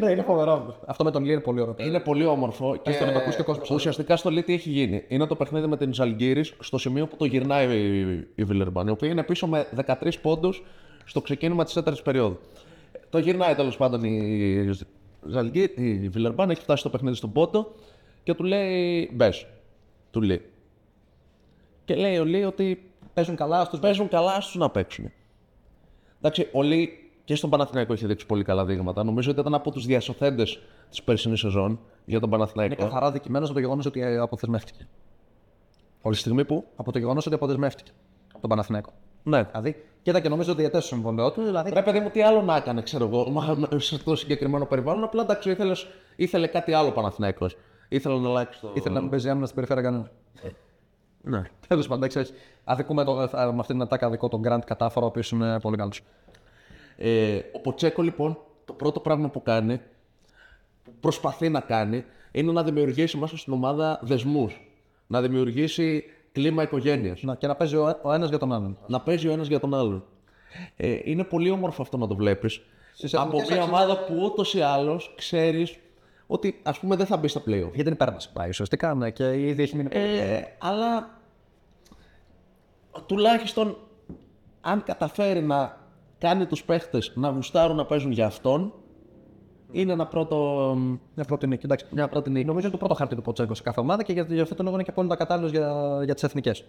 [0.00, 0.76] ναι, είναι φοβερό.
[0.86, 1.74] Αυτό με τον Λί είναι πολύ ωραίο.
[1.78, 3.70] Είναι πολύ όμορφο και τον ακούς και ο κόσμος.
[3.70, 5.04] ουσιαστικά στο Λί τι έχει γίνει.
[5.08, 8.90] Είναι το παιχνίδι με την Ζαλγκύρης στο σημείο που το γυρνάει η, η Βιλερμπάν, η
[8.90, 10.62] οποία είναι πίσω με 13 πόντους
[11.04, 12.38] στο ξεκίνημα της τέταρτης περίοδου.
[13.10, 14.70] Το γυρνάει τέλος πάντων η,
[15.26, 17.72] Ζαλγκύρη, η Βιλερμπάν, έχει φτάσει στο παιχνίδι στον πόντο
[18.22, 19.46] και του λέει μπες.
[20.10, 20.42] Του λέει.
[21.84, 22.86] Και λέει ο Λί ότι
[23.16, 25.12] Παίζουν καλά στους παίζουν καλά στου να παίξουν.
[26.18, 29.04] Εντάξει, ο Λί και στον Παναθηναϊκό έχει δείξει πολύ καλά δείγματα.
[29.04, 30.58] Νομίζω ότι ήταν από τους διασωθέντες
[30.90, 32.74] της περσινής σεζόν για τον Παναθηναϊκό.
[32.74, 34.88] Είναι καθαρά δικημένος από το γεγονός ότι ε, αποδεσμεύτηκε.
[36.02, 37.90] Όλη τη στιγμή που; Από το γεγονός ότι αποδεσμεύτηκε
[38.28, 38.92] από τον Παναθηναϊκό.
[39.26, 39.42] Ναι.
[39.42, 41.42] Δηλαδή, κοίτα και νομίζω ότι διαιτές στο συμβόλαιό του.
[41.42, 44.66] Δηλαδή, Ρε παιδί μου, τι άλλο να έκανε, ξέρω εγώ, μα, σε αυτό το συγκεκριμένο
[44.66, 45.04] περιβάλλον.
[45.04, 47.56] Απλά εντάξει, ήθελες, ήθελε κάτι άλλο Παναθηναϊκός.
[47.88, 48.72] Ήθελε να αλλάξει το.
[48.74, 50.10] ήθελε να μην παίζει άμυνα στην περιφέρεια κανένας.
[51.22, 51.42] Ναι.
[51.68, 55.30] Τέλος πάντων, εντάξει, αδικούμε το, με αυτή την ατάκα δικό τον Γκραντ κατάφορο, ο οποίος
[55.30, 56.02] είναι πολύ καλός.
[56.96, 59.80] Ε, ο Ποτσέκο λοιπόν, το πρώτο πράγμα που κάνει,
[60.84, 64.60] που προσπαθεί να κάνει, είναι να δημιουργήσει μέσα στην ομάδα δεσμούς.
[65.06, 66.04] Να δημιουργήσει
[66.40, 67.22] κλίμα οικογένειας.
[67.22, 68.78] Να, και να παίζει ο, ο ένας για τον άλλον.
[68.86, 70.04] Να παίζει ο ένας για τον άλλον.
[70.76, 72.60] Ε, είναι πολύ όμορφο αυτό να το βλέπεις.
[72.94, 75.78] Στις Από εθνικές μια αξίες- ομάδα που ούτως ή άλλως ξέρεις
[76.26, 77.70] ότι ας πούμε δεν θα μπει στα playoff.
[77.74, 79.88] Για την υπέρβαση πάει ουσιαστικά, ναι, και ήδη έχει μείνει.
[79.92, 81.18] Ε, αλλά
[83.06, 83.76] τουλάχιστον
[84.60, 85.78] αν καταφέρει να
[86.18, 88.72] κάνει τους παίχτες να γουστάρουν να παίζουν για αυτόν
[89.80, 90.36] είναι ένα πρώτο...
[91.14, 91.64] Μια πρώτη νίκη.
[91.64, 91.84] Εντάξει.
[91.90, 92.44] Μια πρώτη νίκη.
[92.44, 94.62] Νομίζω είναι το πρώτο χαρτί του Ποτσέκο σε κάθε ομάδα και για, για αυτό το
[94.62, 96.64] λόγο είναι και απόλυτα κατάλληλος για, για τις εθνικές.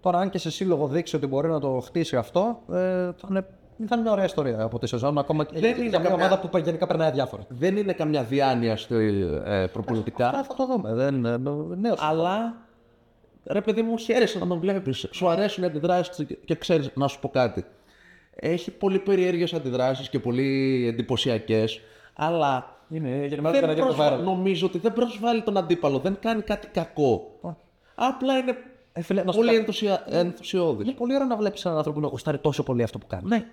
[0.00, 2.74] Τώρα, αν και σε σύλλογο δείξει ότι μπορεί να το χτίσει αυτό, ε,
[3.16, 3.40] θα, είναι,
[3.86, 5.18] θα είναι μια ωραία ιστορία από τη σεζόν.
[5.18, 7.42] Ακόμα και Δεν για είναι μια καμιά- ομάδα που γενικά περνάει αδιάφορα.
[7.48, 10.94] Δεν είναι καμιά διάνοια στο, ε, προπονητικά, Α, θα το δούμε.
[10.94, 11.36] Δεν είναι
[11.76, 11.98] νέος.
[12.02, 12.54] αλλά
[13.44, 15.06] ρε παιδί μου χαίρεσαι να τον βλέπεις.
[15.10, 17.64] Σου αρέσουν οι αντιδράσεις του και- και ξέρεις να σου πω κάτι.
[18.34, 21.80] Έχει πολύ περίεργες αντιδράσεις και πολύ εντυπωσιακές,
[22.20, 24.10] αλλά Είναι γενικά δεν δεν είναι προσβα...
[24.16, 27.30] νομίζω ότι δεν προσβάλλει τον αντίπαλο, δεν κάνει κάτι κακό.
[27.94, 28.56] Απλά είναι
[28.92, 30.02] Ε, φίλε, να σου πολύ πω- ενθουσια...
[30.08, 30.86] ενθουσιώδης.
[30.86, 33.22] Είναι πολύ ωραίο να βλέπεις έναν άνθρωπο να γουστάρει τόσο πολύ αυτό που κάνει.
[33.28, 33.44] Ναι.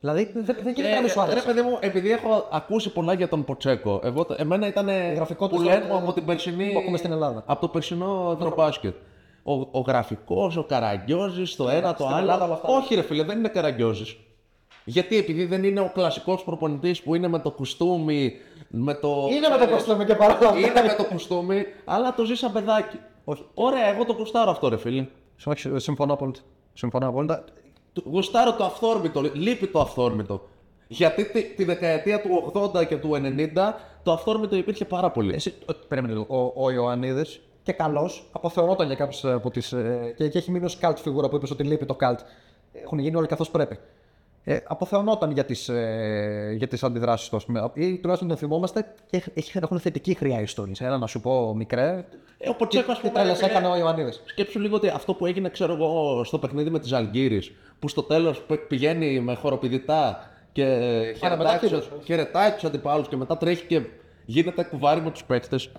[0.00, 1.46] Δηλαδή δεν, δεν γίνεται να μην σου Ε, ρε άρεσε.
[1.46, 5.62] παιδί μου, επειδή έχω ακούσει πολλά για τον Ποτσέκο, εγώ, εμένα ήταν γραφικό που του
[5.62, 6.72] λένε στο- από την περσινή.
[6.72, 7.42] που ακούμε στην Ελλάδα.
[7.46, 8.94] Από το περσινό Ευρωμπάσκετ.
[9.42, 12.16] Ο, ο γραφικός, ο Καραγκιόζης, το ένα, το άλλο.
[12.16, 12.68] Ελλάδα όλα αυτά.
[12.68, 14.16] Όχι, ρε φίλε, δεν είναι Καραγκιόζης.
[14.90, 18.32] Γιατί, επειδή δεν είναι ο κλασικός προπονητής που είναι με το κουστούμι,
[18.68, 19.28] με το.
[19.30, 22.98] Είναι με το κοστόμι και παρόλα Είναι με το κουστούμι, αλλά το ζει σαν παιδάκι.
[23.24, 23.44] Όχι.
[23.54, 25.06] Ωραία, εγώ το κουστάρω αυτό, ρε φίλε.
[25.44, 26.40] Όχι, συμφωνώ απόλυτα.
[26.72, 27.44] Συμφωνώ απόλυτα.
[27.92, 30.48] Του- Γουστάρω το αυθόρμητο, λείπει το αυθόρμητο.
[30.88, 35.34] Γιατί τη, τη δεκαετία του 80 και του 90 το αυθόρμητο υπήρχε πάρα πολύ.
[35.34, 36.52] Εσύ, ο, περίμενε λίγο.
[36.54, 39.72] Ο, ο Ιωαννίδης και καλός αποθεωνόταν για κάποιες από τις.
[39.72, 42.20] Ε, και, και έχει μείνει ως καλτ φιγούρα που είπες ότι λείπει το καλτ.
[42.72, 43.78] Έχουν γίνει όλοι καθώς πρέπει.
[44.44, 47.70] Ε, αποθεωνόταν για τις ε, για τις αντιδράσεις του, ας πούμε.
[47.74, 50.74] Ή τουλάχιστον τον θυμόμαστε και έχει, έχουν θετική χρειά ιστορίε.
[50.78, 52.04] Ένα να σου πω μικρέ.
[52.38, 54.22] Ε, ο Ποτσέκος, ας Τι πούμε, τρέλε έκανε- έκανε ο Ιωαννίδης.
[54.26, 57.42] Σκέψου λίγο ότι αυτό που έγινε, ξέρω εγώ, στο παιχνίδι με τη Ζαλγκύρη,
[57.78, 60.62] που στο τέλος πηγαίνει με χοροπηδητά και
[61.18, 61.88] χαιρετάει μετάκυρος.
[61.88, 63.80] τους- χαιρετάει τους αντιπάλους και μετά τρέχει και
[64.24, 65.70] γίνεται κουβάρι με τους παίχτες.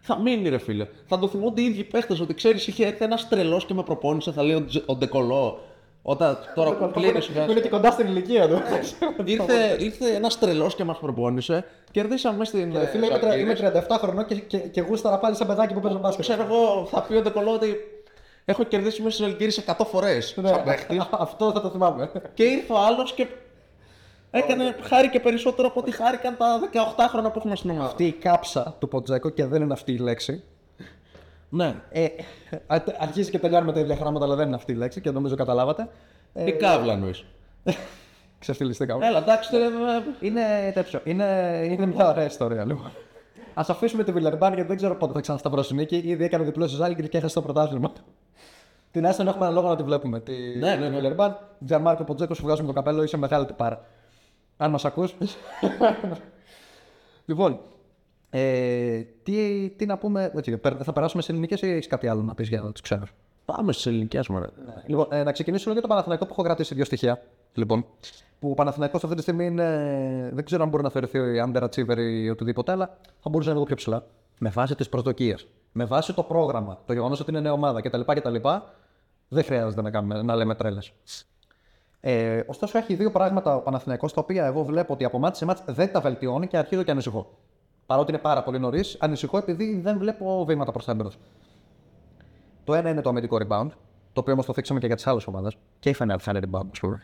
[0.00, 0.86] Θα μείνει, ρε φίλε.
[1.06, 4.32] Θα το θυμούνται οι ίδιοι παίχτες ότι ξέρεις, είχε έρθει ένας τρελός και με προπόνησε,
[4.32, 5.60] θα λέει ο, Τζε- ο Ντεκολό.
[6.06, 7.42] Όταν τώρα που κλείνει σιγά.
[7.44, 8.60] Είναι και κοντά στην ηλικία του.
[9.24, 11.64] Ήρθε, ήρθε ένας τρελός και μας προπόνησε.
[11.90, 12.76] Κερδίσαμε στην.
[12.76, 15.80] ε, Φίλε, είμαι, τре- είμαι 37 χρονών και, και, και γούσταρα πάλι σαν παιδάκι που
[15.80, 16.24] παίζει μπάσκετ.
[16.24, 17.76] Ξέρω εγώ, θα πει ο Ντεκολό ότι
[18.44, 20.34] έχω κερδίσει μέσα στη Ζαλγκύρη 100 φορές.
[20.36, 20.50] Ναι,
[21.10, 22.10] Αυτό θα το θυμάμαι.
[22.34, 23.26] Και ήρθε ο άλλος και
[24.30, 27.86] έκανε χάρη και περισσότερο από ό,τι χάρηκαν τα 18 χρόνια που έχουμε στην ομάδα.
[27.86, 30.42] Αυτή η κάψα του Ποτζέκο και δεν είναι αυτή η λέξη.
[31.54, 31.74] Ναι.
[31.90, 32.06] Ε,
[32.66, 35.10] α- αρχίζει και τελειώνει με τα ίδια γράμματα, αλλά δεν είναι αυτή η λέξη και
[35.10, 35.88] νομίζω καταλάβατε.
[36.32, 37.24] Ε, Τι κάβλα εννοείς.
[38.38, 39.06] ξεφτυλιστήκαμε.
[39.06, 39.68] Έλα, εντάξει, ρε, ε,
[40.20, 41.00] Είναι τέτοιο.
[41.04, 42.86] Είναι, είναι μια ωραία ιστορία, λοιπόν.
[43.54, 45.96] Α αφήσουμε τη Βιλερμπάν γιατί δεν ξέρω πότε θα ξανασταυρώσει νίκη.
[45.96, 47.92] Ήδη έκανε διπλό στη Ζάλγκη και έχασε το πρωτάθλημα.
[48.90, 50.20] Την Άστον έχουμε ένα λόγο να τη βλέπουμε.
[50.20, 50.96] Τη Ναι, ναι, ναι.
[50.96, 53.84] Βιλερμπάν, Τζαρμάρκο Ποτζέκο, σου βγάζουμε το καπέλο, είσαι μεγάλη τυπάρα.
[54.56, 55.14] Αν μας ακούς.
[57.26, 57.60] λοιπόν,
[58.36, 60.32] ε, τι, τι να πούμε.
[60.36, 63.04] Έτσι, περ- θα περάσουμε σε ελληνικές ή έχεις κάτι άλλο να πεις για του ξένου.
[63.44, 64.38] Πάμε στις ελληνικές μου.
[64.38, 64.46] ρε.
[64.86, 67.22] Λοιπόν, ε, να ξεκινήσω λίγο για το Παναθηναϊκό που έχω κρατήσει δύο στοιχεία.
[67.54, 67.84] Λοιπόν,
[68.38, 70.30] που ο Παναθηναϊκός αυτή τη στιγμή είναι.
[70.32, 73.64] Δεν ξέρω αν μπορεί να θεωρηθεί underachiever ή οτιδήποτε, αλλά θα μπορούσε να είναι λίγο
[73.64, 74.06] πιο ψηλά.
[74.38, 75.46] Με βάση τις προσδοκίες.
[75.72, 78.00] Με βάση το πρόγραμμα, το γεγονός ότι είναι νέα ομάδα κτλ.
[78.00, 78.36] κτλ
[79.28, 80.92] δεν χρειάζεται να, κάνουμε, να λέμε τρέλες.
[82.00, 85.44] Ε, ωστόσο, έχει δύο πράγματα ο Παναθηναϊκός τα οποία εγώ βλέπω ότι από μάτι σε
[85.44, 87.38] μάτι δεν τα βελτιώνει και αρχίζω και ανησυχώ.
[87.86, 91.10] Παρότι είναι πάρα πολύ νωρίς, ανησυχώ επειδή δεν βλέπω βήματα προς τα εμπρό.
[92.64, 93.68] Το ένα είναι το αμυντικό rebound,
[94.12, 95.56] το οποίο όμως το θίξαμε και για τις άλλες ομάδες.
[95.78, 97.02] Και η Final θα είναι rebound, ας πούμε.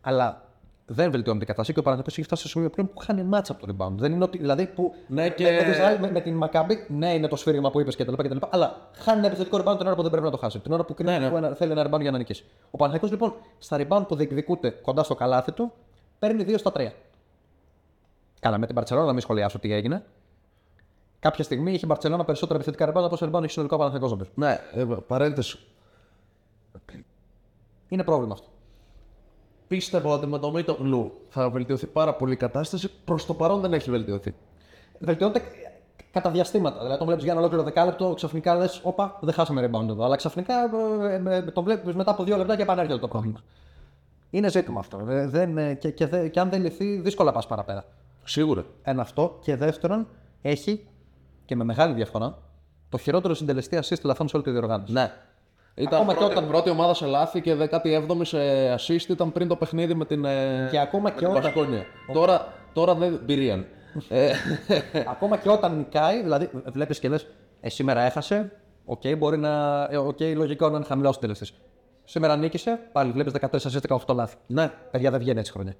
[0.00, 0.44] Αλλά
[0.86, 3.52] δεν βελτιώνεται η κατάσταση και ο Παναθηναϊκός έχει φτάσει στο σημείο πλέον που χάνει μάτσα
[3.52, 3.92] από το rebound.
[3.96, 7.14] Δεν είναι ότι, δηλαδή που Ναι, και- με, με, Ισραήλ, με, με την Μακάμπη, ναι,
[7.14, 8.12] είναι το σφύριγμα που είπες κτλ.
[8.50, 10.58] Αλλά χάνει ένα επιθετικό rebound την ώρα που δεν πρέπει να το χάσει.
[10.58, 11.30] Την ώρα που, κρίνει Ναι, ναι.
[11.30, 12.44] που ένα, θέλει ένα rebound για να νικήσει.
[12.70, 15.72] Ο Παναθηναϊκός λοιπόν στα rebound που διεκδικούνται κοντά στο καλάθι του
[16.18, 16.88] παίρνει 2 στα 3.
[18.40, 20.04] Καλά, με την Παρσελόνα να μην σχολιάσω τι έγινε.
[21.20, 24.10] Κάποια στιγμή είχε η Μπαρσελόνα περισσότερα επιθετικά rebound από όσο rebound έχει συνολικό ο Παναθηναϊκός
[24.10, 24.30] νομίζω.
[24.34, 25.58] Ναι, ε, παρένθεση.
[27.88, 28.46] Είναι πρόβλημα αυτό.
[29.68, 32.90] Πίστευα ότι με το Μίτογλου θα βελτιωθεί πάρα πολύ η κατάσταση.
[33.04, 34.34] Προς το παρόν δεν έχει βελτιωθεί.
[34.98, 35.42] Βελτιώνεται
[36.12, 36.78] κατά διαστήματα.
[36.80, 40.04] Δηλαδή, τον βλέπεις για ένα ολόκληρο δεκάλεπτο, ξαφνικά λες: Όπα, δεν χάσαμε rebound εδώ.
[40.04, 40.54] Αλλά ξαφνικά
[41.10, 43.40] ε, ε, ε, τον βλέπεις μετά από δύο λεπτά και επανέρχεται το πρόβλημα.
[44.30, 45.06] Είναι ζήτημα αυτό.
[45.08, 47.84] Ε, Δεν, ε, και, και, δε- και αν δεν λυθεί, δύσκολα πας παραπέρα.
[48.30, 48.64] Σίγουρα.
[48.82, 49.38] Ένα αυτό.
[49.42, 50.08] Και δεύτερον,
[50.42, 50.86] έχει
[51.44, 52.38] και με μεγάλη διαφορά
[52.88, 54.92] το χειρότερο συντελεστή assist λαθών σε όλη τη διοργάνωση.
[54.92, 55.12] Ναι.
[55.74, 58.38] Ήταν Ακόμα και πρώτη, όταν- πρώτη ομάδα σε λάθη και 17η σε
[58.74, 61.84] assist ήταν πριν το παιχνίδι με την, ε, Και ακόμα με και την όταν- Μπασκόνια.
[62.12, 63.66] Τώρα, τώρα δεν πηρίαν.
[64.08, 64.32] ε,
[65.14, 67.26] Ακόμα και όταν νικάει, δηλαδή βλέπεις και λες:
[67.60, 68.52] ε, σήμερα έχασε.
[68.84, 69.82] Οκ, μπορεί να.
[69.90, 71.52] Ε, οκ, λογικό να είναι χαμηλός συντελεστής.
[72.04, 74.36] Σήμερα νίκησε, πάλι βλέπεις 14 assist 18 λάθη.
[74.46, 74.70] ναι.
[74.90, 75.74] Παιδιά, δεν βγαίνει έτσι χρονιά.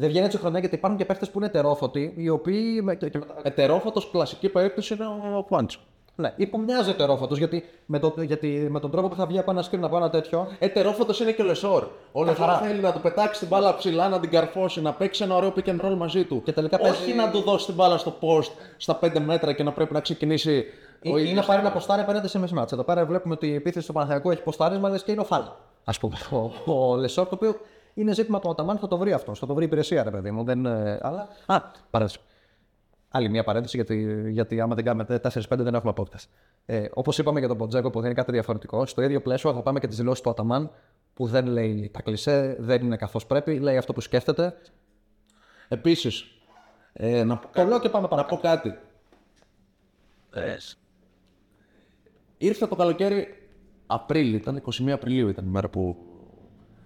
[0.00, 2.80] Δεν βγαίνει έτσι χρονιά γιατί υπάρχουν και παίχτες που είναι ετερόφωτοι, οι οποίοι.
[2.82, 5.04] με- και- και- Ετερόφωτος κλασική περίπτωση είναι
[5.38, 5.78] ο Γκουάντσο.
[6.14, 9.38] Ναι, ή που μοιάζει ετερόφωτο γιατί, με το, γιατί με τον τρόπο που θα βγει
[9.38, 10.46] από ένα screen από ένα τέτοιο.
[10.58, 11.86] Ετερόφωτος είναι και ο Λεσόρ.
[12.12, 12.66] Ο Λεσόρ Καθαρά.
[12.66, 15.68] θέλει να του πετάξει την μπάλα ψηλά, να την καρφώσει, να παίξει ένα ωραίο pick
[15.68, 16.42] and roll μαζί του.
[16.44, 19.62] Και τελικά Όχι παίζει- να του δώσει την μπάλα στο post στα 5 μέτρα και
[19.62, 20.64] να πρέπει να ξεκινήσει.
[21.02, 22.76] Ή, ή να πάρει ένα ποστάρι απέναντι σε μεσημάτια.
[22.76, 25.42] Εδώ πέρα βλέπουμε ότι η επίθεση του Παναθηναϊκού έχει ποστάρισμα λες και είναι ο Φάλ.
[25.84, 26.16] Α πούμε.
[26.66, 27.56] Ο, ο Λεσόρ το οποίο
[28.00, 29.38] είναι ζήτημα του Αταμάν θα το βρει αυτός.
[29.38, 30.44] Θα το βρει η υπηρεσία, ρε παιδί μου.
[30.44, 31.28] Δεν, ε, αλλά.
[31.46, 32.20] Α, παρένθεση.
[33.10, 36.24] Άλλη μια παρένθεση, γιατί, γιατί άμα δεν κάνουμε 4-5 δεν έχουμε podcast.
[36.66, 39.62] Ε, Όπως είπαμε για τον Ποντζέκο που δεν είναι κάτι διαφορετικό, στο ίδιο πλαίσιο θα
[39.62, 40.70] πάμε και τις δηλώσεις του Αταμάν
[41.14, 44.54] που δεν λέει τα κλισέ, δεν είναι καθώς πρέπει, λέει αυτό που σκέφτεται.
[45.68, 46.24] Επίσης,
[46.92, 48.36] ε, να, πω Το κάτι, λέω και πάμε να παρακάτω.
[48.36, 48.78] πω κάτι.
[52.38, 53.48] Ήρθε το καλοκαίρι
[53.86, 55.96] Απρίλιο, ήταν 21 Απριλίου ήταν η μέρα που,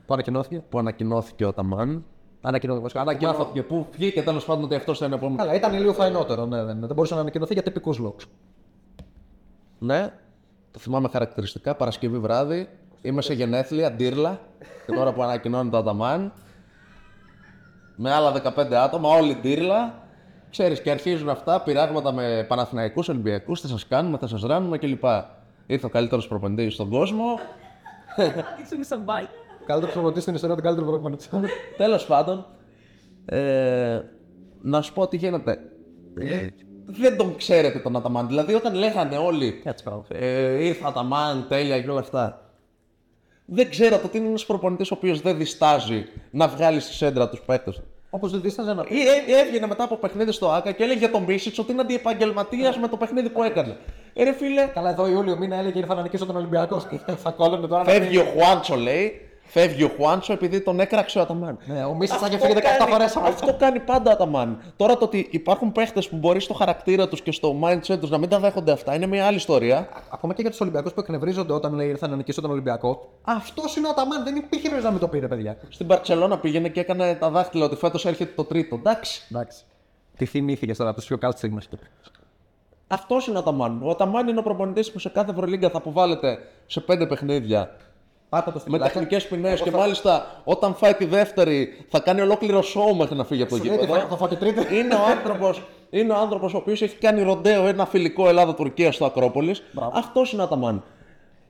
[0.07, 0.62] Που ανακοινώθηκε.
[0.68, 2.05] που ανακοινώθηκε ο Ταμάν.
[2.40, 2.98] Ανακοινώθηκε.
[2.98, 5.44] Μάθαμε που βγήκε τέλος πάντων ότι αυτός θα είναι επόμενος.
[5.44, 6.46] Καλά, ήταν λίγο φαϊνότερο.
[6.46, 8.16] Ναι, δεν, δεν μπορούσε να ανακοινωθεί για τυπικούς λόγου.
[9.78, 10.12] Ναι,
[10.70, 11.74] το θυμάμαι χαρακτηριστικά.
[11.74, 12.68] Παρασκευή βράδυ,
[13.03, 14.40] είμαι σε γενέθλια, ντύρλα.
[14.86, 16.32] και τώρα που ανακοινώνει το Αταμάν.
[17.96, 19.94] Με άλλα 15 άτομα, όλη ντύρλα.
[20.50, 25.05] Ξέρεις, και αρχίζουν αυτά, πειράγματα με Παναθηναϊκούς, Ολυμπιακούς, θα σας κάνουμε, θα σας ράνουμε κλπ.
[25.66, 27.24] Ήρθε ο καλύτερος προπονητής στον κόσμο.
[29.66, 31.26] Καλύτερος προπονητής στην ιστορία του καλύτερου προπονητή.
[31.76, 32.46] Τέλος πάντων,
[33.24, 34.00] ε,
[34.62, 35.58] να σου πω τι γίνεται.
[36.18, 36.46] Ε,
[36.86, 38.26] δεν τον ξέρετε τον Αταμάν.
[38.26, 40.04] Δηλαδή, όταν λέγανε όλοι Έτσι πράγμα.
[40.08, 42.46] ε, ήρθε ο Αταμάν, τέλεια και όλα αυτά.
[43.44, 47.40] Δεν ξέρατε ότι είναι ένας προπονητής ο οποίος δεν διστάζει να βγάλει στη σέντρα τους
[47.40, 47.82] παίκτες.
[48.10, 48.84] Όπως δεν δίσταζε να.
[48.88, 48.96] Ή
[49.32, 52.78] ε, έβγαινε μετά από παιχνίδι στο ΑΚΑ και έλεγε για τον Μίσιτ ότι είναι αντιεπαγγελματίας
[52.78, 53.76] με το παιχνίδι που έκανε.
[54.14, 56.80] Ε, ρε φίλε, Καλά, εδώ Ιούλιο μήνα έλεγε ήρθα να νικήσω τον Ολυμπιακό.
[57.22, 57.82] Θα κόλλωνε τώρα.
[57.84, 59.20] να φεύγει πει- ο Χουάντσο λέει.
[59.53, 61.59] Φεύγει ο Χουάντσο επειδή τον έκραξε ο Αταμάν.
[61.66, 63.16] Ναι, ο Μίσης θα είχε Αυτό φύγει 17 κάνει- φορές.
[63.16, 64.62] Αυτό κάνει πάντα ο Αταμάν.
[64.76, 68.18] Τώρα το ότι υπάρχουν παίχτες που μπορεί στο χαρακτήρα τους και στο mindset τους να
[68.18, 69.88] μην τα δέχονται αυτά είναι μια άλλη ιστορία.
[70.11, 73.09] Ακόμα και για τους Ολυμπιακούς που εκνευρίζονται όταν λέει ήρθα να νικήσω τον Ολυμπιακό.
[73.22, 75.57] Αυτός είναι ο Αταμάν, δεν υπήρχε νόημα να μην το πήρε, παιδιά.
[75.68, 78.74] Στην Παρσελώνα πήγαινε και έκανε τα δάχτυλα ότι φέτος έρχεται το τρίτο.
[78.74, 79.22] Εντάξει.
[79.30, 79.62] Εντάξει.
[80.16, 81.61] Τι θυμήθηκες τώρα από τους πιο κάλτ στιγμέ.
[82.86, 83.80] Αυτός είναι ο Αταμάν.
[83.82, 87.76] Ο Αταμάν είναι ο προπονητής που σε κάθε Ευρωλίγκα θα αποβάλλεται σε πέντε παιχνίδια.
[88.33, 88.93] Πάτα το στην Με πλάκα.
[88.93, 93.43] τεχνικές ποινές και μάλιστα όταν φάει τη δεύτερη θα κάνει ολόκληρο σοου μέχρι να φύγει
[93.43, 94.01] από το Σου λέει ότι γήπεδο.
[94.01, 94.74] θα- θα φάω και τρίτη.
[94.76, 99.05] Είναι ο άνθρωπος είναι ο άνθρωπος ο οποίος έχει κάνει ροντέο ένα φιλικό Ελλάδα-Τουρκία στο
[99.05, 99.62] Ακρόπολης.
[99.93, 100.83] Αυτός είναι ο Αταμάν.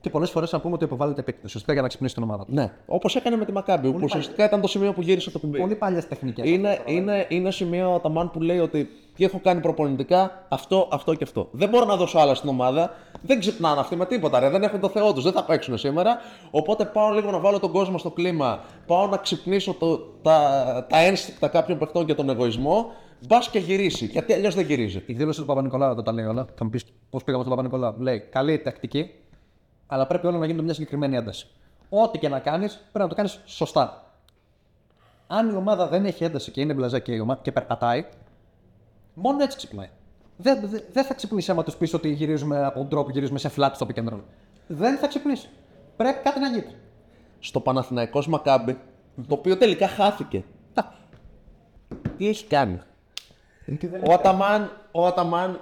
[0.01, 1.45] Και πολλές φορές να πούμε ότι υποβάλλεται επίκτηση.
[1.45, 2.53] Ουσιαστικά για να ξυπνήσει την ομάδα του.
[2.53, 5.59] Ναι, όπως έκανε με τη Μακάμπη, που ουσιαστικά ήταν το σημείο που γύρισε το κουμπί.
[5.59, 6.49] Πολύ παλιές τεχνικές.
[6.49, 11.13] Είναι, είναι, είναι σημείο ο Αταμάν που λέει ότι τι έχω κάνει προπονητικά, αυτό, αυτό
[11.13, 11.47] και αυτό.
[11.51, 12.91] Δεν μπορώ να δώσω άλλα στην ομάδα.
[13.21, 14.39] Δεν ξυπνάνε αυτοί με τίποτα.
[14.39, 14.49] Ρε.
[14.49, 15.23] Δεν έχουν το Θεό τους.
[15.23, 16.17] Δεν θα παίξουν σήμερα.
[16.51, 18.59] Οπότε πάω λίγο να βάλω τον κόσμο στο κλίμα.
[18.85, 22.91] Πάω να ξυπνήσω το, τα, τα ένστικτα κάποιων παιχτών και τον εγωισμό.
[23.27, 24.05] Μπας και γυρίσει.
[24.05, 25.03] Γιατί αλλιώς δεν γυρίζει.
[25.05, 26.45] Η δήλωση του Παπα-Νικολάου εδώ τα λέει όλα.
[26.55, 28.01] Θα μου πεις πώς πήγαμε στον Παπα-Νικολάου.
[28.01, 29.11] Λέει καλή τακτική,
[29.87, 31.47] αλλά πρέπει όλα να γίνουν με μια συγκεκριμένη ένταση.
[31.89, 34.03] Ό,τι και να κάνεις, πρέπει να το κάνεις σωστά.
[35.27, 38.05] Αν η ομάδα δεν έχει ένταση και είναι μπλαζέ και, η ομάδα, και περπατάει,
[39.13, 39.89] μόνο έτσι ξυπνάει.
[40.37, 43.39] Δεν, δεν, δεν θα ξυπνήσει άμα τους πεις ότι γυρίζουμε από τον τρόπο που γυρίζουμε
[43.39, 44.19] σε flat στο pick and roll.
[44.67, 45.49] Δεν θα ξυπνήσει.
[45.95, 46.75] Πρέπει κάτι να γίνει.
[47.39, 48.77] Στο Παναθηναϊκός Μακάμπι,
[49.27, 50.43] το οποίο τελικά χάθηκε.
[50.73, 50.93] Τα.
[52.17, 52.79] Τι έχει κάνει;
[54.07, 55.59] Ο Αταμάν, ο Αταμάν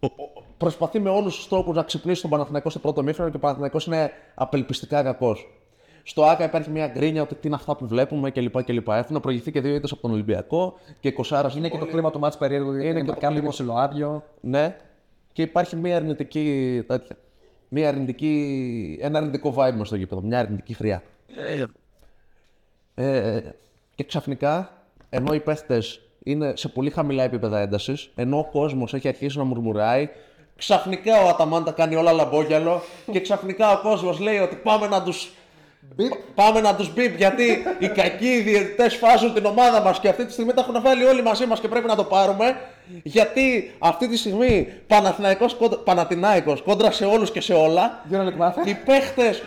[0.00, 3.36] ο- ο- προσπαθεί με όλους τους τρόπους να ξυπνήσει τον Παναθηναϊκό στο πρώτο μήχρονο και
[3.36, 5.59] ο Παναθηναϊκός είναι απελπιστικά κακός.
[6.02, 8.62] Στο ΑΚΑ υπάρχει μια γκρίνια ότι τι είναι αυτά που βλέπουμε κλπ.
[8.62, 8.88] κλπ.
[8.88, 12.18] Έχουν προηγηθεί και δύο ήττε από τον Ολυμπιακό και 20 Είναι και το κλίμα του
[12.18, 14.24] μάτς περίεργο, είναι και το λίγο ψιλοάδιο.
[14.40, 14.76] Ναι.
[15.32, 16.82] Και υπάρχει μια αρνητική.
[16.86, 17.16] Τέτοια.
[17.68, 20.20] Μια αρνητική, ένα αρνητικό vibe μες στο γήπεδο.
[20.20, 21.02] Μια αρνητική χρειά.
[22.94, 23.40] Ε,
[23.94, 24.72] και ξαφνικά,
[25.10, 29.44] ενώ οι παίχτες είναι σε πολύ χαμηλά επίπεδα έντασης, ενώ ο κόσμος έχει αρχίσει να
[29.44, 30.08] μουρμουράει,
[30.56, 32.82] ξαφνικά ο Αταμάντα κάνει όλα λαμπόγιαλο
[33.12, 35.32] και ξαφνικά ο κόσμος λέει ότι πάμε να τους.
[36.34, 40.32] Πάμε να τους μπει γιατί οι κακοί διαιτητέ φάζουν την ομάδα μας και αυτή τη
[40.32, 42.56] στιγμή τα έχουν βάλει όλοι μαζί μας και πρέπει να το πάρουμε.
[43.02, 48.00] Γιατί αυτή τη στιγμή Παναθηναϊκός, κόντρα- Παναθηναϊκός κόντρα σε όλους και σε όλα.
[48.04, 48.62] Δύο λεπτά μάθε.
[48.64, 49.42] Οι παίχτες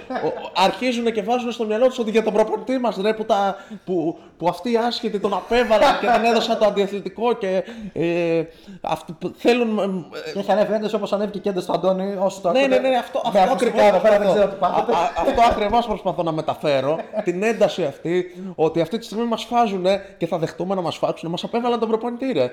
[0.55, 3.55] αρχίζουν και βάζουν στο μυαλό τους ότι για τον προπονητή μας ρε που, τα,
[3.85, 7.63] που, που αυτοί οι άσχετοι τον απέβαλαν και τον έδωσαν το αντιαθλητικό και
[7.93, 8.43] ε,
[8.81, 9.77] αυτοί που θέλουν.
[10.27, 12.79] ε, Και έχει ανέβει έντες όπως ανέβηκε και έντες στο Αντώνη, όσο το ναι, ακούτε.
[12.79, 14.81] ναι, ναι, αυτό, Με αυτό ακουστικά ακριβώς εδώ πέρα δεν ξέρω τι προσπαθώ.
[14.81, 14.97] πάθετε.
[14.97, 16.99] Α- α- Αυτό ακριβώς προσπαθώ να μεταφέρω.
[17.23, 18.25] την ένταση αυτή,
[18.55, 19.85] ότι αυτή τη στιγμή μας φάζουν
[20.17, 21.29] και θα δεχτούμε να μας φάξουν.
[21.29, 22.51] Μας απέβαλαν τον προπονητή, ρε.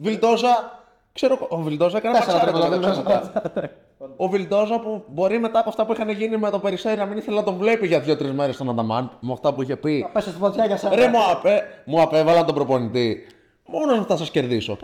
[0.00, 0.82] Βιλντόζα,
[1.12, 3.70] ξέρω, ο Βιλντόζα έκανε Τέσσερα πατσάρα τρίποτα, μετά, δεν δεν ξέρω.
[4.16, 7.18] Ο Βιλντόζα που μπορεί μετά από αυτά που είχαν γίνει με το Περισσέρι να μην
[7.18, 10.00] ήθελε να τον βλέπει για δύο-τρεις μέρες στον Ανταμάν, με αυτά που είχε πει.
[10.00, 10.94] Θα πέσει στη φωτιά για σένα.
[10.94, 13.26] Ρε, μου, απέ, μου απέβαλαν τον προπονητή.
[13.66, 14.76] Μόνο να θα σας κερδίσω.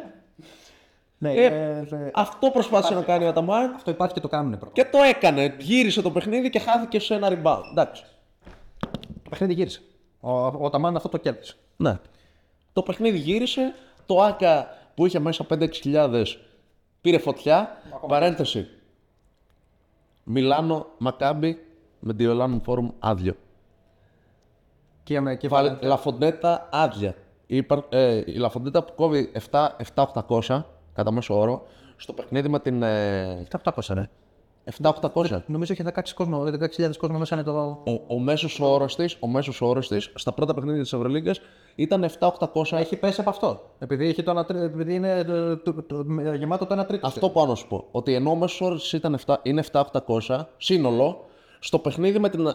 [1.19, 1.51] Ναι, Ε, ε,
[1.91, 4.73] ε, Αυτό προσπάθησε να κάνει ο Αταμάν αυτό υπάρχει και το κάνουν πρώτα.
[4.73, 5.55] και το έκανε.
[5.59, 7.63] Γύρισε το παιχνίδι και χάθηκε σε ένα rebound.
[7.71, 8.05] Εντάξει.
[9.23, 9.81] Το παιχνίδι γύρισε.
[10.21, 11.55] Ο, ο Ταμάν αυτό το κέρδισε.
[11.77, 11.99] Ναι.
[12.73, 13.75] Το παιχνίδι γύρισε.
[14.07, 16.25] Το ΑΚΑ που είχε μέσα 5-6
[17.01, 17.83] πήρε φωτιά.
[17.87, 18.69] Ακόμα παρένθεση.
[20.25, 21.59] Μιλάνο, Μακάμπι,
[22.01, 23.35] με τη ολάνου Φόρουμ άδειο.
[25.03, 25.79] Και με κεφάλι.
[25.81, 27.15] Λαφοντέτα άδεια.
[27.47, 30.63] Ε, η, ε, Λαφοντέτα που κόβει 7-800
[30.95, 31.67] κατά μέσο όρο
[31.97, 32.83] στο παιχνίδι με την.
[32.83, 33.47] Ε...
[33.65, 34.09] 7-800, ναι.
[34.83, 35.43] 7-8.
[35.47, 37.83] Νομίζω είχε 16.000 κόσμο, 16.000 κόσμο μέσα είναι το.
[38.09, 41.41] Ο, μέσος όρος της στα πρώτα παιχνίδια της Ευρωλίγκας
[41.75, 42.29] ήταν 7-800.
[42.71, 43.75] Έχει πέσει από αυτό.
[43.79, 46.05] Επειδή, έχει το επειδή είναι ε, το, το, το,
[46.39, 47.07] γεμάτο το 1 τρίτο.
[47.07, 47.89] Αυτό πάνω σου πω.
[47.91, 48.93] Ότι ενώ ο μέσος όρος
[49.43, 51.25] είναι 7-800 σύνολο,
[51.59, 52.55] στο παιχνίδι με την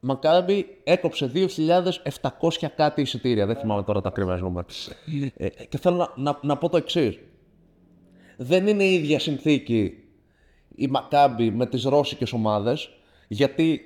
[0.00, 3.46] Μακάμπι έκοψε 2.700 κάτι εισιτήρια.
[3.46, 4.66] Δεν θυμάμαι τώρα τα ακριβά νούμερα.
[5.36, 7.18] Ε, ε, και θέλω να, να, να πω το εξής.
[8.36, 10.07] Δεν είναι η ίδια συνθήκη
[10.78, 12.90] η Μακάμπι με τις ρώσικες ομάδες,
[13.28, 13.80] γιατί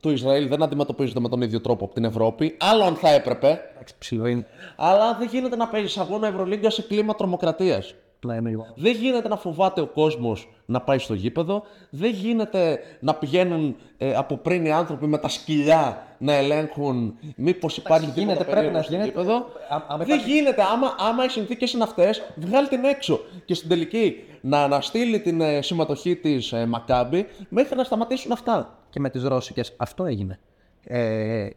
[0.00, 3.60] το Ισραήλ δεν αντιμετωπίζεται με τον ίδιο τρόπο από την Ευρώπη, άλλο αν θα έπρεπε,
[3.74, 4.46] Εντάξει, ψηλό είναι.
[4.76, 7.94] αλλά δεν γίνεται να παίζει αγώνα Ευρωλίγκα σε κλίμα τρομοκρατίας.
[8.20, 8.66] Πλά είναι λίγο.
[8.76, 11.62] Δεν γίνεται να φοβάται ο κόσμος να πάει στο γήπεδο.
[11.90, 17.76] Δεν γίνεται να πηγαίνουν ε, από πριν οι άνθρωποι με τα σκυλιά να ελέγχουν μήπως
[17.76, 19.08] υπάρχει τίποτα γίνεται, πρέπει περίεργο να στο γίνεται.
[19.08, 19.34] γήπεδο.
[19.34, 19.44] Α-
[19.88, 20.62] άμα Δεν υπάρχει- γίνεται.
[20.72, 23.20] Άμα, άμα οι συνθήκες είναι αυτές, βγάλει την έξω.
[23.44, 28.78] Και στην τελική να αναστείλει την ε, συμμετοχή της ε, Μακάμπη μέχρι να σταματήσουν αυτά.
[28.90, 30.38] Και με τις Ρώσικες αυτό έγινε.
[30.84, 31.48] Ε,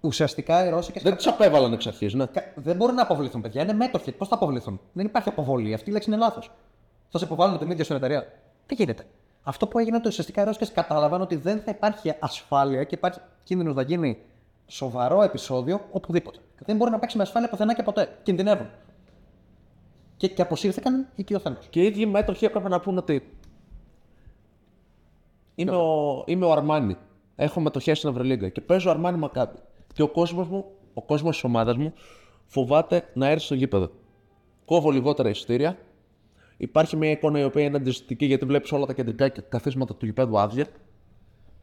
[0.00, 2.24] ουσιαστικά οι Ρώσικες Δεν τις απέβαλαν εξ αρχής, ναι.
[2.54, 3.62] δεν μπορούν να αποβληθούν, παιδιά.
[3.62, 4.12] Είναι μέτοχοι.
[4.12, 5.74] Πώς θα αποβληθούν; Δεν υπάρχει αποβολή.
[5.74, 6.50] Αυτή η λέξη είναι λάθος.
[7.10, 8.32] Θα σε υποβάλουν την ίδια στην εταιρεία.
[8.66, 9.06] Τι γίνεται;
[9.42, 13.20] Αυτό που έγινε ότι ουσιαστικά οι Ρώσικες κατάλαβαν ότι δεν θα υπάρχει ασφάλεια και υπάρχει
[13.44, 14.18] κίνδυνος να γίνει
[14.66, 16.38] σοβαρό επεισόδιο οπουδήποτε.
[16.64, 18.18] Δεν μπορεί να υπάρξει με ασφάλεια πουθενά και ποτέ.
[18.22, 18.66] Κινδυνεύουν.
[20.18, 21.56] Και, και αποσύρθηκαν εκεί ο Θάνο.
[21.70, 23.32] Και οι ίδιοι μέτοχοι έπρεπε να πούνε ότι.
[25.54, 26.96] Είμαι ο, είμαι ο Αρμάνι.
[27.36, 29.58] Έχω μετοχές στην Ευρωλίγκα και παίζω Αρμάνι Μακάμπι.
[29.92, 30.64] Και ο κόσμος μου,
[30.94, 31.92] ο κόσμος της ομάδας μου,
[32.46, 33.90] φοβάται να έρθει στο γήπεδο.
[34.64, 35.78] Κόβω λιγότερα εισιτήρια.
[36.56, 40.06] Υπάρχει μια εικόνα η οποία είναι αντιστοιχική γιατί βλέπεις όλα τα κεντρικά και καθίσματα του
[40.06, 40.66] γηπέδου άδεια.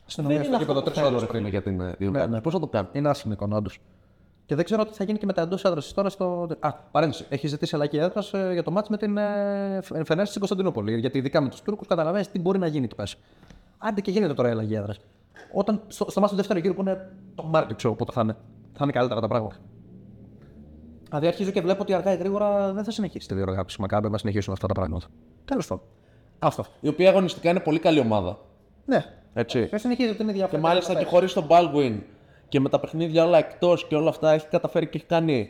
[0.07, 1.51] Αστυνομία στο αυτό γήπεδο που τρει θέλεις, ώρες ρε φίλε, πριν.
[1.51, 2.29] για την ε, διοργάνωση.
[2.31, 2.41] ναι.
[2.41, 2.89] Πώς θα το κάνω.
[2.91, 3.79] Είναι άσχημη εικόνα, όντως.
[4.45, 6.47] Και δεν ξέρω τι θα γίνει και με τα εντός έδρα τώρα στο.
[6.59, 7.25] Α, παρένθεση.
[7.29, 10.99] Έχεις ζητήσει αλλαγή έδρας για το μάτς με την ε, Φενέρ στην Κωνσταντινούπολη.
[10.99, 13.17] Γιατί ειδικά με τους Τούρκους καταλαβαίνεις τι μπορεί να γίνει τι πες.
[13.77, 14.99] Άντε και γίνεται τώρα η αλλαγή έδρας.
[15.53, 18.35] Όταν στο, στο μάτς του δεύτερου γύρου που είναι το Μάρτιο, ξέρω πότε θα είναι.
[18.73, 19.55] Θα είναι καλύτερα τα πράγματα.
[21.07, 24.17] Δηλαδή αρχίζω και βλέπω ότι αργά ή γρήγορα δεν θα συνεχίσει τη διοργάνωση Μακάμπε να
[24.17, 25.07] συνεχίσουν αυτά τα πράγματα.
[25.45, 25.83] Τέλος πάντων.
[26.39, 26.65] Αυτό.
[26.79, 28.37] Η οποία αγωνιστικά είναι πολύ καλή ομάδα.
[28.85, 29.05] Ναι.
[29.33, 29.65] Έτσι.
[29.65, 31.99] Δεν συνεχίζει την ίδια Και μάλιστα και χωρίς τον Baldwin
[32.47, 35.49] και με τα παιχνίδια όλα εκτός και όλα αυτά έχει καταφέρει και έχει κάνει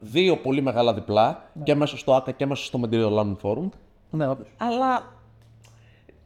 [0.00, 3.68] δύο πολύ μεγάλα διπλά και μέσα στο ΑΚΑ και μέσα στο Mediterranean Forum.
[4.10, 4.46] Ναι, όντως.
[4.56, 5.02] Αλλά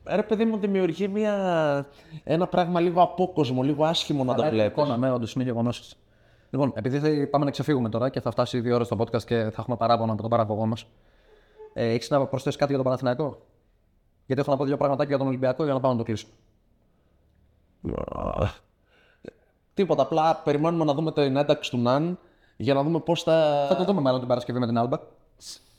[0.04, 1.34] ρε παιδί μου δημιουργεί μια,
[2.24, 4.72] ένα πράγμα λίγο απόκοσμο, λίγο άσχημο να το Αλλά βλέπεις.
[4.72, 5.94] εικόνα, ναι, όντως είναι γεγονός.
[6.50, 9.36] Λοιπόν, επειδή θα πάμε να ξεφύγουμε τώρα και θα φτάσει δύο ώρες το podcast και
[9.36, 10.86] θα έχουμε παράπονα από τον παραγωγό μας.
[11.72, 13.38] Ε, Έχεις να προσθέσεις κάτι για τον Παναθηναϊκό;
[14.26, 16.32] Γιατί έχω να πω δύο πραγματάκια για τον Ολυμπιακό για να πάμε να το κλείσουμε.
[19.76, 22.18] Τίποτα, απλά περιμένουμε να δούμε την ένταξη του Ναν
[22.56, 24.98] για να δούμε πώς θα, Θα το δούμε μάλλον την Παρασκευή με την Άλμπα.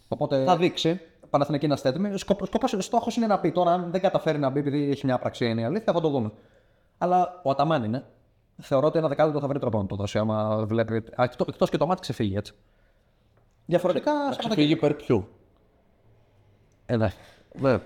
[0.08, 1.02] Οπότε θα δείξει.
[1.30, 2.18] Παναθηναϊκή είμαστε έτοιμοι.
[2.18, 5.16] Σκοπ, σκοπός, στόχος είναι να πει τώρα, αν δεν καταφέρει να μπει επειδή έχει μια
[5.16, 6.32] απραξία είναι η αλήθεια, θα το δούμε.
[6.98, 8.06] Αλλά ο Αταμάν είναι.
[8.62, 10.18] θεωρώ ότι ένα δεκάλεπτο θα βρει τρόπο να το δώσει.
[10.18, 11.04] Άμα βλέπει.
[11.46, 12.54] Εκτό και το μάτι ξεφύγει έτσι.
[13.66, 14.14] Διαφορετικά.
[14.14, 15.28] Να ξεφύγει υπέρ ποιου;
[16.86, 16.98] Ε,
[17.60, 17.78] ναι.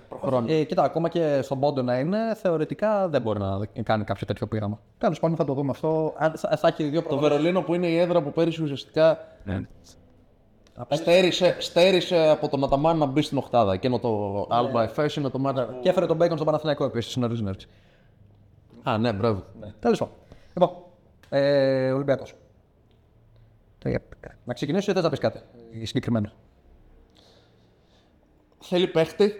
[0.41, 4.25] Ναι, Ε, κοίτα, ακόμα και στον πόντο να είναι, θεωρητικά δεν μπορεί να κάνει κάποιο
[4.25, 4.79] τέτοιο πείραμα.
[4.97, 6.13] Τέλος πάντων, θα το δούμε αυτό.
[6.17, 7.29] Αν θα, θα έχει δύο Το προβολές.
[7.29, 9.61] Βερολίνο που είναι η έδρα που πέρυσι ουσιαστικά Ναι.
[10.89, 13.73] στέρισε, στέρισε από τον Αταμάν να μπει στην Οχτάδα.
[13.73, 15.77] Εκείνο το Alba FS είναι το Μάτα.
[15.81, 17.57] Και έφερε τον Μπέικον στο Παναθηναϊκό επίσης, νωρί νωρί.
[18.83, 19.43] Α, ναι, μπράβο.
[19.79, 20.13] Τέλος πάντων.
[20.53, 20.69] Λοιπόν,
[21.29, 22.33] ε, Ολυμπιακός.
[24.45, 25.39] Να ξεκινήσω ή θες να πεις κάτι
[25.83, 26.31] συγκεκριμένο;
[28.59, 29.33] Θέλει παίχτη.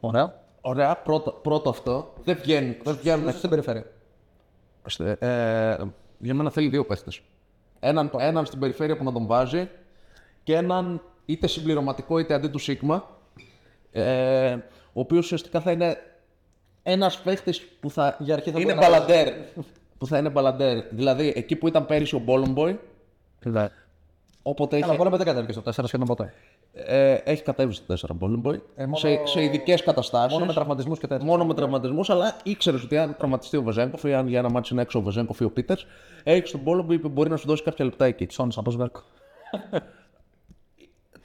[0.00, 0.38] Ωραία.
[0.60, 2.12] Ωραία, πρώτο, πρώτο αυτό.
[2.24, 2.78] Δεν βγαίνει.
[2.82, 3.32] Δεν βγαίνουν.
[3.32, 3.84] Στην περιφέρεια.
[5.18, 5.76] Ε,
[6.18, 7.10] για μένα θέλει δύο παίχτε.
[7.80, 9.68] Έναν, έναν στην περιφέρεια που να τον βάζει
[10.42, 13.08] και έναν είτε συμπληρωματικό είτε αντί του Σίγμα.
[13.92, 14.52] Ε,
[14.92, 15.96] ο οποίος ουσιαστικά θα είναι
[16.82, 19.34] ένας παίχτη που θα, Για αρχή θα είναι μπορεί να μπαλαντέρ.
[19.98, 20.84] που θα είναι μπαλαντέρ.
[20.90, 22.80] Δηλαδή εκεί που ήταν πέρυσι ο Μπόλομποϊ,
[24.42, 26.32] όποτε Αλλά είχε, μπορεί δεν κατέβηκε στο 4 σχεδόν ποτέ.
[26.72, 28.62] Ε, έχει κατέβει στο 4 Μπόλομποϊ.
[28.76, 30.32] Ε, μόνο- σε, σε ειδικές καταστάσεις.
[30.32, 31.26] Μόνο με τραυματισμούς και τέτοια.
[31.26, 34.74] Μόνο με τραυματισμούς, αλλά ήξερες ότι αν τραυματιστεί ο Βεζέγκοφ ή αν για ένα μάτσο
[34.74, 35.86] είναι έξω ο Βεζέγκοφ ή ο Πίτερς,
[36.24, 38.26] έχεις τον πόλο που μπορεί να σου δώσει κάποια λεπτά εκεί.
[38.30, 39.00] Σόνι από Σβέρκο.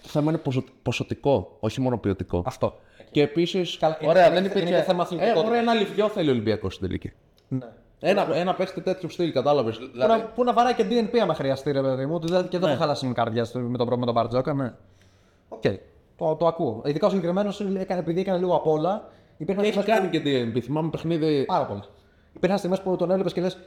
[0.04, 2.44] Το θέμα είναι ποσο- ποσοτικό, όχι μόνο ποιοτικό.
[2.46, 2.80] Αυτό.
[3.12, 3.78] Και επίσης.
[3.78, 4.76] Καλά, είναι- Ωραία, είναι- δεν είναι υπήρχε.
[4.76, 5.48] και θέμα ε, αθλητικότητας.
[5.48, 7.12] ωραία, ένα Λίβιο θέλει ο Ολυμπιακός στην τελική.
[7.48, 7.60] Ναι.
[8.00, 9.78] Ένα, ένα παίχτη τέτοιο στυλ, κατάλαβες.
[9.78, 12.48] Που, Δηλαδή, να, που να βαράει και DNP άμα χρειαστεί, ρε παιδί μου, ότι δεν,
[12.48, 14.54] και δεν θα χαλάσει την καρδιά στο- με τον, προ- με τον Μπαρτζόκα.
[14.54, 14.74] Ναι.
[15.50, 15.62] Οκ.
[16.18, 16.82] Το, το ακούω.
[16.86, 19.10] Ειδικά ο συγκεκριμένος επειδή έκανε λίγο απ' όλα.
[19.38, 20.22] Υπήρχαν και έχει στιγμές κάνει και
[20.54, 20.60] DNP.
[20.62, 21.40] Θυμάμαι παιχνίδι.
[21.40, 21.86] που- Πάρα πολλά.
[22.36, 23.58] Υπήρχαν στιγμές που τον έβλεπες και λες.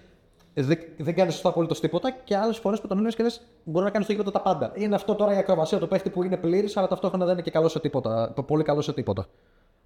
[0.54, 3.84] Δεν, δεν κάνεις σωστά απολύτως τίποτα και άλλες φορές που τον έβλεπες και λες μπορεί
[3.84, 4.72] να κάνει στο γήπεδο τα πάντα.
[4.74, 7.50] Είναι αυτό τώρα η ακροβασία του παίχτη που είναι πλήρης, αλλά ταυτόχρονα δεν είναι και
[7.50, 8.32] καλός σε τίποτα.
[8.32, 9.26] το Πολύ καλός σε τίποτα.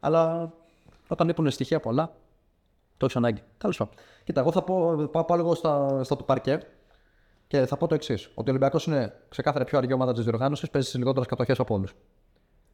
[0.01, 0.53] Αλλά
[1.09, 2.12] όταν λείπουν στοιχεία πολλά,
[2.97, 3.40] το έχεις ανάγκη.
[3.59, 3.95] Τέλος πάντων.
[4.24, 6.59] Κοίτα, εγώ θα πω, πάω, πάω λίγο στα, στα του παρκέ
[7.53, 10.70] και θα πω το εξής: Ότι ο Ολυμπιακός είναι ξεκάθαρα πιο αργή ομάδα της διοργάνωσης,
[10.70, 11.94] παίζει σε λιγότερες κατοχές από όλους.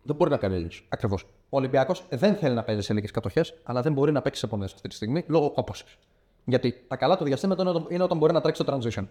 [0.03, 0.69] Δεν μπορεί να κάνει αλλιώ.
[0.89, 1.23] Ακριβώς.
[1.23, 4.47] Ο Ολυμπιακός δεν θέλει να παίζει σε λίγες κατοχές, αλλά δεν μπορεί να παίξει σε
[4.47, 5.97] πολλέ αυτή τη στιγμή λόγω κόπωσης.
[6.45, 9.07] Γιατί τα καλά του διαστήματα είναι όταν- είναι όταν μπορεί να τρέξει το transition.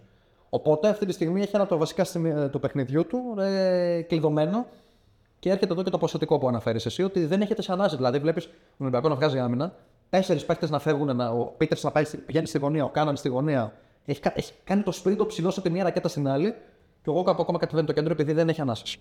[0.50, 4.66] Οπότε αυτή τη στιγμή έχει ένα από τα βασικά σημεία του παιχνιδιού του ε, κλειδωμένο
[5.38, 7.96] και έρχεται εδώ και το ποσοτικό που αναφέρεις εσύ, ότι δεν έχετε σε ανάση.
[7.96, 9.74] Δηλαδή, βλέπεις τον Ολυμπιακό να βγάζει άμυνα,
[10.10, 13.16] τέσσερις παίχτε να φεύγουν, να, ο Πίτερς να πάει, στη- πηγαίνει στη γωνία, ο Κάναν
[13.16, 13.72] στη γωνία.
[14.10, 16.50] Έχει, κα- έχει κάνει το σπίτι ψηλό από τη μία ρακέτα στην άλλη,
[17.02, 18.98] και εγώ κάπου ακόμα κατεβαίνει το κέντρο επειδή δεν έχει ανάσει.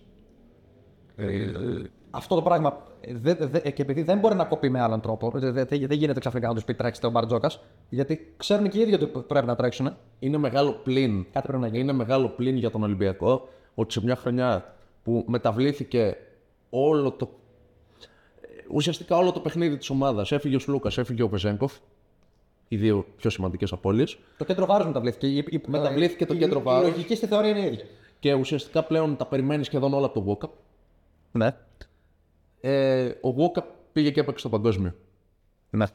[2.11, 5.31] Αυτό το πράγμα ε, δε, δε, και επειδή δεν μπορεί να κοπεί με άλλον τρόπο,
[5.33, 8.81] δε- δε- δεν γίνεται ξαφνικά να τους πει τρέξτε ο Μπαρτζόκας, γιατί ξέρουν και οι
[8.81, 9.97] ίδιοι ότι πρέπει να τρέξουν.
[10.19, 11.25] Είναι μεγάλο πλήν.
[11.31, 11.79] Κάτι πρέπει να γίνει.
[11.79, 16.17] Είναι μεγάλο πλήν για τον Ολυμπιακό ότι σε μια χρονιά που μεταβλήθηκε
[16.69, 17.29] όλο το.
[18.71, 20.31] Ουσιαστικά όλο το παιχνίδι της ομάδας.
[20.31, 21.73] Έφυγε ο Σλούκας, έφυγε ο Βεζέγκοφ.
[22.67, 24.17] Οι δύο πιο σημαντικές απώλειες.
[24.37, 25.27] Το κέντρο βάρου μεταβλήθηκε.
[25.27, 26.87] Η- η- Μεταβλήθηκε το η- κέντρο η- βάρους.
[26.87, 27.85] Η λογική στη θεωρία είναι η ίδια.
[28.19, 30.51] Και ουσιαστικά πλέον τα περιμένεις σχεδόν όλα από τον Βόκαπ.
[31.31, 31.55] Ναι.
[32.61, 34.93] Ε, ο Βόκαπ πήγε και έπαιξε στο παγκόσμιο.
[35.69, 35.85] ναι.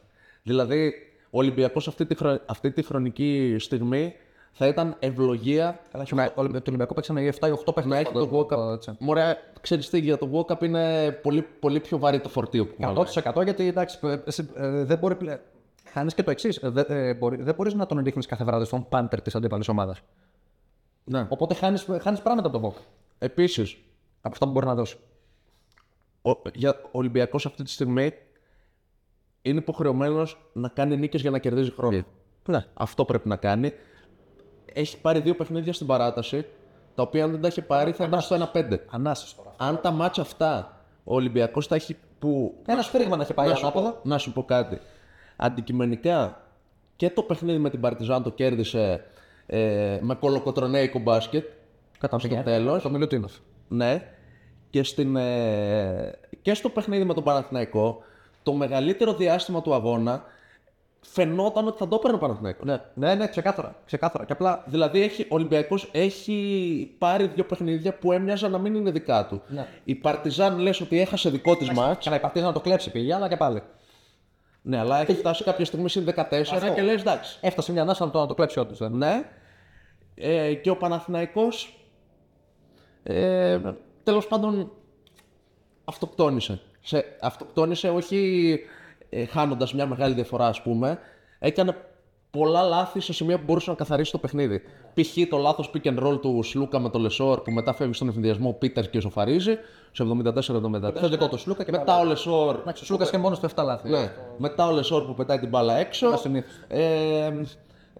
[0.43, 0.93] Δηλαδή,
[1.29, 4.13] ο Ολυμπιακός αυτή, τη χρο- αυτή τη χρονική στιγμή
[4.51, 7.85] θα ήταν ευλογία Καλά, και ο- ο- το Ολυμπιακό παίξανε 7-8 παίχτες.
[7.93, 8.59] να έχει το Βόκαπ.
[8.99, 12.93] Μωρέ, ξέρεις τι, για το Βόκαπ είναι πολύ, πολύ πιο βαρύ το φορτίο που βάλει.
[12.93, 15.39] 100% γιατί εντάξει, ε, εσύ, ε, δεν μπορεί πλέον.
[15.93, 16.59] Χάνεις και το εξής.
[16.63, 20.01] Δεν ε, μπορεί, δεν μπορείς να τον ρίχνεις κάθε βράδυ στον πάντερ της αντίπαλης ομάδας.
[21.03, 21.25] Ναι.
[21.29, 22.77] Οπότε χάνεις χάνεις πράγματα από το Βόκ.
[23.19, 23.77] Επίσης,
[24.21, 24.97] Από αυτά που μπορεί να δώσει.
[26.21, 28.13] ο, για, ο Ολυμπιακός αυτή τη στιγμή
[29.41, 32.03] είναι υποχρεωμένος να κάνει νίκες για να κερδίζει χρόνο.
[32.47, 32.65] Ναι.
[32.73, 33.73] Αυτό πρέπει να κάνει.
[34.73, 36.45] Έχει πάρει δύο παιχνίδια στην παράταση,
[36.95, 38.77] τα οποία αν δεν τα έχει πάρει θα ήταν στο 1-5.
[38.89, 39.53] Ανάσει τώρα.
[39.57, 43.55] Αν τα μάτσα αυτά ο Ολυμπιακός τα έχει που Ένα σφύριγμα να έχει πάει να
[43.55, 43.91] σου, ανάποδα.
[43.91, 44.79] πω, να σου πω κάτι.
[45.35, 46.41] Αντικειμενικά
[46.95, 49.03] και το παιχνίδι με την Παρτιζάν το κέρδισε
[49.45, 51.45] ε, με κολοκοτρονέικο μπάσκετ.
[51.99, 52.81] Κατά στο τέλος.
[52.81, 53.31] Το Μιλουτίνοφ.
[53.67, 54.07] Ναι.
[54.69, 58.03] Και, στην, ε, και στο παιχνίδι με τον Παναθηναϊκό,
[58.43, 60.23] το μεγαλύτερο διάστημα του αγώνα
[60.99, 62.65] φαινόταν ότι θα το έπαιρνε ο Παναθηναϊκός.
[62.65, 63.75] Ναι, ναι, ναι, ξεκάθαρα.
[63.85, 64.25] ξεκάθαρα.
[64.25, 68.91] Και απλά Δηλαδή έχει, ο Ολυμπιακός έχει πάρει δύο παιχνίδια που έμοιαζαν να μην είναι
[68.91, 69.41] δικά του.
[69.47, 69.67] Ναι.
[69.83, 72.05] Η Παρτιζάν λες ότι έχασε δικό της μάτς.
[72.05, 73.61] Καλά, η Παρτίζα να το κλέψει πήγε, αλλά και πάλι.
[74.65, 76.73] Ναι, αλλά έχει φτάσει κάποια στιγμή συν 14 Αυτό.
[76.73, 77.37] και λες εντάξει.
[77.41, 78.79] Έφτασε μια ανάσα να το, να το κλέψει όντως.
[78.79, 79.23] Ναι.
[80.15, 81.87] Ε, και ο Παναθηναϊκός
[83.03, 83.59] ε,
[84.03, 84.71] τέλος πάντων
[85.83, 86.61] αυτοκτόνησε.
[86.81, 88.59] Σε, αυτοκτόνησε όχι
[89.09, 90.99] ε, χάνοντας μια μεγάλη διαφορά ας πούμε.
[91.39, 91.75] Έκανε
[92.37, 94.61] πολλά λάθη σε σημεία που μπορούσε να καθαρίσει το παιχνίδι.
[94.93, 95.27] Π.χ.
[95.29, 98.49] το λάθος pick and roll του Σλούκα με το Λεσόρ που μετά φεύγει στον αιφνιδιασμό
[98.49, 99.57] ο Πίτερ και ισοφαρίζει
[99.91, 100.93] σε 74-74.
[101.01, 103.63] Το δικό του Σλούκα και Μετά ο Λεσόρ Εντάξει, ο Σλούκα και μόνος του 7
[103.63, 103.89] λάθη.
[103.89, 104.11] ναι.
[104.37, 106.07] Μετά ο Λεσόρ που πετάει την μπάλα έξω.
[106.07, 106.65] Ασυνήθιστο.
[106.67, 107.31] Ε,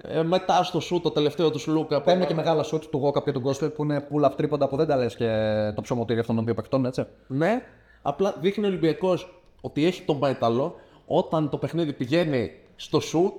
[0.08, 1.98] Ε, μετά στο σουτ το τελευταίο του Σλούκα.
[1.98, 4.76] που- Παίρνουν και μεγάλα σουτ του Γόκαπ και του Γκόσπερ που είναι pull-up τρίποντα που
[4.76, 5.28] δεν τα λες και
[5.76, 7.06] το ψωμοτήρι αυτών των δύο παιχτών, έτσι.
[7.28, 7.62] Ναι,
[8.02, 10.76] απλά δείχνει ο Ολυμπιακός ότι έχει τον Παϊταλό.
[11.06, 13.34] Όταν το παιχνίδι πηγαίνει στο σουτ,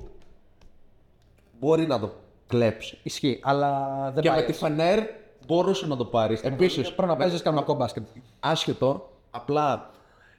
[1.65, 2.11] μπορεί να το
[2.47, 2.99] κλέψει.
[3.03, 3.71] Ισχύει, αλλά
[4.15, 4.39] δεν Και πάει.
[4.41, 4.99] με τη Φενέρ
[5.47, 6.41] μπορούσε να το πάρεις.
[6.43, 8.07] Επίσης, Πρέπει να παίζεις κανονικό μπάσκετ.
[8.41, 9.91] άσχετο, απλά.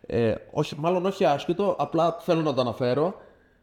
[0.08, 3.14] Ε, όχι, μάλλον όχι άσχετο, απλά θέλω να το αναφέρω.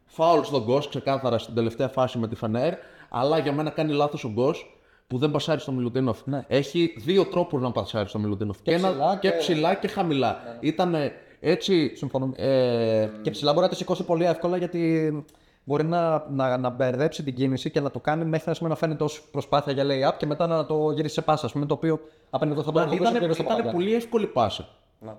[0.05, 2.73] Φάουλ στον Γκος ξεκάθαρα στην τελευταία φάση με τη Φενέρ,
[3.09, 4.77] αλλά για μένα κάνει λάθος ο Γκος
[5.07, 6.19] που δεν πασάρει στο Μιλουτίνοφ.
[6.47, 8.61] Έχει δύο τρόπους να πασάρει στο Μιλουτίνοφ.
[8.61, 10.37] Και, ένα- ψηλά και και- ψηλά και χαμηλά.
[10.59, 10.95] Ήταν
[11.39, 11.95] έτσι.
[11.95, 12.31] Συμφωνώ.
[12.35, 15.25] Ε, Και ψηλά μπορεί να το σηκώσει πολύ εύκολα γιατί
[15.63, 18.79] μπορεί να, να, να μπερδέψει την κίνηση και να το κάνει μέχρι να, σημαίνει να
[18.79, 21.45] φαίνεται ω προσπάθεια για lay-up και μετά να το γυρίσει σε πάσα.
[21.45, 21.99] ας πούμε, το οποίο
[22.29, 23.71] απέναντι εδώ θα μπορεί να το ήταν, δώσει στο ήταν Παπαγιάννη.
[23.83, 24.67] πολύ εύκολη πάσα.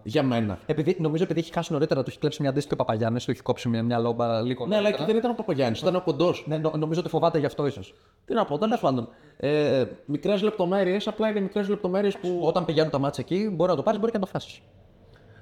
[0.02, 0.58] Για μένα.
[0.66, 3.42] Επειδή, νομίζω επειδή έχει χάσει νωρίτερα, του έχει κλέψει μια αντίστοιχη ο Παπαγιάννης, του έχει
[3.42, 4.66] κόψει μια, μια λόμπα λίγο.
[4.66, 5.02] Ναι, αλλά νωρίτερα.
[5.02, 6.44] εκεί δεν ήταν ο Παπαγιάννης, ήταν ο κοντός.
[6.48, 7.94] Ναι, νο- νομίζω ότι φοβάται γι' αυτό ίσως.
[8.24, 9.08] Τι να πω, τέλος πάντων.
[9.36, 13.76] Ε, μικρές λεπτομέρειες, απλά είναι μικρές λεπτομέρειες που Όταν πηγαίνουν τα μάτια εκεί, μπορεί να
[13.76, 14.62] το πάρεις, μπορεί και να το φάσει.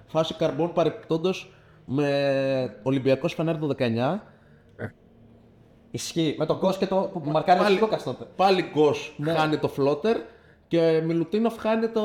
[0.06, 1.30] φάση καρμπών παρεπιπτόντω
[1.84, 2.08] με
[2.82, 4.20] Ολυμπιακός Φενέρ το 19.
[5.94, 6.34] Ισχύει.
[6.38, 8.24] Με τον Κος και το που μαρκάρει ο Λούκας τότε.
[8.36, 10.16] Πάλι Γκος χάνει το φλότερ
[10.68, 12.00] και Μιλουτίνοφ χάνει το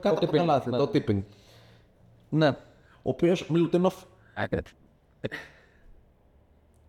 [0.00, 0.76] κάτω από το tipping, καλάθι, ναι.
[0.76, 1.22] το tipping.
[2.28, 2.48] Ναι.
[3.02, 3.94] Ο οποίος Μιλουτίνοφ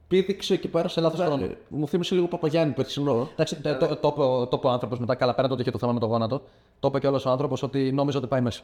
[0.07, 1.49] πήδηξε εκεί πέρα σε λάθος χρόνο.
[1.67, 3.29] Μου θύμισε λίγο Παπαγιάννη περσινό.
[3.31, 5.71] Εντάξει, το, το, το, είπε- το είπε ο άνθρωπος μετά, καλά πέρα το ότι είχε
[5.71, 6.41] το θέμα με το γόνατο.
[6.79, 8.61] Το είπε και όλο ο άνθρωπος ότι νόμιζε ότι πάει μέσα.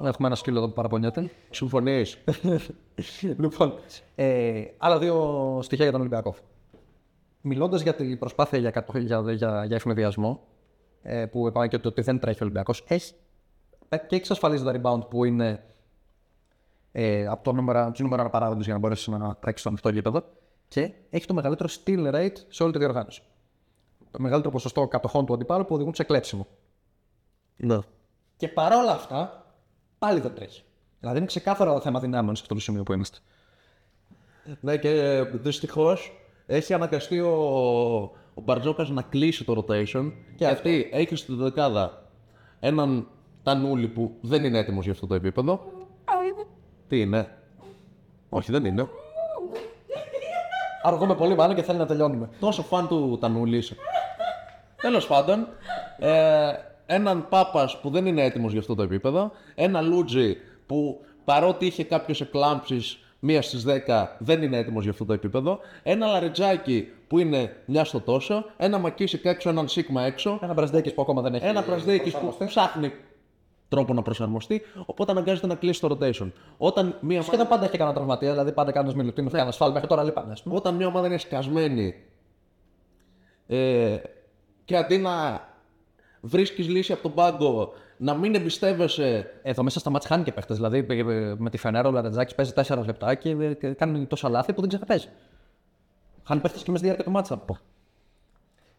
[0.00, 1.30] Έχουμε ένα σκύλο εδώ που παραπονιέται.
[1.50, 2.18] Συμφωνείς;
[3.38, 3.74] λοιπόν,
[4.14, 6.34] ε, άλλα δύο στοιχεία για τον Ολυμπιακό.
[7.40, 10.40] Μιλώντας για την προσπάθεια για, κατοχή- για, για, για εφημεδιασμό,
[11.02, 13.14] ε, που είπαμε και ότι, ότι δεν τρέχει ο Ολυμπιακός, έχει
[13.88, 15.64] ε, και εξασφαλίζει τα rebound που είναι
[16.92, 19.88] ε, από το νούμερο, τους νούμερο ένα παράγοντες για να μπορέσει να τρέξει στο ανοιχτό
[19.88, 20.24] γήπεδο
[20.68, 23.22] και έχει το μεγαλύτερο steal rate σε όλη τη διοργάνωση.
[24.10, 26.46] Το μεγαλύτερο ποσοστό κατοχών του αντιπάλου που οδηγούν σε κλέψιμο.
[27.56, 27.78] Ναι.
[28.36, 29.45] Και παρόλα αυτά,
[29.98, 30.62] πάλι δεν τρέχει.
[31.00, 33.18] Δηλαδή είναι ξεκάθαρο θέμα δυνάμεων σε αυτό το σημείο που είμαστε.
[34.60, 36.12] Ναι, και δυστυχώς
[36.46, 37.32] έχει αναγκαστεί ο,
[38.34, 40.12] ο Μπαρτζόκας να κλείσει το rotation.
[40.36, 42.02] Και αυτή έχει στη δεκάδα
[42.60, 43.08] έναν
[43.42, 45.72] Τανούλη που δεν είναι έτοιμος για αυτό το επίπεδο.
[46.88, 47.28] Τι είναι;
[48.28, 48.88] Όχι, δεν είναι.
[50.82, 52.28] Αργούμε πολύ μάλλον και θέλει να τελειώνουμε.
[52.40, 53.76] Τόσο φαν του Τανούλη είσαι.
[54.80, 55.48] Τέλος πάντων,
[55.98, 56.52] ε,
[56.86, 59.30] έναν Πάπας που δεν είναι έτοιμος για αυτό το επίπεδο.
[59.54, 60.36] Ένα Λούτζι
[60.66, 65.58] που παρότι είχε κάποιες εκλάμψεις μία στις 10 δεν είναι έτοιμος για αυτό το επίπεδο.
[65.82, 68.44] Ένα Λαρετζάκι που είναι μια στο τόσο.
[68.56, 70.38] Ένα Μακίσικ έξω, έναν Σίγμα έξω.
[70.42, 71.46] Ένα Μπρασδέκης που ακόμα δεν έχει.
[71.46, 72.92] Ένα Πρασδέκη που ψάχνει
[73.68, 74.62] τρόπο να προσαρμοστεί.
[74.86, 76.30] Οπότε αναγκάζεται να κλείσει το rotation.
[76.56, 80.04] Όταν μία, Σχεδόν πάντα έχει κανένα τραυματία, δηλαδή πάντα κάνεις μιλουτίνο, κάνει ασφάλ μέχρι τώρα
[80.04, 80.32] λείπανε.
[80.32, 80.56] ας πούμε.
[80.56, 81.94] όταν μια ομάδα είναι σκασμένη
[83.46, 83.96] ε,
[84.64, 85.45] και αντί να
[86.26, 89.30] βρίσκεις λύση από τον πάγκο, να μην εμπιστεύεσαι.
[89.42, 90.56] Εδώ μέσα στα μάτια χάνει και παίχτες.
[90.56, 94.06] Δηλαδή ε, ε, με τη Φενέρα ο Λαρετζάκης παίζει 4 λεπτά και ε, και κάνει
[94.06, 95.08] τόσα λάθη που δεν ξεπαίζει.
[96.24, 97.44] Χάνει παίχτες και μέσα στη διάρκεια του μάτσα.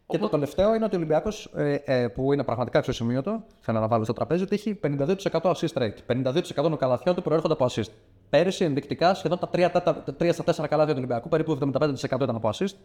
[0.08, 3.88] Και το τελευταίο είναι ότι ο Ολυμπιακός, ε, ε, που είναι πραγματικά αξιοσημείωτο, θέλω να
[3.88, 5.98] βάλω στο τραπέζι, ότι έχει 52% assist rate.
[6.08, 7.90] 52% των καλαθιών του προέρχονται από assist.
[8.30, 12.36] Πέρυσι ενδεικτικά σχεδόν τα 3, τα 3 στα 4 καλάθια του Ολυμπιακού, περίπου 75% ήταν
[12.36, 12.76] από assist.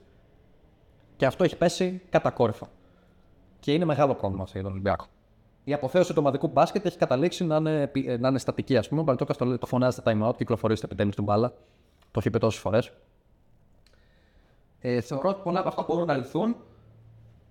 [1.16, 2.68] Και αυτό έχει πέσει κατακόρυφα.
[3.62, 5.04] Και είναι μεγάλο πρόβλημα αυτό για τον Ολυμπιακό.
[5.64, 8.88] Η αποθέωση του ομαδικού μπάσκετ έχει καταλήξει να είναι, επι- ε, να είναι στατική, ας
[8.88, 9.00] πούμε.
[9.00, 11.48] Ο Μπαλτόκα το, λέει- το φωνάζει στα time out, κυκλοφορήστε επιτέλους την μπάλα.
[12.10, 12.92] Το έχει πει τόσες φορές.
[14.80, 16.56] Ε, θεωρώ ότι πολλά από αυτά μπορούν να λυθούν,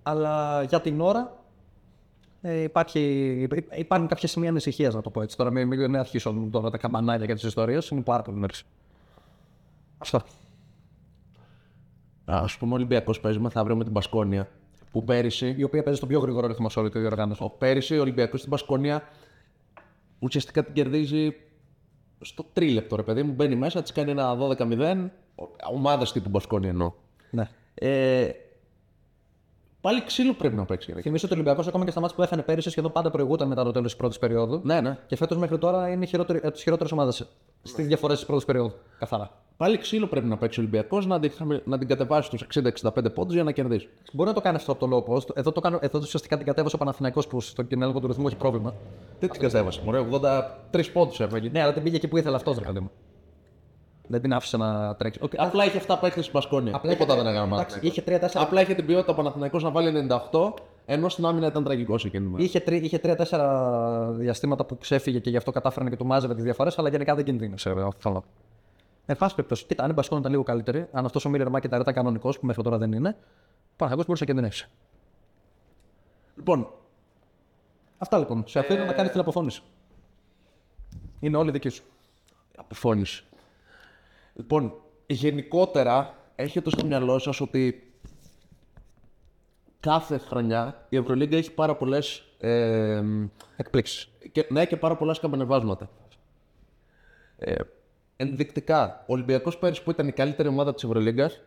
[0.04, 1.38] αλλά για την ώρα
[2.42, 3.00] ε, υπάρχει,
[3.42, 5.38] υπά- υπάρχουν κάποια σημεία ανησυχίας, να το πω έτσι.
[5.38, 8.64] Τώρα μην, μην αρχίσω τώρα τα καμπανάκια και τις ιστορίες, είναι πάρα πολύ νωρίς.
[9.98, 10.22] Αυτό.
[12.26, 14.48] Α πούμε, ο Ολυμπιακός παίζει μεθαύριο με την Πασκόνια.
[14.92, 17.44] Που πέρυσι, Η οποία παίζει στον πιο γρήγορο ρυθμό σε όλη τη διοργάνωση.
[17.44, 19.04] ο πέρυσι ο Ολυμπιακός στην Πασκόνια
[20.20, 21.36] ουσιαστικά την κερδίζει
[22.22, 23.34] στο τρίλεπτο, ρε παιδί μου.
[23.34, 25.10] Μπαίνει μέσα, της κάνει ένα 12-0.
[25.72, 26.94] Ομάδα τύπου Μπασκόνια εννοώ.
[27.30, 27.50] Ναι.
[27.74, 28.30] Ε,
[29.82, 30.92] πάλι ξύλο πρέπει να παίξει.
[30.94, 31.02] ρε.
[31.02, 33.64] Θυμίζω ότι ο Ολυμπιακός ακόμα και στα μάτια που έχανε πέρυσι σχεδόν πάντα προηγούταν μετά
[33.64, 34.62] το τέλος της πρώτης περίοδου.
[34.64, 34.98] Ναι, ναι.
[35.08, 36.08] Και φέτος μέχρι τώρα είναι
[36.44, 37.28] από τις χειρότερες ομάδες
[37.64, 38.74] στις διαφορές της πρώτης περίοδου.
[39.00, 39.30] Καθαρά.
[39.58, 43.10] Πάλι ξύλο πρέπει να παίξει ο Ολυμπιακός να, την χαμη- να την κατεβάσει στου 60-65
[43.14, 43.90] πόντους για να κερδίσει.
[44.14, 45.36] Μπορεί να το κάνει αυτό από το low post.
[45.38, 48.36] Εδώ, το κάνω, εδώ ουσιαστικά την κατέβασε ο Παναθηναϊκός που στον έλεγχο του ρυθμού έχει
[48.36, 48.74] πρόβλημα.
[49.20, 50.00] Τι την κατέβασε, Μωρέ,
[50.72, 51.50] 83 πόντους έφαγε.
[51.50, 52.92] Ναι, αλλά την πήγε εκεί που ήθελε αυτός, ρε παιδί μου.
[54.12, 55.20] Δεν την άφησε να τρέξει.
[55.24, 55.36] Okay.
[55.38, 56.80] Απλά είχε 7 παίκτε στην Πασκόνια.
[56.88, 57.88] Τίποτα δεν έκανε Εντάξει, μάτι.
[57.88, 60.54] είχε 3-4 Απλά είχε την ποιότητα ο Παναθηναϊκός να βάλει 98,
[60.86, 62.12] ενώ στην άμυνα ήταν τραγικό εκείνη.
[62.12, 62.44] τη μέρα.
[62.44, 66.44] Είχε, τρι- είχε 3-4 διαστήματα που ξέφυγε και γι' αυτό κατάφεραν και του μάζευε τις
[66.44, 67.74] διαφορές, αλλά γενικά δεν κινδύνευσε.
[67.74, 68.28] ρε, αυτό θέλω να πω.
[69.06, 71.82] Εν πάση περιπτώσει, κοίτα, αν η Μπασκόνη ήταν λίγο καλύτερη, αν αυτός ο Μίρερ Μάκεταρ
[71.82, 73.16] ήταν κανονικός, που μέχρι τώρα δεν είναι,
[73.72, 74.68] ο Παναγιώ μπορούσε να κινδυνεύσει.
[76.36, 76.68] Λοιπόν,
[77.98, 78.44] Αυτά λοιπόν.
[78.48, 79.62] Σε αφήνω να κάνεις την αποφώνηση.
[81.20, 81.84] Είναι όλοι δικοί σου.
[82.58, 83.24] αποφώνηση.
[84.42, 84.74] Λοιπόν,
[85.06, 87.94] γενικότερα έχετε στο μυαλό σας ότι
[89.80, 92.24] κάθε χρονιά η Ευρωλίγκα έχει πάρα πολλές.
[92.40, 93.04] Ε,
[93.56, 94.10] Εκπλήξεις.
[94.32, 95.90] και, ναι, και πάρα πολλά σκαμπανεβάσματα.
[97.38, 97.56] Ε,
[98.18, 101.42] ενδεικτικά, ο Ολυμπιακός πέρυσι που ήταν η καλύτερη ομάδα της Ευρωλίγκας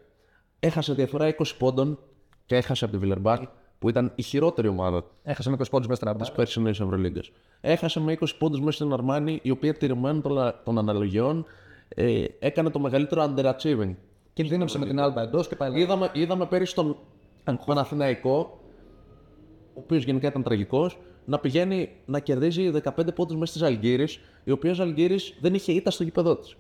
[0.61, 1.99] έχασε διαφορά 20 πόντων
[2.47, 6.01] και έχασε από τη Βιλερμπάν που ήταν η χειρότερη ομάδα Έχασε με 20 πόντους μέσα
[6.01, 6.35] στην τη Αρμπά.
[6.35, 7.31] περσινή Ευρωλίγκας.
[7.61, 11.47] Έχασε με 20 πόντους μέσα στην Αρμάνη, η οποία τηρουμένων των, των αναλογιών
[11.89, 13.95] ε, έκανε το μεγαλύτερο underachieving.
[14.33, 15.81] Κινδύνευσε με την Άλμπα εντός και πάει.
[15.81, 16.97] Είδαμε, είδαμε πέρυσι τον
[17.67, 18.61] Παναθηναϊκό,
[19.75, 24.09] ο οποίος γενικά ήταν τραγικός, να πηγαίνει να κερδίζει 15 πόντους μέσα στη Ζαλγκύρη,
[24.45, 26.57] η οποία Ζαλγκύρη δεν είχε ήττα στο γήπεδό της.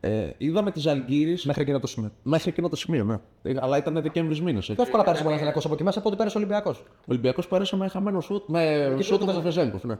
[0.00, 2.10] Ε, είδαμε τη Ζαλγκύρη Μέχρι εκείνο το σημείο.
[2.22, 3.16] μέχρι εκείνο το σημείο, ναι.
[3.42, 4.66] Ε, Αλλά ήταν Δεκέμβρης μήνας.
[4.66, 6.78] Πιο εύκολα πέρασε ο Παναθηναϊκός από εκεί μέσα από ότι πέρασε ο Ολυμπιακός.
[6.78, 9.84] Ο Ολυμπιακός πέρασε με χαμένο σουτ, με σουτ του Βεζέγκοφ.
[9.84, 9.98] Ναι.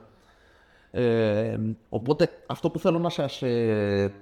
[0.91, 1.57] Ε,
[1.89, 4.13] οπότε αυτό που θέλω να σας ε,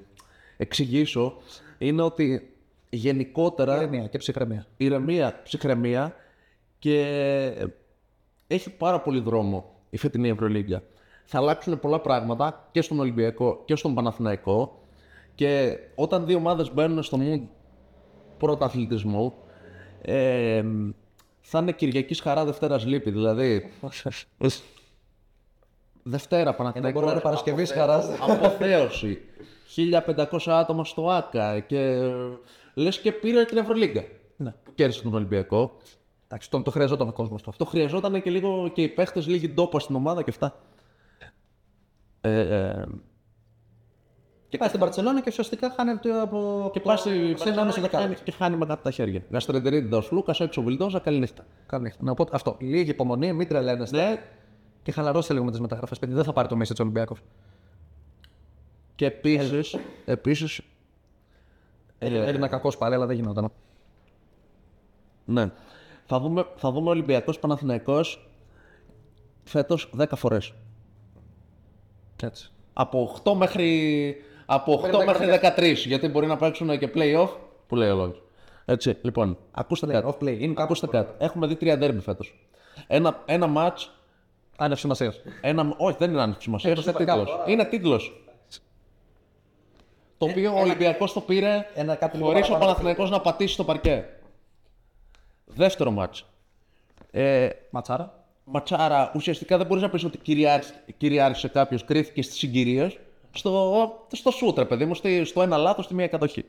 [0.59, 1.37] εξηγήσω
[1.77, 2.53] είναι ότι
[2.89, 4.65] γενικότερα Ηρεμία και ψυχραιμία.
[4.77, 6.15] ηρεμία, ψυχραιμία
[6.79, 7.67] και
[8.47, 10.83] έχει πάρα πολύ δρόμο η φετινή Ευρωλίγκα.
[11.25, 14.81] Θα αλλάξουν πολλά πράγματα και στον Ολυμπιακό και στον Παναθηναϊκό
[15.35, 17.41] και όταν δύο ομάδες μπαίνουν στο mood
[18.37, 19.33] πρωταθλητισμού
[20.01, 20.63] ε,
[21.41, 23.11] θα είναι Κυριακής χαρά, Δευτέρας λύπη.
[23.11, 23.71] Δηλαδή,
[26.03, 26.93] Δευτέρα Παναθηναϊκό.
[26.93, 28.09] μπορεί να είναι Παρασκευής χαράς.
[28.19, 29.21] Αποθέωση.
[29.75, 31.99] 1500 άτομα στο ΆΚΑ και
[32.73, 34.03] λες και πήρε την Ευρωλίγκα.
[34.37, 34.51] Ναι.
[34.63, 35.77] Που κέρδισε τον Ολυμπιακό.
[36.25, 37.63] Εντάξει, τον, το χρειαζόταν ο κόσμος αυτό.
[37.63, 40.55] Το χρειαζόταν και λίγο και οι παίχτες λίγη ντόπα στην ομάδα και αυτά.
[42.21, 42.83] Ε, ε,
[44.47, 46.69] Και πάει στην Παρσελόνα και ουσιαστικά χάνει το- από.
[46.73, 48.23] και πα στη σε ένα μισό δεκάλεπτο.
[48.23, 49.21] και χάνει μετά από τα χέρια.
[49.31, 51.45] Γαστρεντερίδη ο Λούκας, έξω Βιλντόζα, καλή νύχτα.
[51.65, 51.93] Καλή.
[51.99, 52.55] Να πω αυτό.
[52.59, 53.97] Λίγη υπομονή, μην τρελαίνεστε.
[53.97, 54.21] Ναι,
[54.83, 55.99] Και χαλαρώστε λίγο με τις μεταγραφές.
[55.99, 57.19] Παιδί, δεν θα πάρει το μέση της Ολυμπιακός.
[58.99, 59.77] Και επίσης.
[60.05, 60.61] Επίσης,
[61.99, 63.51] Έρινα κακό πάλι, αλλά δεν γινόταν.
[65.25, 65.51] ναι.
[66.05, 68.29] Θα δούμε, θα δούμε Ολυμπιακός Παναθηναϊκός
[69.43, 70.53] φέτος 10 φορές.
[72.23, 72.51] Έτσι.
[72.73, 74.15] Από 8 μέχρι,
[74.45, 75.27] από 8 μέχρι
[75.57, 77.29] 13, γιατί μπορεί να παίξουν και play-off,
[77.67, 78.21] που λέει ο λόγος.
[78.65, 80.07] Έτσι, λοιπόν, ακούστε κάτι.
[80.09, 80.37] Off play.
[80.39, 80.61] Είναι κάπου.
[80.61, 81.13] Ακούστε κάτι.
[81.17, 82.47] Έχουμε δει τρία ντέρμπι φέτος.
[82.87, 83.91] Ένα, ένα μάτς
[84.57, 85.21] Άνευ σημασίας.
[85.41, 85.73] Ένα...
[85.77, 86.77] Όχι, δεν είναι άνοιξη σημασίας.
[86.77, 87.29] Ε, Είναι το τίτλος.
[87.29, 87.49] κάπου.
[87.49, 88.23] Είναι τίτλος.
[90.19, 92.65] Το οποίο ο Ολυμπιακός το πήρε ένα κάτι λίγο χωρίς ο παραπάνω.
[92.71, 94.05] Παναθηναϊκός να πατήσει το παρκέ.
[95.45, 96.25] Δεύτερο μάτς.
[97.11, 98.23] Ε, Ματσάρα.
[98.43, 102.97] ματσάρα, ουσιαστικά δεν μπορείς να πεις ότι κυριάρχησε, κυριάρχησε κάποιος, κρίθηκε στις συγκυρίες.
[103.31, 106.45] Στο, στο σούτ, ρε παιδί μου, στη- στο ένα λάθος, στη μία κατοχή.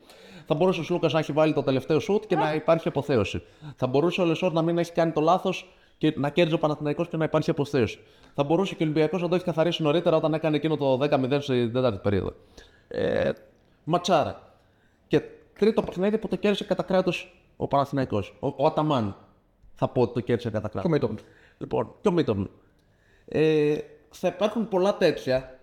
[0.47, 3.42] Θα μπορούσε ο Λούκα να έχει βάλει το τελευταίο σούτ και να υπάρχει αποθέωση.
[3.76, 7.09] Θα μπορούσε ο Λεσόρ να μην έχει κάνει το λάθος και να κέρδιζε ο Παναθηναϊκός
[7.09, 7.98] και να υπάρχει αποθέωση.
[8.34, 11.38] Θα μπορούσε και ο Ολυμπιακός να το έχει καθαρίσει νωρίτερα όταν έκανε εκείνο το 10-0
[11.40, 12.32] στην τέταρτη περίοδο.
[12.88, 13.30] Ε,
[13.85, 14.55] ματσάρα.
[15.07, 15.23] Και
[15.59, 18.36] τρίτο παιχνίδι που το κέρδισε κατά κράτος ο Παναθηναϊκός.
[18.40, 19.16] Ο, ο Αταμάν.
[19.74, 20.82] Θα πω ότι το κέρδισε κατά κράτος.
[20.82, 21.19] Το Μίτον.
[21.59, 22.51] Λοιπόν, και ο Μίτον.
[23.24, 23.78] Ε,
[24.11, 25.59] θα υπάρχουν πολλά τέτοια.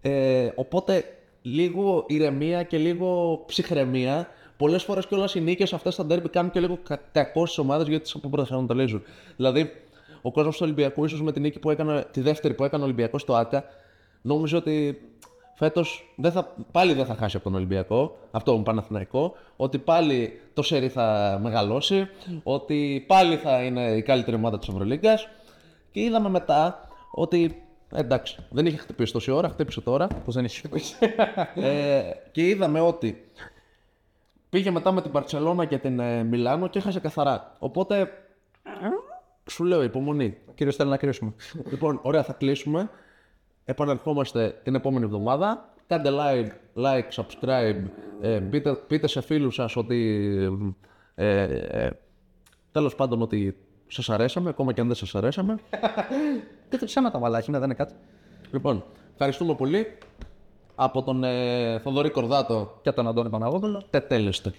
[0.00, 4.28] Ε, οπότε λίγο ηρεμία και λίγο ψυχραιμία.
[4.56, 7.88] Πολλές φορές κιόλας οι νίκες αυτές στα ντέρμπι κάνουν και λίγο κα- κακό στι ομάδες
[7.88, 9.02] γιατί τις αποπροσανατολίζουν.
[9.36, 9.70] Δηλαδή,
[10.22, 12.86] ο κόσμος του Ολυμπιακού, ίσως με τη νίκη που έκανε, τη δεύτερη που έκανε ο
[12.86, 13.64] Ολυμπιακός στο ΑΚΑ,
[14.22, 15.00] νόμιζε ότι
[15.54, 16.14] φέτος
[16.72, 21.38] πάλι δεν θα χάσει από τον Ολυμπιακό, αυτό τον Παναθηναϊκό, ότι πάλι το σερί θα
[21.42, 22.08] μεγαλώσει,
[22.42, 25.28] ότι πάλι θα είναι η καλύτερη ομάδα της Ευρωλίγκας.
[25.90, 27.62] Και είδαμε μετά ότι
[27.92, 30.06] εντάξει, δεν είχε χτυπήσει τόση ώρα, χτύπησε τώρα.
[30.06, 30.62] Πώς δεν έχει.
[31.54, 32.02] ε,
[32.32, 33.24] και είδαμε ότι
[34.50, 37.56] πήγε μετά με την Παρσελώνα και την ε, Μιλάνο και έχασε καθαρά.
[37.58, 38.08] Οπότε
[39.50, 40.36] σου λέω υπομονή.
[40.54, 41.32] Κύριος θέλει να κρίσουμε.
[41.70, 42.90] λοιπόν, ωραία, θα κλείσουμε.
[43.64, 45.68] Επανερχόμαστε την επόμενη εβδομάδα.
[45.86, 46.50] Κάντε like,
[46.82, 47.82] like subscribe.
[48.20, 50.28] Ε, πείτε, πείτε σε φίλους σας ότι
[51.14, 51.90] ε, ε,
[52.72, 55.58] τέλος πάντων ότι σας αρέσαμε, ακόμα και αν δεν σας αρέσαμε.
[56.68, 57.94] Τι ψέματα μαλάκι, ναι, δεν είναι κάτι.
[58.52, 59.98] λοιπόν, ευχαριστούμε πολύ.
[60.74, 63.82] Από τον ε, Θοδωρή Κορδάτο, Και τον Αντώνη Παναγόπουλο.
[63.90, 64.52] τετέλεστε.